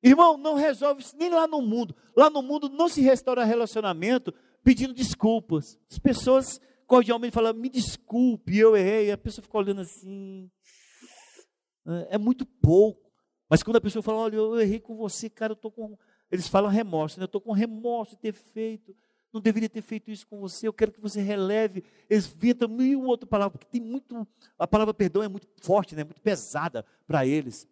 Irmão, 0.03 0.39
não 0.39 0.55
resolve 0.55 1.03
isso 1.03 1.15
nem 1.19 1.29
lá 1.29 1.47
no 1.47 1.61
mundo. 1.61 1.95
Lá 2.17 2.31
no 2.31 2.41
mundo 2.41 2.71
não 2.71 2.89
se 2.89 3.03
restaura 3.03 3.45
relacionamento 3.45 4.33
pedindo 4.65 4.95
desculpas. 4.95 5.79
As 5.91 5.99
pessoas 5.99 6.59
cordialmente 6.87 7.35
falam, 7.35 7.53
me 7.53 7.69
desculpe, 7.69 8.57
eu 8.57 8.75
errei. 8.75 9.09
E 9.09 9.13
a 9.13 9.19
pessoa 9.19 9.43
fica 9.43 9.59
olhando 9.59 9.83
assim. 9.83 10.51
É 12.09 12.17
muito 12.17 12.47
pouco. 12.47 13.11
Mas 13.49 13.63
quando 13.63 13.77
a 13.77 13.81
pessoa 13.81 14.03
fala, 14.03 14.19
olha, 14.19 14.37
eu 14.37 14.59
errei 14.59 14.81
com 14.81 14.97
você, 14.97 15.29
cara, 15.29 15.53
eu 15.53 15.55
estou 15.55 15.71
com 15.71 15.99
eles 16.31 16.47
falam 16.47 16.71
remorso, 16.71 17.19
né? 17.19 17.25
eu 17.25 17.27
estou 17.27 17.41
com 17.41 17.53
remorso 17.53 18.13
de 18.15 18.23
ter 18.23 18.33
feito, 18.33 18.95
não 19.33 19.41
deveria 19.41 19.69
ter 19.69 19.83
feito 19.83 20.11
isso 20.11 20.27
com 20.27 20.41
você, 20.41 20.67
eu 20.67 20.73
quero 20.73 20.93
que 20.93 21.01
você 21.01 21.21
releve, 21.21 21.85
inventam 22.11 22.69
mil 22.69 23.05
outra 23.05 23.27
palavra, 23.27 23.59
porque 23.59 23.67
tem 23.67 23.81
muito, 23.81 24.27
a 24.59 24.67
palavra 24.67 24.93
perdão 24.93 25.23
é 25.23 25.29
muito 25.29 25.47
forte, 25.63 25.95
né? 25.95 26.05
muito 26.05 26.21
pesada 26.21 26.85
para 27.07 27.27
eles. 27.27 27.67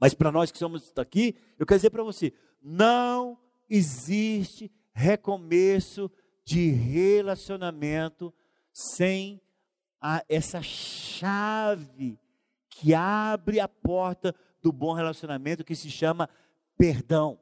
Mas 0.00 0.14
para 0.14 0.32
nós 0.32 0.50
que 0.50 0.58
somos 0.58 0.92
aqui, 0.96 1.36
eu 1.58 1.66
quero 1.66 1.78
dizer 1.78 1.90
para 1.90 2.02
você, 2.02 2.32
não 2.60 3.38
existe 3.68 4.70
recomeço 4.92 6.10
de 6.44 6.70
relacionamento 6.70 8.32
sem 8.72 9.40
a, 10.00 10.24
essa 10.28 10.60
chave 10.62 12.18
que 12.68 12.94
abre 12.94 13.60
a 13.60 13.68
porta 13.68 14.34
do 14.60 14.72
bom 14.72 14.92
relacionamento 14.92 15.64
que 15.64 15.74
se 15.74 15.90
chama 15.90 16.28
perdão. 16.76 17.38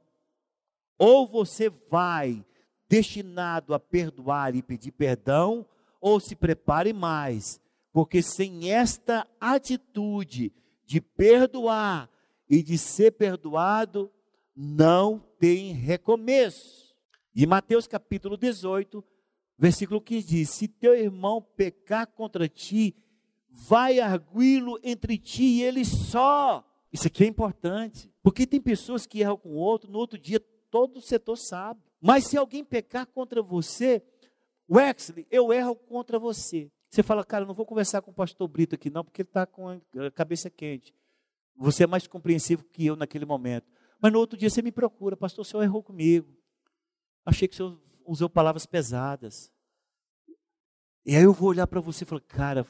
Ou 0.98 1.26
você 1.26 1.70
vai 1.70 2.44
destinado 2.90 3.72
a 3.72 3.78
perdoar 3.78 4.56
e 4.56 4.62
pedir 4.62 4.90
perdão, 4.90 5.64
ou 6.00 6.18
se 6.18 6.34
prepare 6.34 6.92
mais, 6.92 7.60
porque 7.92 8.20
sem 8.20 8.72
esta 8.72 9.24
atitude 9.40 10.52
de 10.84 11.00
perdoar 11.00 12.10
e 12.48 12.64
de 12.64 12.76
ser 12.76 13.12
perdoado, 13.12 14.10
não 14.56 15.24
tem 15.38 15.72
recomeço. 15.72 16.92
E 17.32 17.46
Mateus 17.46 17.86
capítulo 17.86 18.36
18, 18.36 19.04
versículo 19.56 20.00
15 20.00 20.26
diz: 20.26 20.50
Se 20.50 20.66
teu 20.66 20.96
irmão 20.98 21.40
pecar 21.40 22.08
contra 22.08 22.48
ti, 22.48 22.96
vai 23.48 24.00
arguí-lo 24.00 24.80
entre 24.82 25.16
ti 25.16 25.44
e 25.44 25.62
ele 25.62 25.84
só. 25.84 26.66
Isso 26.92 27.06
aqui 27.06 27.22
é 27.22 27.28
importante, 27.28 28.10
porque 28.20 28.44
tem 28.48 28.60
pessoas 28.60 29.06
que 29.06 29.20
erram 29.20 29.36
com 29.36 29.50
o 29.50 29.58
outro, 29.58 29.88
no 29.88 29.98
outro 29.98 30.18
dia 30.18 30.40
todo 30.68 30.96
o 30.96 31.00
setor 31.00 31.36
sabe. 31.36 31.89
Mas 32.00 32.26
se 32.26 32.36
alguém 32.36 32.64
pecar 32.64 33.06
contra 33.06 33.42
você, 33.42 34.02
Wexley, 34.68 35.26
eu 35.30 35.52
erro 35.52 35.76
contra 35.76 36.18
você. 36.18 36.70
Você 36.88 37.02
fala, 37.02 37.24
cara, 37.24 37.44
não 37.44 37.54
vou 37.54 37.66
conversar 37.66 38.02
com 38.02 38.10
o 38.10 38.14
pastor 38.14 38.48
Brito 38.48 38.74
aqui 38.74 38.90
não, 38.90 39.04
porque 39.04 39.22
ele 39.22 39.28
está 39.28 39.46
com 39.46 39.68
a 39.68 40.10
cabeça 40.14 40.48
quente. 40.48 40.94
Você 41.56 41.84
é 41.84 41.86
mais 41.86 42.06
compreensivo 42.06 42.64
que 42.64 42.86
eu 42.86 42.96
naquele 42.96 43.24
momento. 43.24 43.66
Mas 44.00 44.12
no 44.12 44.18
outro 44.18 44.38
dia 44.38 44.48
você 44.48 44.62
me 44.62 44.72
procura, 44.72 45.16
pastor, 45.16 45.42
o 45.42 45.44
senhor 45.44 45.62
errou 45.62 45.82
comigo. 45.82 46.34
Achei 47.24 47.46
que 47.46 47.54
o 47.54 47.56
senhor 47.56 47.80
usou 48.06 48.30
palavras 48.30 48.64
pesadas. 48.64 49.52
E 51.04 51.14
aí 51.14 51.22
eu 51.22 51.32
vou 51.32 51.50
olhar 51.50 51.66
para 51.66 51.80
você 51.80 52.04
e 52.04 52.06
falar, 52.06 52.22
cara, 52.22 52.66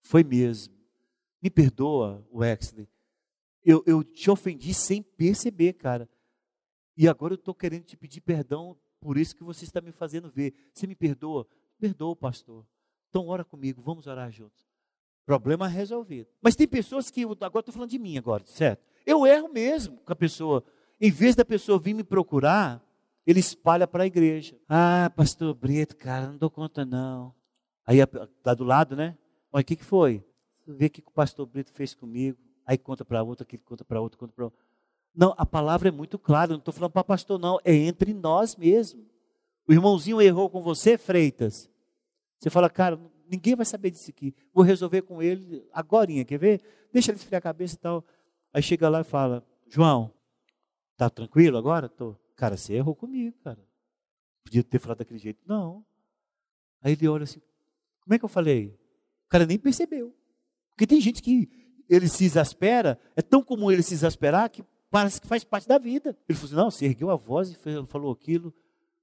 foi 0.00 0.24
mesmo. 0.24 0.74
Me 1.40 1.48
perdoa, 1.48 2.26
Wexley. 2.32 2.88
Eu, 3.64 3.82
eu 3.86 4.02
te 4.02 4.30
ofendi 4.30 4.74
sem 4.74 5.02
perceber, 5.02 5.74
cara. 5.74 6.08
E 6.98 7.06
agora 7.06 7.34
eu 7.34 7.36
estou 7.36 7.54
querendo 7.54 7.84
te 7.84 7.96
pedir 7.96 8.20
perdão 8.20 8.76
por 9.00 9.16
isso 9.16 9.36
que 9.36 9.44
você 9.44 9.64
está 9.64 9.80
me 9.80 9.92
fazendo 9.92 10.28
ver. 10.28 10.52
Você 10.74 10.84
me 10.84 10.96
perdoa? 10.96 11.46
Perdoa, 11.78 12.16
pastor. 12.16 12.66
Então 13.08 13.28
ora 13.28 13.44
comigo, 13.44 13.80
vamos 13.80 14.08
orar 14.08 14.32
juntos. 14.32 14.66
Problema 15.24 15.68
resolvido. 15.68 16.28
Mas 16.42 16.56
tem 16.56 16.66
pessoas 16.66 17.08
que, 17.08 17.22
agora 17.22 17.60
estou 17.60 17.72
falando 17.72 17.90
de 17.90 18.00
mim 18.00 18.18
agora, 18.18 18.42
certo? 18.46 18.84
Eu 19.06 19.24
erro 19.24 19.48
mesmo 19.48 19.98
com 19.98 20.12
a 20.12 20.16
pessoa. 20.16 20.64
Em 21.00 21.12
vez 21.12 21.36
da 21.36 21.44
pessoa 21.44 21.78
vir 21.78 21.94
me 21.94 22.02
procurar, 22.02 22.84
ele 23.24 23.38
espalha 23.38 23.86
para 23.86 24.02
a 24.02 24.06
igreja. 24.06 24.58
Ah, 24.68 25.08
pastor 25.14 25.54
Brito, 25.54 25.96
cara, 25.96 26.26
não 26.26 26.36
dou 26.36 26.50
conta 26.50 26.84
não. 26.84 27.32
Aí 27.86 28.00
está 28.00 28.54
do 28.54 28.64
lado, 28.64 28.96
né? 28.96 29.16
Olha, 29.52 29.62
o 29.62 29.64
que, 29.64 29.76
que 29.76 29.84
foi? 29.84 30.24
Vê 30.66 30.86
o 30.86 30.90
que 30.90 31.00
o 31.06 31.12
pastor 31.12 31.46
Brito 31.46 31.72
fez 31.72 31.94
comigo. 31.94 32.38
Aí 32.66 32.76
conta 32.76 33.04
para 33.04 33.22
outro, 33.22 33.44
aqui 33.44 33.56
conta 33.56 33.84
para 33.84 34.00
outro, 34.00 34.18
conta 34.18 34.32
para 34.32 34.46
outro. 34.46 34.58
Não, 35.18 35.34
a 35.36 35.44
palavra 35.44 35.88
é 35.88 35.90
muito 35.90 36.16
clara, 36.16 36.52
não 36.52 36.60
estou 36.60 36.72
falando 36.72 36.92
para 36.92 37.02
pastor, 37.02 37.40
não, 37.40 37.58
é 37.64 37.74
entre 37.74 38.14
nós 38.14 38.54
mesmo. 38.54 39.04
O 39.66 39.72
irmãozinho 39.72 40.22
errou 40.22 40.48
com 40.48 40.62
você, 40.62 40.96
Freitas. 40.96 41.68
Você 42.38 42.48
fala, 42.48 42.70
cara, 42.70 42.96
ninguém 43.28 43.56
vai 43.56 43.66
saber 43.66 43.90
disso 43.90 44.08
aqui. 44.10 44.32
Vou 44.54 44.62
resolver 44.62 45.02
com 45.02 45.20
ele 45.20 45.66
agora, 45.72 46.06
quer 46.24 46.38
ver? 46.38 46.62
Deixa 46.92 47.10
ele 47.10 47.18
esfriar 47.18 47.40
a 47.40 47.42
cabeça 47.42 47.74
e 47.74 47.78
tal. 47.78 48.04
Aí 48.54 48.62
chega 48.62 48.88
lá 48.88 49.00
e 49.00 49.04
fala: 49.04 49.44
João, 49.66 50.14
tá 50.96 51.10
tranquilo 51.10 51.58
agora? 51.58 51.88
Tô. 51.88 52.14
Cara, 52.36 52.56
você 52.56 52.74
errou 52.74 52.94
comigo, 52.94 53.36
cara. 53.42 53.58
Podia 54.44 54.62
ter 54.62 54.78
falado 54.78 54.98
daquele 54.98 55.18
jeito. 55.18 55.40
Não. 55.44 55.84
Aí 56.80 56.92
ele 56.92 57.08
olha 57.08 57.24
assim: 57.24 57.40
como 58.02 58.14
é 58.14 58.20
que 58.20 58.24
eu 58.24 58.28
falei? 58.28 58.68
O 59.26 59.28
cara 59.28 59.44
nem 59.44 59.58
percebeu. 59.58 60.14
Porque 60.70 60.86
tem 60.86 61.00
gente 61.00 61.20
que 61.20 61.50
ele 61.88 62.08
se 62.08 62.24
exaspera, 62.24 63.00
é 63.16 63.20
tão 63.20 63.42
comum 63.42 63.68
ele 63.68 63.82
se 63.82 63.94
exasperar 63.94 64.48
que 64.48 64.62
parece 64.90 65.20
que 65.20 65.26
faz 65.26 65.44
parte 65.44 65.68
da 65.68 65.78
vida. 65.78 66.16
Ele 66.28 66.38
falou 66.38 66.46
assim: 66.46 66.56
não, 66.56 66.70
você 66.70 66.86
ergueu 66.86 67.10
a 67.10 67.16
voz 67.16 67.50
e 67.50 67.86
falou 67.86 68.12
aquilo. 68.12 68.54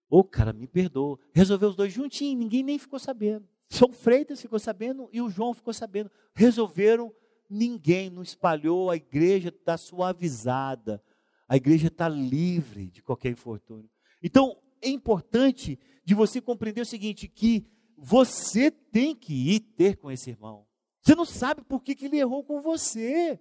Ô, 0.09 0.19
oh, 0.19 0.23
cara, 0.23 0.53
me 0.53 0.67
perdoa. 0.67 1.19
Resolveu 1.33 1.69
os 1.69 1.75
dois 1.75 1.91
juntinhos, 1.91 2.39
ninguém 2.39 2.63
nem 2.63 2.77
ficou 2.77 2.99
sabendo. 2.99 3.47
São 3.69 3.91
Freitas 3.91 4.41
ficou 4.41 4.59
sabendo 4.59 5.09
e 5.11 5.21
o 5.21 5.29
João 5.29 5.53
ficou 5.53 5.73
sabendo. 5.73 6.11
Resolveram, 6.33 7.13
ninguém 7.49 8.09
não 8.09 8.21
espalhou, 8.21 8.89
a 8.89 8.95
igreja 8.95 9.49
está 9.49 9.77
suavizada, 9.77 11.01
a 11.47 11.57
igreja 11.57 11.87
está 11.87 12.07
livre 12.07 12.87
de 12.87 13.01
qualquer 13.01 13.29
infortúnio. 13.29 13.89
Então, 14.21 14.57
é 14.81 14.89
importante 14.89 15.79
de 16.03 16.13
você 16.13 16.39
compreender 16.39 16.81
o 16.81 16.85
seguinte: 16.85 17.27
que 17.27 17.65
você 17.97 18.69
tem 18.69 19.15
que 19.15 19.33
ir 19.33 19.59
ter 19.59 19.97
com 19.97 20.11
esse 20.11 20.29
irmão. 20.29 20.65
Você 21.01 21.15
não 21.15 21.25
sabe 21.25 21.61
por 21.63 21.81
que, 21.81 21.95
que 21.95 22.05
ele 22.05 22.19
errou 22.19 22.43
com 22.43 22.61
você. 22.61 23.39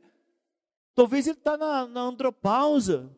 Talvez 0.95 1.27
ele 1.27 1.39
está 1.39 1.57
na, 1.57 1.87
na 1.87 2.01
andropausa. 2.03 3.11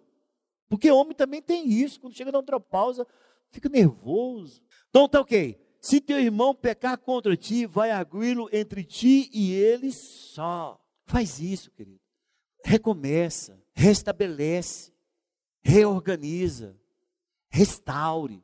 Porque 0.69 0.91
homem 0.91 1.15
também 1.15 1.43
tem 1.43 1.69
isso. 1.69 2.01
Quando 2.01 2.17
chega 2.17 2.33
na 2.33 2.39
andropausa, 2.39 3.07
fica 3.49 3.69
nervoso. 3.69 4.63
Então 4.89 5.09
tá 5.09 5.21
ok. 5.21 5.61
Se 5.81 6.01
teu 6.01 6.19
irmão 6.19 6.55
pecar 6.55 6.99
contra 6.99 7.37
ti, 7.37 7.67
vai 7.67 7.91
arguí-lo 7.91 8.49
entre 8.53 8.83
ti 8.83 9.31
e 9.33 9.53
ele 9.53 9.93
só. 9.93 10.81
Faz 11.05 11.39
isso, 11.39 11.71
querido. 11.71 12.01
Recomeça, 12.65 13.63
restabelece, 13.73 14.93
reorganiza, 15.63 16.77
restaure, 17.49 18.43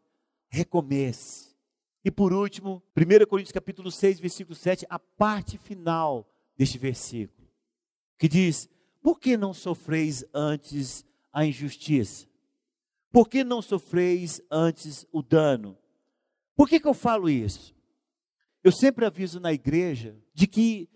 recomece. 0.49 1.57
E 2.05 2.11
por 2.11 2.33
último, 2.33 2.83
1 2.97 3.27
Coríntios 3.27 3.53
capítulo 3.53 3.91
6, 3.91 4.21
versículo 4.21 4.55
7, 4.55 4.87
a 4.89 4.99
parte 4.99 5.59
final 5.59 6.29
deste 6.57 6.79
versículo, 6.79 7.49
que 8.19 8.29
diz: 8.29 8.69
Por 9.03 9.19
que 9.19 9.37
não 9.37 9.53
sofreis 9.53 10.25
antes 10.33 11.05
a 11.33 11.45
injustiça? 11.45 12.27
Por 13.11 13.29
que 13.29 13.43
não 13.43 13.61
sofreis 13.61 14.41
antes 14.51 15.05
o 15.13 15.21
dano? 15.21 15.77
Por 16.55 16.69
que, 16.69 16.79
que 16.79 16.87
eu 16.87 16.95
falo 16.95 17.29
isso? 17.29 17.75
Eu 18.63 18.71
sempre 18.71 19.05
aviso 19.05 19.41
na 19.41 19.53
igreja 19.53 20.17
de 20.33 20.47
que, 20.47 20.89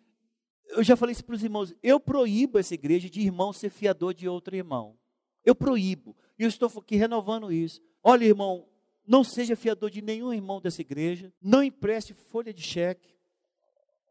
eu 0.68 0.84
já 0.84 0.96
falei 0.96 1.12
isso 1.12 1.24
para 1.24 1.34
os 1.34 1.42
irmãos, 1.42 1.74
eu 1.82 1.98
proíbo 1.98 2.58
essa 2.58 2.74
igreja 2.74 3.10
de 3.10 3.20
irmão 3.20 3.52
ser 3.52 3.70
fiador 3.70 4.14
de 4.14 4.28
outro 4.28 4.54
irmão. 4.54 4.96
Eu 5.44 5.54
proíbo. 5.54 6.16
E 6.38 6.44
eu 6.44 6.48
estou 6.48 6.70
aqui 6.78 6.96
renovando 6.96 7.52
isso. 7.52 7.82
Olha, 8.02 8.24
irmão, 8.24 8.68
não 9.06 9.24
seja 9.24 9.56
fiador 9.56 9.90
de 9.90 10.00
nenhum 10.00 10.32
irmão 10.32 10.60
dessa 10.60 10.80
igreja, 10.80 11.32
não 11.42 11.62
empreste 11.62 12.14
folha 12.14 12.52
de 12.52 12.62
cheque, 12.62 13.16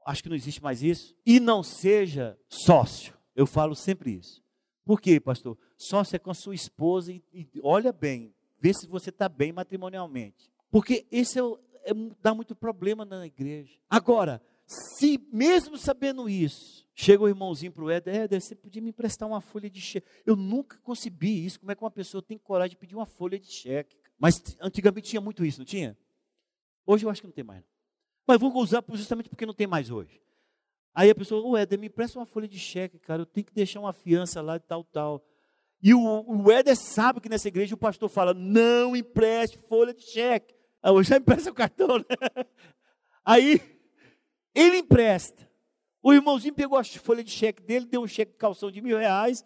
acho 0.06 0.22
que 0.22 0.30
não 0.30 0.36
existe 0.36 0.62
mais 0.62 0.84
isso, 0.84 1.16
e 1.26 1.40
não 1.40 1.64
seja 1.64 2.38
sócio. 2.48 3.15
Eu 3.36 3.46
falo 3.46 3.76
sempre 3.76 4.12
isso. 4.12 4.44
Por 4.86 5.02
quê, 5.02 5.20
pastor? 5.20 5.58
Sócio 5.78 6.16
é 6.16 6.20
com 6.20 6.34
sua 6.34 6.56
esposa 6.56 7.12
e, 7.12 7.22
e 7.34 7.50
olha 7.62 7.92
bem, 7.92 8.34
vê 8.58 8.74
se 8.74 8.88
você 8.88 9.10
está 9.10 9.28
bem 9.28 9.52
matrimonialmente. 9.52 10.50
Porque 10.72 11.06
esse 11.12 11.40
é, 11.40 11.44
é, 11.84 11.94
dá 12.22 12.34
muito 12.34 12.56
problema 12.56 13.04
na 13.04 13.26
igreja. 13.26 13.80
Agora, 13.90 14.42
se 14.68 15.20
mesmo 15.32 15.78
sabendo 15.78 16.30
isso, 16.30 16.88
chega 16.94 17.24
o 17.24 17.28
irmãozinho 17.28 17.72
para 17.72 17.84
o 17.84 17.90
Éder, 17.90 18.16
Éder, 18.16 18.42
você 18.42 18.56
podia 18.56 18.82
me 18.82 18.90
emprestar 18.90 19.28
uma 19.28 19.42
folha 19.42 19.70
de 19.70 19.82
cheque. 19.82 20.08
Eu 20.26 20.36
nunca 20.36 20.78
concebi 20.80 21.46
isso. 21.46 21.60
Como 21.60 21.72
é 21.72 21.76
que 21.76 21.84
uma 21.84 21.92
pessoa 21.92 22.22
tem 22.22 22.38
coragem 22.38 22.72
de 22.72 22.78
pedir 22.78 22.96
uma 22.96 23.06
folha 23.06 23.40
de 23.40 23.52
cheque? 23.52 23.98
Mas 24.18 24.36
antigamente 24.62 25.10
tinha 25.10 25.22
muito 25.22 25.44
isso, 25.44 25.60
não 25.60 25.66
tinha? 25.66 25.98
Hoje 26.86 27.06
eu 27.06 27.10
acho 27.10 27.22
que 27.22 27.28
não 27.28 27.34
tem 27.34 27.44
mais. 27.44 27.64
Mas 28.28 28.40
vou 28.40 28.56
usar 28.58 28.84
justamente 28.94 29.30
porque 29.30 29.46
não 29.46 29.54
tem 29.54 29.68
mais 29.68 29.90
hoje. 29.92 30.22
Aí 30.96 31.10
a 31.10 31.16
pessoa, 31.16 31.46
o 31.46 31.58
Éder, 31.58 31.78
me 31.78 31.88
empresta 31.88 32.18
uma 32.18 32.26
folha 32.26 32.48
de 32.48 32.58
cheque, 32.58 32.98
cara, 32.98 33.22
eu 33.22 33.26
tenho 33.26 33.46
que 33.46 33.54
deixar 33.54 33.82
uma 33.82 33.92
fiança 33.92 34.42
lá 34.42 34.56
e 34.56 34.62
tal, 34.62 34.82
tal. 34.86 35.22
E 35.84 35.94
o, 35.94 36.00
o 36.02 36.50
Éder 36.50 36.78
sabe 36.78 37.20
que 37.20 37.28
nessa 37.28 37.50
igreja 37.50 37.76
o 37.76 37.78
pastor 37.78 38.08
fala, 38.08 38.34
não 38.34 38.96
empreste 38.96 39.58
folha 39.68 39.94
de 39.94 40.04
cheque. 40.04 40.56
Aí 40.82 40.94
eu 40.94 41.04
já 41.04 41.18
empresta 41.18 41.52
o 41.52 41.54
cartão, 41.54 41.98
né? 41.98 42.06
Aí 43.26 43.60
ele 44.56 44.78
empresta. 44.78 45.46
O 46.02 46.14
irmãozinho 46.14 46.54
pegou 46.54 46.78
a 46.78 46.84
folha 46.84 47.24
de 47.24 47.32
cheque 47.32 47.62
dele, 47.62 47.86
deu 47.86 48.02
um 48.02 48.08
cheque 48.08 48.32
de 48.32 48.38
calção 48.38 48.72
de 48.72 48.80
mil 48.82 48.98
reais, 48.98 49.44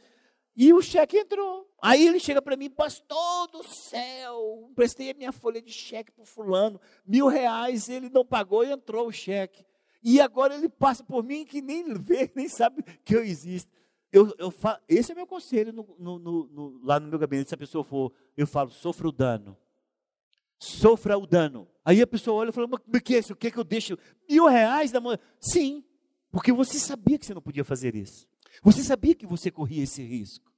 e 0.55 0.71
o 0.71 0.81
cheque 0.81 1.17
entrou. 1.17 1.67
Aí 1.81 2.05
ele 2.05 2.19
chega 2.19 2.41
para 2.41 2.57
mim, 2.57 2.69
pastor 2.69 3.47
do 3.47 3.63
céu, 3.63 4.67
emprestei 4.69 5.09
a 5.09 5.13
minha 5.13 5.31
folha 5.31 5.61
de 5.61 5.71
cheque 5.71 6.11
para 6.11 6.25
fulano, 6.25 6.79
mil 7.05 7.27
reais, 7.27 7.89
ele 7.89 8.09
não 8.09 8.25
pagou 8.25 8.63
e 8.63 8.71
entrou 8.71 9.07
o 9.07 9.11
cheque. 9.11 9.65
E 10.01 10.21
agora 10.21 10.55
ele 10.55 10.69
passa 10.69 11.03
por 11.03 11.23
mim 11.23 11.45
que 11.45 11.61
nem 11.61 11.93
vê, 11.93 12.31
nem 12.35 12.47
sabe 12.47 12.83
que 13.03 13.15
eu 13.15 13.23
existo. 13.23 13.71
Eu, 14.11 14.33
eu 14.39 14.49
falo, 14.49 14.79
esse 14.87 15.11
é 15.11 15.15
meu 15.15 15.27
conselho 15.27 15.71
no, 15.71 15.95
no, 15.99 16.19
no, 16.19 16.79
lá 16.83 16.99
no 16.99 17.07
meu 17.07 17.19
gabinete, 17.19 17.49
se 17.49 17.55
a 17.55 17.57
pessoa 17.57 17.83
for, 17.83 18.11
eu 18.35 18.47
falo, 18.47 18.71
sofra 18.71 19.07
o 19.07 19.11
dano. 19.11 19.55
Sofra 20.57 21.17
o 21.17 21.27
dano. 21.27 21.67
Aí 21.85 22.01
a 22.01 22.07
pessoa 22.07 22.41
olha 22.41 22.49
e 22.49 22.51
fala, 22.51 22.67
mas 22.67 23.01
que 23.01 23.15
é 23.15 23.19
isso? 23.19 23.33
O 23.33 23.35
que 23.35 23.47
é 23.47 23.51
que 23.51 23.57
eu 23.57 23.63
deixo? 23.63 23.97
Mil 24.27 24.47
reais 24.47 24.91
da 24.91 24.99
mão? 24.99 25.17
Sim, 25.39 25.83
porque 26.31 26.51
você 26.51 26.79
sabia 26.79 27.17
que 27.17 27.25
você 27.25 27.33
não 27.33 27.41
podia 27.41 27.63
fazer 27.63 27.95
isso. 27.95 28.27
Você 28.63 28.83
sabia 28.83 29.15
que 29.15 29.27
você 29.27 29.51
corria 29.51 29.83
esse 29.83 30.01
risco. 30.01 30.51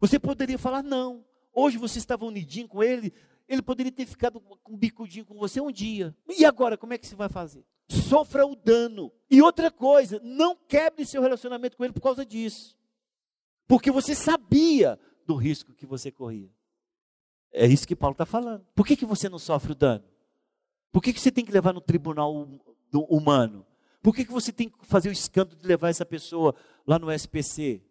Você 0.00 0.18
poderia 0.18 0.58
falar 0.58 0.82
não. 0.82 1.24
Hoje 1.54 1.78
você 1.78 1.98
estava 1.98 2.24
unidinho 2.24 2.66
com 2.66 2.82
ele, 2.82 3.12
ele 3.52 3.60
poderia 3.62 3.92
ter 3.92 4.06
ficado 4.06 4.40
com 4.40 4.72
um 4.72 4.76
bicudinho 4.78 5.26
com 5.26 5.34
você 5.34 5.60
um 5.60 5.70
dia. 5.70 6.16
E 6.26 6.42
agora, 6.42 6.78
como 6.78 6.94
é 6.94 6.98
que 6.98 7.06
você 7.06 7.14
vai 7.14 7.28
fazer? 7.28 7.62
Sofra 7.86 8.46
o 8.46 8.56
dano. 8.56 9.12
E 9.30 9.42
outra 9.42 9.70
coisa, 9.70 10.18
não 10.24 10.56
quebre 10.56 11.04
seu 11.04 11.20
relacionamento 11.20 11.76
com 11.76 11.84
ele 11.84 11.92
por 11.92 12.00
causa 12.00 12.24
disso. 12.24 12.74
Porque 13.68 13.90
você 13.90 14.14
sabia 14.14 14.98
do 15.26 15.34
risco 15.34 15.74
que 15.74 15.84
você 15.84 16.10
corria. 16.10 16.50
É 17.52 17.66
isso 17.66 17.86
que 17.86 17.94
Paulo 17.94 18.14
está 18.14 18.24
falando. 18.24 18.64
Por 18.74 18.86
que, 18.86 18.96
que 18.96 19.04
você 19.04 19.28
não 19.28 19.38
sofre 19.38 19.72
o 19.72 19.74
dano? 19.74 20.04
Por 20.90 21.02
que, 21.02 21.12
que 21.12 21.20
você 21.20 21.30
tem 21.30 21.44
que 21.44 21.52
levar 21.52 21.74
no 21.74 21.80
tribunal 21.80 22.48
humano? 22.94 23.66
Por 24.02 24.14
que, 24.14 24.24
que 24.24 24.32
você 24.32 24.50
tem 24.50 24.70
que 24.70 24.86
fazer 24.86 25.10
o 25.10 25.12
escândalo 25.12 25.60
de 25.60 25.66
levar 25.66 25.90
essa 25.90 26.06
pessoa 26.06 26.54
lá 26.86 26.98
no 26.98 27.12
SPC? 27.12 27.82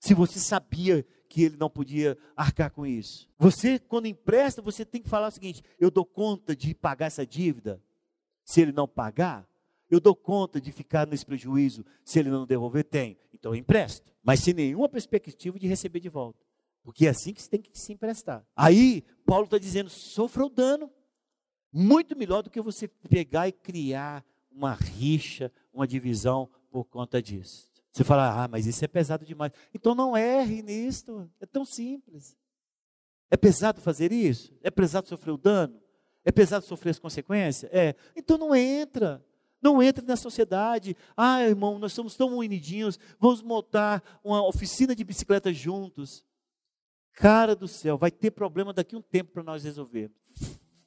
Se 0.00 0.14
você 0.14 0.40
sabia 0.40 1.06
que 1.36 1.42
ele 1.42 1.56
não 1.58 1.68
podia 1.68 2.16
arcar 2.34 2.70
com 2.70 2.86
isso. 2.86 3.28
Você, 3.38 3.78
quando 3.78 4.06
empresta, 4.06 4.62
você 4.62 4.86
tem 4.86 5.02
que 5.02 5.08
falar 5.10 5.28
o 5.28 5.30
seguinte: 5.30 5.62
eu 5.78 5.90
dou 5.90 6.06
conta 6.06 6.56
de 6.56 6.74
pagar 6.74 7.04
essa 7.04 7.26
dívida. 7.26 7.78
Se 8.42 8.62
ele 8.62 8.72
não 8.72 8.88
pagar, 8.88 9.46
eu 9.90 10.00
dou 10.00 10.16
conta 10.16 10.58
de 10.58 10.72
ficar 10.72 11.06
nesse 11.06 11.26
prejuízo. 11.26 11.84
Se 12.02 12.18
ele 12.18 12.30
não 12.30 12.46
devolver, 12.46 12.84
tem. 12.84 13.18
Então 13.34 13.52
eu 13.52 13.56
empresto. 13.56 14.10
Mas 14.22 14.40
sem 14.40 14.54
nenhuma 14.54 14.88
perspectiva 14.88 15.58
de 15.58 15.66
receber 15.66 16.00
de 16.00 16.08
volta. 16.08 16.42
Porque 16.82 17.06
é 17.06 17.10
assim 17.10 17.34
que 17.34 17.42
você 17.42 17.50
tem 17.50 17.60
que 17.60 17.78
se 17.78 17.92
emprestar. 17.92 18.42
Aí, 18.56 19.04
Paulo 19.26 19.44
está 19.44 19.58
dizendo: 19.58 19.90
sofra 19.90 20.42
o 20.42 20.48
dano. 20.48 20.90
Muito 21.70 22.16
melhor 22.16 22.42
do 22.42 22.48
que 22.48 22.62
você 22.62 22.88
pegar 22.88 23.46
e 23.46 23.52
criar 23.52 24.24
uma 24.50 24.72
rixa, 24.72 25.52
uma 25.70 25.86
divisão 25.86 26.48
por 26.70 26.86
conta 26.86 27.20
disso. 27.20 27.70
Você 27.96 28.04
fala, 28.04 28.44
ah, 28.44 28.46
mas 28.46 28.66
isso 28.66 28.84
é 28.84 28.88
pesado 28.88 29.24
demais. 29.24 29.50
Então 29.72 29.94
não 29.94 30.14
erre 30.14 30.60
nisto. 30.60 31.30
É 31.40 31.46
tão 31.46 31.64
simples. 31.64 32.36
É 33.30 33.38
pesado 33.38 33.80
fazer 33.80 34.12
isso? 34.12 34.52
É 34.62 34.70
pesado 34.70 35.08
sofrer 35.08 35.32
o 35.32 35.38
dano? 35.38 35.80
É 36.22 36.30
pesado 36.30 36.66
sofrer 36.66 36.90
as 36.90 36.98
consequências? 36.98 37.72
É. 37.72 37.96
Então 38.14 38.36
não 38.36 38.54
entra. 38.54 39.24
Não 39.62 39.82
entra 39.82 40.04
na 40.04 40.14
sociedade. 40.14 40.94
Ah, 41.16 41.42
irmão, 41.42 41.78
nós 41.78 41.94
somos 41.94 42.14
tão 42.14 42.36
unidinhos. 42.36 42.98
Vamos 43.18 43.40
montar 43.40 44.02
uma 44.22 44.46
oficina 44.46 44.94
de 44.94 45.02
bicicleta 45.02 45.50
juntos. 45.50 46.22
Cara 47.14 47.56
do 47.56 47.66
céu, 47.66 47.96
vai 47.96 48.10
ter 48.10 48.30
problema 48.30 48.74
daqui 48.74 48.94
a 48.94 48.98
um 48.98 49.02
tempo 49.02 49.32
para 49.32 49.42
nós 49.42 49.64
resolvermos. 49.64 50.18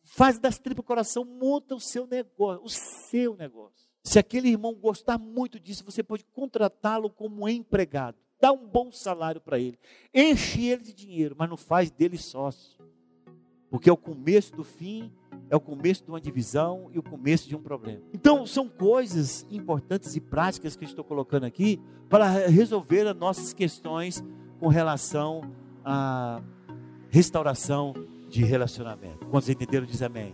Faz 0.03 0.38
das 0.38 0.60
tripas 0.60 0.86
coração, 0.86 1.26
monta 1.26 1.74
o 1.74 1.80
seu 1.80 2.05
negócio, 2.05 2.64
o 2.64 2.70
seu 2.70 3.36
negócio. 3.36 3.89
Se 4.04 4.18
aquele 4.18 4.50
irmão 4.50 4.74
gostar 4.74 5.18
muito 5.18 5.60
disso, 5.60 5.84
você 5.84 6.02
pode 6.02 6.24
contratá-lo 6.26 7.10
como 7.10 7.47
empregado. 7.47 8.18
Dá 8.39 8.52
um 8.52 8.66
bom 8.66 8.91
salário 8.91 9.41
para 9.41 9.60
ele. 9.60 9.78
Enche 10.14 10.66
ele 10.66 10.84
de 10.84 10.93
dinheiro, 10.93 11.36
mas 11.38 11.50
não 11.50 11.58
faz 11.58 11.91
dele 11.91 12.18
sócio. 12.18 12.80
Porque 13.70 13.89
é 13.89 13.93
o 13.93 13.97
começo 13.97 14.56
do 14.56 14.64
fim, 14.64 15.12
é 15.50 15.56
o 15.56 15.60
começo 15.60 16.04
de 16.04 16.10
uma 16.10 16.22
divisão 16.22 16.89
e 16.93 16.97
o 16.97 17.04
começo 17.04 17.47
de 17.47 17.56
um 17.56 17.62
problema. 17.62 18.02
Então, 18.14 18.45
são 18.45 18.70
coisas 18.70 19.45
importantes 19.52 20.16
e 20.16 20.22
práticas 20.22 20.76
que 20.76 20.86
eu 20.86 20.88
estou 20.88 21.04
colocando 21.04 21.45
aqui 21.45 21.82
para 22.10 22.47
resolver 22.47 23.08
as 23.08 23.16
nossas 23.16 23.54
questões 23.54 24.24
com 24.60 24.68
relação 24.68 25.41
à 25.84 26.41
restauração 27.10 27.93
de 28.30 28.43
relacionamento. 28.43 29.26
Quando 29.28 29.43
vocês 29.43 29.56
entenderam, 29.56 29.86
diz 29.86 30.02
amém. 30.02 30.34